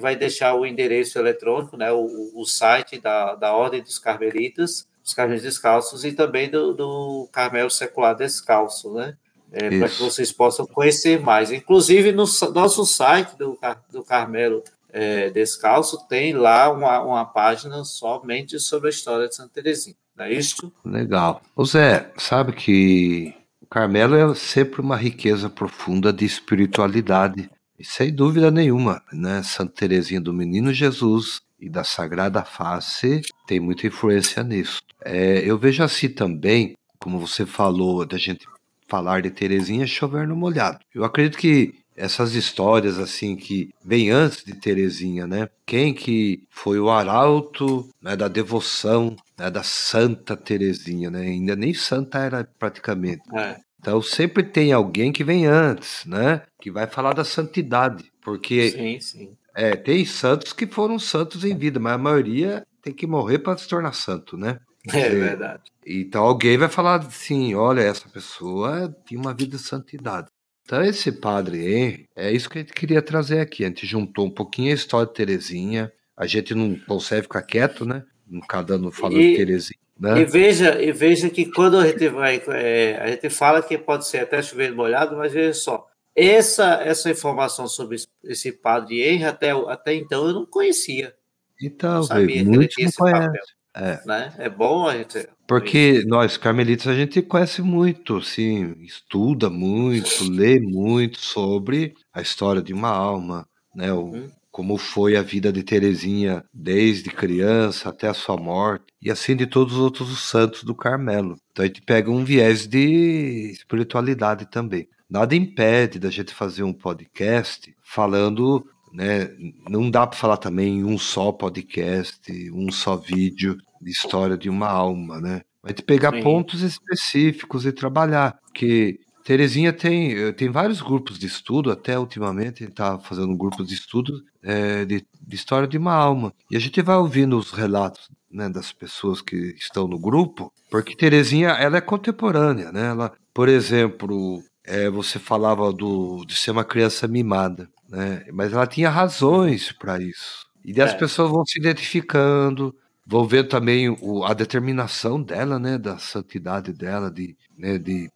vai 0.00 0.14
deixar 0.14 0.54
o 0.54 0.64
endereço 0.64 1.18
eletrônico, 1.18 1.76
né, 1.76 1.90
o, 1.90 2.30
o 2.32 2.46
site 2.46 3.00
da, 3.00 3.34
da 3.34 3.52
Ordem 3.52 3.82
dos 3.82 3.98
Carmelitas, 3.98 4.86
os 5.04 5.12
Carmelos 5.12 5.42
Descalços, 5.42 6.04
e 6.04 6.12
também 6.12 6.48
do, 6.48 6.72
do 6.72 7.28
Carmelo 7.32 7.68
Secular 7.68 8.14
Descalço, 8.14 8.94
né? 8.94 9.16
é, 9.52 9.78
para 9.78 9.88
que 9.88 10.00
vocês 10.00 10.30
possam 10.30 10.64
conhecer 10.64 11.20
mais. 11.20 11.50
Inclusive, 11.50 12.12
no 12.12 12.24
nosso 12.54 12.86
site 12.86 13.36
do, 13.36 13.58
do 13.90 14.04
Carmelo 14.04 14.62
é, 14.92 15.30
Descalço, 15.30 16.06
tem 16.08 16.32
lá 16.32 16.70
uma, 16.70 17.02
uma 17.02 17.24
página 17.24 17.84
somente 17.84 18.58
sobre 18.60 18.88
a 18.88 18.90
história 18.90 19.28
de 19.28 19.34
Santa 19.34 19.50
Teresinha. 19.54 19.96
Não 20.16 20.24
é 20.24 20.32
isso? 20.32 20.72
Legal. 20.84 21.42
O 21.56 21.64
Zé, 21.64 22.12
sabe 22.16 22.52
que 22.52 23.34
Carmelo 23.70 24.16
é 24.16 24.34
sempre 24.34 24.80
uma 24.80 24.96
riqueza 24.96 25.48
profunda 25.48 26.12
de 26.12 26.24
espiritualidade. 26.24 27.48
E 27.78 27.84
sem 27.84 28.12
dúvida 28.12 28.50
nenhuma, 28.50 29.00
né? 29.12 29.44
Santa 29.44 29.72
Teresinha 29.72 30.20
do 30.20 30.34
Menino 30.34 30.72
Jesus 30.72 31.40
e 31.58 31.70
da 31.70 31.84
Sagrada 31.84 32.44
Face 32.44 33.22
tem 33.46 33.60
muita 33.60 33.86
influência 33.86 34.42
nisso. 34.42 34.82
É, 35.04 35.38
eu 35.48 35.56
vejo 35.56 35.84
assim 35.84 36.08
também, 36.08 36.74
como 36.98 37.20
você 37.20 37.46
falou, 37.46 38.04
da 38.04 38.18
gente 38.18 38.44
falar 38.88 39.22
de 39.22 39.30
Terezinha 39.30 39.86
chover 39.86 40.26
no 40.26 40.34
molhado. 40.34 40.80
Eu 40.92 41.04
acredito 41.04 41.38
que 41.38 41.72
essas 41.96 42.34
histórias 42.34 42.98
assim 42.98 43.36
que 43.36 43.70
vem 43.84 44.10
antes 44.10 44.44
de 44.44 44.54
Terezinha, 44.54 45.28
né? 45.28 45.48
Quem 45.64 45.94
que 45.94 46.42
foi 46.50 46.80
o 46.80 46.90
arauto 46.90 47.88
né, 48.02 48.16
da 48.16 48.26
devoção 48.26 49.14
né, 49.40 49.50
da 49.50 49.62
Santa 49.62 50.36
Terezinha, 50.36 51.10
né? 51.10 51.22
Ainda 51.22 51.56
nem 51.56 51.72
santa 51.72 52.18
era 52.18 52.44
praticamente. 52.58 53.22
É. 53.34 53.56
Então 53.78 54.02
sempre 54.02 54.42
tem 54.42 54.70
alguém 54.70 55.10
que 55.10 55.24
vem 55.24 55.46
antes, 55.46 56.04
né? 56.04 56.42
Que 56.60 56.70
vai 56.70 56.86
falar 56.86 57.14
da 57.14 57.24
santidade, 57.24 58.12
porque 58.20 58.70
sim, 58.70 59.00
sim. 59.00 59.36
É, 59.54 59.74
tem 59.74 60.04
santos 60.04 60.52
que 60.52 60.66
foram 60.66 60.98
santos 60.98 61.42
em 61.42 61.56
vida, 61.56 61.80
mas 61.80 61.94
a 61.94 61.98
maioria 61.98 62.66
tem 62.82 62.92
que 62.92 63.06
morrer 63.06 63.38
para 63.38 63.56
se 63.56 63.66
tornar 63.66 63.94
santo, 63.94 64.36
né? 64.36 64.60
É 64.86 65.08
verdade. 65.08 65.62
Então 65.86 66.22
alguém 66.22 66.58
vai 66.58 66.68
falar 66.68 67.00
assim: 67.00 67.54
olha, 67.54 67.80
essa 67.80 68.08
pessoa 68.10 68.94
tinha 69.06 69.18
uma 69.18 69.32
vida 69.32 69.56
de 69.56 69.62
santidade. 69.62 70.28
Então, 70.62 70.84
esse 70.84 71.10
padre 71.10 71.58
Henry, 71.66 72.08
é 72.14 72.30
isso 72.30 72.48
que 72.48 72.58
a 72.58 72.60
gente 72.60 72.72
queria 72.72 73.02
trazer 73.02 73.40
aqui. 73.40 73.64
A 73.64 73.68
gente 73.68 73.84
juntou 73.86 74.26
um 74.26 74.30
pouquinho 74.30 74.70
a 74.70 74.74
história 74.74 75.06
de 75.06 75.14
Terezinha. 75.14 75.90
A 76.16 76.26
gente 76.26 76.54
não 76.54 76.78
consegue 76.86 77.22
ficar 77.22 77.42
quieto, 77.42 77.84
né? 77.84 78.04
Ficar 78.30 78.62
dando 78.62 78.90
falando 78.92 79.20
e, 79.20 79.32
de 79.32 79.36
Terezinha. 79.36 79.80
Né? 79.98 80.20
E, 80.20 80.24
veja, 80.24 80.82
e 80.82 80.92
veja 80.92 81.28
que 81.28 81.46
quando 81.46 81.78
a 81.78 81.86
gente 81.86 82.08
vai. 82.08 82.42
É, 82.48 82.98
a 83.00 83.08
gente 83.08 83.28
fala 83.28 83.62
que 83.62 83.76
pode 83.76 84.06
ser 84.06 84.18
até 84.18 84.42
chover 84.42 84.72
molhado, 84.74 85.16
mas 85.16 85.32
veja 85.32 85.52
só. 85.52 85.86
Essa, 86.14 86.82
essa 86.82 87.10
informação 87.10 87.68
sobre 87.68 87.96
esse 88.24 88.52
padre 88.52 89.00
Henry, 89.00 89.24
até, 89.24 89.50
até 89.50 89.94
então, 89.94 90.26
eu 90.26 90.34
não 90.34 90.46
conhecia. 90.46 91.14
Então, 91.60 91.94
não 91.96 92.02
sabia 92.02 92.42
não 92.42 92.52
conhecem. 92.54 92.90
Papel. 92.98 93.42
É. 93.74 94.00
Né? 94.04 94.34
é 94.38 94.48
bom 94.48 94.88
a 94.88 94.96
gente. 94.96 95.28
Porque 95.46 96.04
nós, 96.06 96.36
carmelitas, 96.36 96.88
a 96.88 96.94
gente 96.94 97.22
conhece 97.22 97.62
muito, 97.62 98.16
assim, 98.16 98.74
estuda 98.80 99.48
muito, 99.48 100.08
lê 100.30 100.58
muito 100.58 101.20
sobre 101.20 101.94
a 102.12 102.20
história 102.20 102.62
de 102.62 102.72
uma 102.72 102.90
alma, 102.90 103.46
né? 103.74 103.92
O, 103.92 104.06
hum. 104.06 104.30
Como 104.50 104.76
foi 104.76 105.16
a 105.16 105.22
vida 105.22 105.52
de 105.52 105.62
Terezinha 105.62 106.44
desde 106.52 107.10
criança 107.10 107.88
até 107.88 108.08
a 108.08 108.14
sua 108.14 108.36
morte, 108.36 108.86
e 109.00 109.10
assim 109.10 109.36
de 109.36 109.46
todos 109.46 109.74
os 109.74 109.80
outros 109.80 110.18
santos 110.20 110.64
do 110.64 110.74
Carmelo. 110.74 111.36
Então 111.52 111.64
a 111.64 111.68
gente 111.68 111.82
pega 111.82 112.10
um 112.10 112.24
viés 112.24 112.66
de 112.66 113.50
espiritualidade 113.52 114.50
também. 114.50 114.88
Nada 115.08 115.34
impede 115.34 115.98
da 115.98 116.10
gente 116.10 116.34
fazer 116.34 116.62
um 116.62 116.72
podcast 116.72 117.74
falando 117.82 118.64
né? 118.92 119.30
Não 119.68 119.90
dá 119.90 120.06
para 120.06 120.18
falar 120.18 120.36
também 120.36 120.78
em 120.78 120.84
um 120.84 120.98
só 120.98 121.32
podcast, 121.32 122.50
um 122.52 122.70
só 122.70 122.96
vídeo 122.96 123.56
de 123.80 123.90
história 123.90 124.36
de 124.36 124.50
uma 124.50 124.68
alma, 124.68 125.20
né? 125.20 125.42
Vai 125.62 125.72
te 125.72 125.82
pegar 125.82 126.12
Sim. 126.14 126.22
pontos 126.22 126.62
específicos 126.62 127.66
e 127.66 127.72
trabalhar, 127.72 128.38
porque 128.42 128.98
Terezinha 129.30 129.72
tem, 129.72 130.12
eh, 130.12 130.32
tem 130.32 130.50
vários 130.50 130.82
grupos 130.82 131.16
de 131.16 131.24
estudo, 131.24 131.70
até 131.70 131.96
ultimamente 131.96 132.64
está 132.64 132.98
fazendo 132.98 133.30
um 133.30 133.36
grupo 133.36 133.62
de 133.62 133.74
estudo 133.74 134.24
é, 134.42 134.84
de, 134.84 135.06
de, 135.24 135.36
história 135.36 135.68
de 135.68 135.78
uma 135.78 135.94
alma. 135.94 136.34
E 136.50 136.56
a 136.56 136.58
gente 136.58 136.82
vai 136.82 136.96
ouvindo 136.96 137.38
os 137.38 137.52
relatos 137.52 138.10
né, 138.28 138.48
das 138.48 138.72
pessoas 138.72 139.22
que 139.22 139.36
estão 139.56 139.86
no 139.86 140.00
grupo, 140.00 140.52
porque 140.68 140.96
Terezinha 140.96 141.50
ela 141.50 141.76
é 141.76 141.80
contemporânea, 141.80 142.72
né? 142.72 142.88
Ela, 142.88 143.12
por 143.32 143.48
exemplo, 143.48 144.42
é, 144.64 144.90
você 144.90 145.20
falava 145.20 145.72
do, 145.72 146.24
de 146.26 146.34
ser 146.34 146.50
uma 146.50 146.64
criança 146.64 147.06
mimada, 147.06 147.70
né? 147.88 148.24
Mas 148.32 148.52
ela 148.52 148.66
tinha 148.66 148.90
razões 148.90 149.70
para 149.70 150.02
isso. 150.02 150.44
E 150.64 150.80
as 150.82 150.90
é. 150.90 150.94
pessoas 150.96 151.30
vão 151.30 151.46
se 151.46 151.56
identificando, 151.56 152.74
vão 153.06 153.24
ver 153.24 153.46
também 153.46 153.90
o, 153.90 154.24
a 154.24 154.34
determinação 154.34 155.22
dela, 155.22 155.56
né, 155.56 155.78
da 155.78 155.98
santidade 155.98 156.72
dela, 156.72 157.12
de, 157.12 157.36
né, 157.56 157.78
de, 157.78 158.10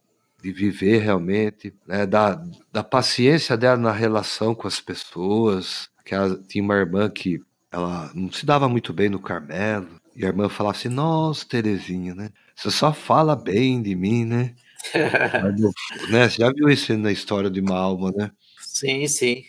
de 0.45 0.51
viver 0.51 0.99
realmente, 0.99 1.73
né, 1.87 2.05
da, 2.05 2.39
da 2.71 2.83
paciência 2.83 3.57
dela 3.57 3.77
na 3.77 3.91
relação 3.91 4.53
com 4.53 4.67
as 4.67 4.79
pessoas. 4.79 5.89
Que 6.05 6.13
ela 6.13 6.39
tinha 6.47 6.63
uma 6.63 6.75
irmã 6.75 7.09
que 7.09 7.41
ela 7.71 8.11
não 8.13 8.31
se 8.31 8.45
dava 8.45 8.69
muito 8.69 8.93
bem 8.93 9.09
no 9.09 9.19
Carmelo, 9.19 9.87
e 10.15 10.23
a 10.23 10.27
irmã 10.27 10.47
falava 10.47 10.77
assim: 10.77 10.87
Nossa, 10.87 11.47
Terezinha, 11.47 12.13
né? 12.13 12.29
Você 12.55 12.69
só 12.69 12.93
fala 12.93 13.35
bem 13.35 13.81
de 13.81 13.95
mim, 13.95 14.23
né? 14.23 14.53
Mas, 14.93 16.09
né? 16.11 16.29
Você 16.29 16.43
já 16.43 16.51
viu 16.53 16.69
isso 16.69 16.95
na 16.95 17.11
história 17.11 17.49
de 17.49 17.59
uma 17.59 17.75
alma, 17.75 18.11
né? 18.15 18.29
Sim, 18.59 19.07
sim. 19.07 19.43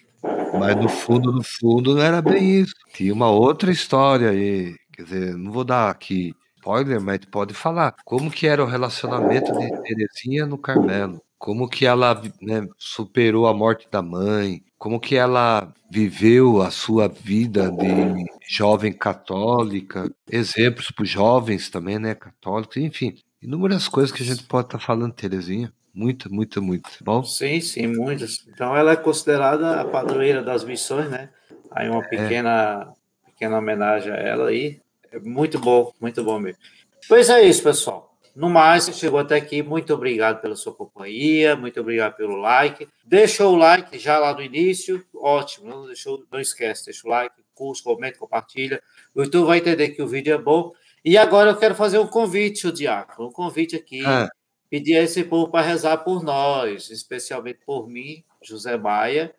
Mas 0.58 0.76
no 0.76 0.88
fundo, 0.88 1.30
no 1.30 1.42
fundo, 1.42 1.94
não 1.94 2.02
era 2.02 2.22
bem 2.22 2.62
isso. 2.62 2.72
Tinha 2.94 3.12
uma 3.12 3.30
outra 3.30 3.70
história 3.70 4.30
aí. 4.30 4.74
Quer 4.94 5.02
dizer, 5.02 5.36
não 5.36 5.52
vou 5.52 5.62
dar 5.62 5.90
aqui 5.90 6.34
spoiler, 6.66 7.00
mas 7.00 7.20
pode 7.30 7.54
falar. 7.54 7.94
Como 8.04 8.30
que 8.30 8.46
era 8.46 8.62
o 8.62 8.66
relacionamento 8.66 9.52
de 9.52 9.82
Terezinha 9.82 10.44
no 10.44 10.58
Carmelo? 10.58 11.22
Como 11.38 11.68
que 11.68 11.86
ela 11.86 12.20
né, 12.42 12.66
superou 12.76 13.46
a 13.46 13.54
morte 13.54 13.86
da 13.90 14.02
mãe? 14.02 14.64
Como 14.76 14.98
que 14.98 15.14
ela 15.16 15.72
viveu 15.90 16.60
a 16.60 16.70
sua 16.70 17.08
vida 17.08 17.70
de 17.70 18.24
jovem 18.48 18.92
católica? 18.92 20.10
Exemplos 20.30 20.90
para 20.90 21.04
os 21.04 21.08
jovens 21.08 21.70
também, 21.70 21.98
né, 21.98 22.14
católicos, 22.14 22.76
enfim. 22.78 23.14
Inúmeras 23.40 23.86
coisas 23.86 24.10
que 24.10 24.22
a 24.22 24.26
gente 24.26 24.42
pode 24.44 24.66
estar 24.66 24.78
tá 24.78 24.84
falando, 24.84 25.12
Terezinha. 25.12 25.72
Muito, 25.94 26.32
muito, 26.32 26.60
muito. 26.60 26.90
Bom? 27.02 27.22
Sim, 27.22 27.60
sim, 27.60 27.86
muitas. 27.86 28.46
Então 28.48 28.76
ela 28.76 28.92
é 28.92 28.96
considerada 28.96 29.80
a 29.80 29.84
padroeira 29.84 30.42
das 30.42 30.64
missões, 30.64 31.08
né? 31.08 31.30
Aí 31.70 31.88
uma 31.88 32.04
é. 32.04 32.08
pequena, 32.08 32.92
é. 33.24 33.30
pequena 33.30 33.58
homenagem 33.58 34.12
a 34.12 34.16
ela 34.16 34.48
aí. 34.48 34.80
É 35.12 35.18
muito 35.18 35.58
bom, 35.58 35.92
muito 36.00 36.22
bom 36.22 36.38
mesmo. 36.38 36.60
Pois 37.08 37.28
é 37.30 37.42
isso, 37.42 37.62
pessoal. 37.62 38.16
No 38.34 38.50
mais, 38.50 38.84
chegou 38.96 39.18
até 39.18 39.36
aqui. 39.36 39.62
Muito 39.62 39.94
obrigado 39.94 40.40
pela 40.40 40.56
sua 40.56 40.74
companhia, 40.74 41.56
muito 41.56 41.80
obrigado 41.80 42.16
pelo 42.16 42.36
like. 42.36 42.86
Deixa 43.04 43.46
o 43.46 43.56
like 43.56 43.98
já 43.98 44.18
lá 44.18 44.34
no 44.34 44.42
início, 44.42 45.04
ótimo. 45.14 45.68
Não, 45.68 45.86
deixou, 45.86 46.24
não 46.30 46.40
esquece, 46.40 46.86
deixa 46.86 47.06
o 47.06 47.10
like, 47.10 47.34
curso, 47.54 47.82
comenta, 47.82 48.18
compartilha. 48.18 48.82
O 49.14 49.22
YouTube 49.22 49.46
vai 49.46 49.58
entender 49.58 49.90
que 49.90 50.02
o 50.02 50.06
vídeo 50.06 50.34
é 50.34 50.38
bom. 50.38 50.72
E 51.04 51.16
agora 51.16 51.50
eu 51.50 51.56
quero 51.56 51.74
fazer 51.74 51.98
um 51.98 52.06
convite, 52.06 52.66
o 52.66 52.72
Diácono, 52.72 53.28
um 53.28 53.32
convite 53.32 53.76
aqui. 53.76 54.04
Ah 54.04 54.28
pedir 54.70 54.96
a 54.96 55.02
esse 55.02 55.24
povo 55.24 55.50
para 55.50 55.66
rezar 55.66 55.98
por 55.98 56.22
nós, 56.22 56.90
especialmente 56.90 57.60
por 57.64 57.88
mim, 57.88 58.24
José 58.42 58.76
Maia, 58.76 59.34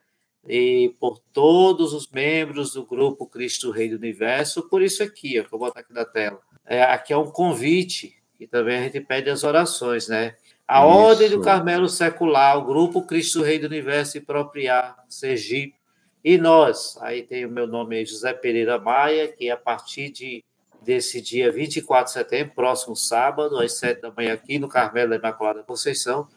e 0.48 0.96
por 1.00 1.20
todos 1.34 1.94
os 1.94 2.10
membros 2.10 2.74
do 2.74 2.86
grupo 2.86 3.28
Cristo 3.28 3.70
Rei 3.70 3.90
do 3.90 3.98
Universo, 3.98 4.70
por 4.70 4.82
isso 4.82 5.04
aqui, 5.04 5.40
ó, 5.40 5.44
que 5.44 5.54
eu 5.54 5.60
vou 5.60 5.68
botar 5.68 5.82
aqui 5.82 5.94
na 5.94 6.06
tela. 6.06 6.40
É, 6.66 6.84
aqui 6.84 7.12
é 7.12 7.18
um 7.18 7.30
convite, 7.30 8.16
e 8.40 8.48
também 8.48 8.78
a 8.78 8.84
gente 8.84 9.02
pede 9.02 9.30
as 9.30 9.44
orações, 9.44 10.08
né? 10.08 10.36
A 10.68 10.80
isso. 10.80 10.88
Ordem 10.88 11.30
do 11.30 11.42
Carmelo 11.42 11.90
Secular, 11.90 12.58
o 12.58 12.66
grupo 12.66 13.02
Cristo 13.02 13.42
Rei 13.42 13.60
do 13.60 13.68
Universo 13.68 14.18
e 14.18 14.22
Propriar, 14.22 14.96
Sergipe, 15.10 15.76
e 16.24 16.38
nós, 16.38 16.98
aí 17.02 17.24
tem 17.24 17.46
o 17.46 17.50
meu 17.50 17.68
nome 17.68 18.06
José 18.06 18.34
Pereira 18.34 18.80
Maia, 18.80 19.28
que 19.28 19.50
a 19.50 19.58
partir 19.58 20.10
de 20.10 20.44
desse 20.82 21.20
dia 21.22 21.52
24 21.52 22.06
de 22.06 22.12
setembro, 22.12 22.54
próximo 22.56 22.96
sábado, 22.96 23.60
às 23.60 23.78
sete 23.78 24.02
da 24.02 24.12
manhã, 24.12 24.34
aqui 24.34 24.58
no 24.58 24.70
Carmelo 24.70 25.10
da 25.10 25.18
Imaculada 25.18 25.64
Conceição. 25.64 26.28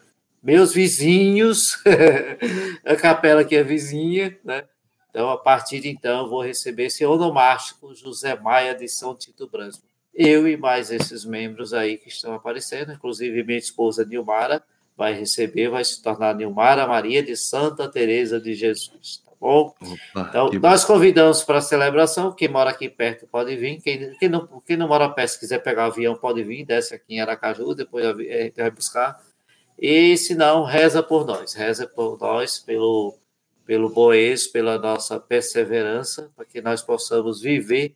Meus 0.41 0.73
vizinhos, 0.73 1.77
a 2.85 2.95
capela 2.95 3.43
que 3.43 3.55
é 3.55 3.63
vizinha, 3.63 4.37
né? 4.43 4.63
Então, 5.09 5.29
a 5.29 5.37
partir 5.37 5.81
de 5.81 5.89
então, 5.89 6.29
vou 6.29 6.41
receber 6.41 6.85
esse 6.85 7.05
onomástico 7.05 7.93
José 7.93 8.33
Maia 8.39 8.73
de 8.73 8.87
São 8.87 9.15
Tito 9.15 9.47
Brasmo. 9.47 9.83
Eu 10.13 10.47
e 10.47 10.57
mais 10.57 10.89
esses 10.89 11.25
membros 11.25 11.73
aí 11.73 11.97
que 11.97 12.07
estão 12.07 12.33
aparecendo, 12.33 12.93
inclusive 12.93 13.43
minha 13.43 13.59
esposa 13.59 14.05
Nilmara 14.05 14.63
vai 14.97 15.13
receber, 15.13 15.69
vai 15.69 15.83
se 15.83 16.01
tornar 16.01 16.35
Nilmara 16.35 16.87
Maria 16.87 17.21
de 17.21 17.35
Santa 17.35 17.89
Teresa 17.89 18.39
de 18.39 18.53
Jesus 18.53 19.21
bom? 19.41 19.73
Opa, 20.13 20.27
então, 20.29 20.51
nós 20.61 20.81
bom. 20.83 20.93
convidamos 20.93 21.43
para 21.43 21.57
a 21.57 21.61
celebração. 21.61 22.31
Quem 22.31 22.47
mora 22.47 22.69
aqui 22.69 22.87
perto 22.87 23.25
pode 23.25 23.55
vir. 23.57 23.81
Quem, 23.81 24.15
quem, 24.17 24.29
não, 24.29 24.61
quem 24.65 24.77
não 24.77 24.87
mora 24.87 25.09
perto, 25.09 25.31
se 25.31 25.39
quiser 25.39 25.59
pegar 25.59 25.85
o 25.85 25.91
avião, 25.91 26.15
pode 26.15 26.43
vir. 26.43 26.63
Desce 26.63 26.93
aqui 26.93 27.15
em 27.15 27.19
Aracaju, 27.21 27.73
depois 27.73 28.05
gente 28.05 28.55
vai 28.55 28.69
buscar. 28.69 29.19
E 29.81 30.15
se 30.15 30.35
não, 30.35 30.63
reza 30.63 31.01
por 31.01 31.25
nós. 31.25 31.55
Reza 31.55 31.87
por 31.87 32.19
nós, 32.19 32.59
pelo, 32.59 33.17
pelo 33.65 33.89
Boês, 33.89 34.45
pela 34.45 34.77
nossa 34.77 35.19
perseverança, 35.19 36.31
para 36.35 36.45
que 36.45 36.61
nós 36.61 36.83
possamos 36.83 37.41
viver 37.41 37.95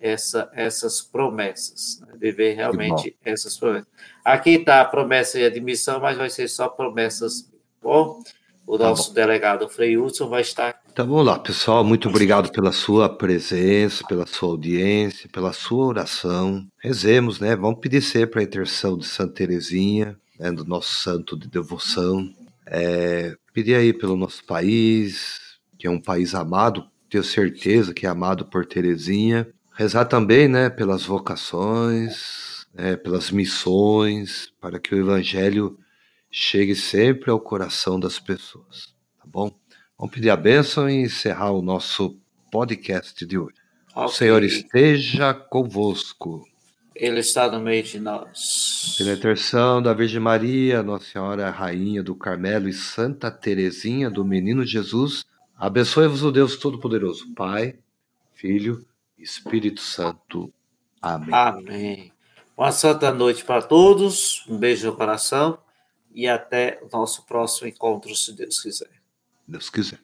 essa, 0.00 0.48
essas 0.54 1.00
promessas. 1.00 2.00
Né? 2.06 2.14
Viver 2.16 2.54
realmente 2.54 3.16
essas 3.24 3.56
promessas. 3.56 3.88
Aqui 4.24 4.50
está 4.50 4.80
a 4.80 4.84
promessa 4.84 5.36
de 5.36 5.44
admissão, 5.44 5.98
mas 5.98 6.16
vai 6.16 6.30
ser 6.30 6.46
só 6.46 6.68
promessas. 6.68 7.50
Bom, 7.82 8.22
o 8.64 8.78
tá 8.78 8.84
nosso 8.84 9.08
tá 9.08 9.14
delegado 9.14 9.68
Frei 9.68 9.98
Hudson 9.98 10.28
vai 10.28 10.42
estar. 10.42 10.80
Então 10.92 11.06
vamos 11.06 11.26
lá, 11.26 11.36
pessoal. 11.36 11.82
Muito 11.82 12.08
obrigado 12.08 12.52
pela 12.52 12.70
sua 12.70 13.08
presença, 13.08 14.04
pela 14.06 14.24
sua 14.24 14.50
audiência, 14.50 15.28
pela 15.32 15.52
sua 15.52 15.86
oração. 15.86 16.64
Rezemos, 16.78 17.40
né? 17.40 17.56
Vamos 17.56 17.80
pedir 17.80 18.00
sempre 18.00 18.40
a 18.40 18.44
intercessão 18.44 18.96
de 18.96 19.04
Santa 19.04 19.34
Teresinha, 19.34 20.16
né? 20.44 20.52
do 20.52 20.64
nosso 20.64 20.94
santo 20.94 21.38
de 21.38 21.48
devoção. 21.48 22.30
É, 22.66 23.34
pedir 23.52 23.74
aí 23.74 23.92
pelo 23.92 24.16
nosso 24.16 24.44
país, 24.44 25.40
que 25.78 25.86
é 25.86 25.90
um 25.90 26.00
país 26.00 26.34
amado, 26.34 26.86
tenho 27.08 27.24
certeza 27.24 27.94
que 27.94 28.06
é 28.06 28.08
amado 28.08 28.44
por 28.44 28.66
Teresinha. 28.66 29.48
Rezar 29.72 30.04
também, 30.04 30.46
né, 30.46 30.70
pelas 30.70 31.04
vocações, 31.04 32.66
né, 32.72 32.96
pelas 32.96 33.30
missões, 33.30 34.52
para 34.60 34.78
que 34.78 34.94
o 34.94 34.98
Evangelho 34.98 35.78
chegue 36.30 36.74
sempre 36.74 37.30
ao 37.30 37.40
coração 37.40 37.98
das 37.98 38.18
pessoas, 38.18 38.94
tá 39.18 39.24
bom? 39.26 39.50
Vamos 39.98 40.14
pedir 40.14 40.30
a 40.30 40.36
bênção 40.36 40.88
e 40.88 41.02
encerrar 41.02 41.52
o 41.52 41.62
nosso 41.62 42.18
podcast 42.50 43.24
de 43.24 43.38
hoje. 43.38 43.54
Okay. 43.92 44.04
O 44.04 44.08
Senhor 44.08 44.42
esteja 44.42 45.32
convosco. 45.32 46.44
Ele 46.94 47.20
está 47.20 47.50
no 47.50 47.60
meio 47.60 47.82
de 47.82 47.98
nós. 47.98 48.94
Pela 48.96 49.12
intercessão 49.12 49.82
da 49.82 49.92
Virgem 49.92 50.20
Maria, 50.20 50.82
Nossa 50.82 51.06
Senhora 51.06 51.50
Rainha 51.50 52.02
do 52.02 52.14
Carmelo 52.14 52.68
e 52.68 52.72
Santa 52.72 53.30
Teresinha 53.30 54.08
do 54.08 54.24
Menino 54.24 54.64
Jesus, 54.64 55.24
abençoe-vos 55.56 56.22
o 56.22 56.30
Deus 56.30 56.56
Todo-Poderoso, 56.56 57.34
Pai, 57.34 57.76
Filho 58.32 58.86
e 59.18 59.22
Espírito 59.24 59.80
Santo. 59.80 60.52
Amém. 61.02 61.34
Amém. 61.34 62.12
Uma 62.56 62.70
santa 62.70 63.12
noite 63.12 63.44
para 63.44 63.62
todos. 63.62 64.44
Um 64.48 64.56
beijo 64.56 64.86
no 64.86 64.96
coração 64.96 65.58
e 66.14 66.28
até 66.28 66.80
o 66.80 66.96
nosso 66.96 67.26
próximo 67.26 67.66
encontro, 67.66 68.14
se 68.14 68.32
Deus 68.32 68.60
quiser. 68.60 68.90
Deus 69.46 69.68
quiser. 69.68 69.98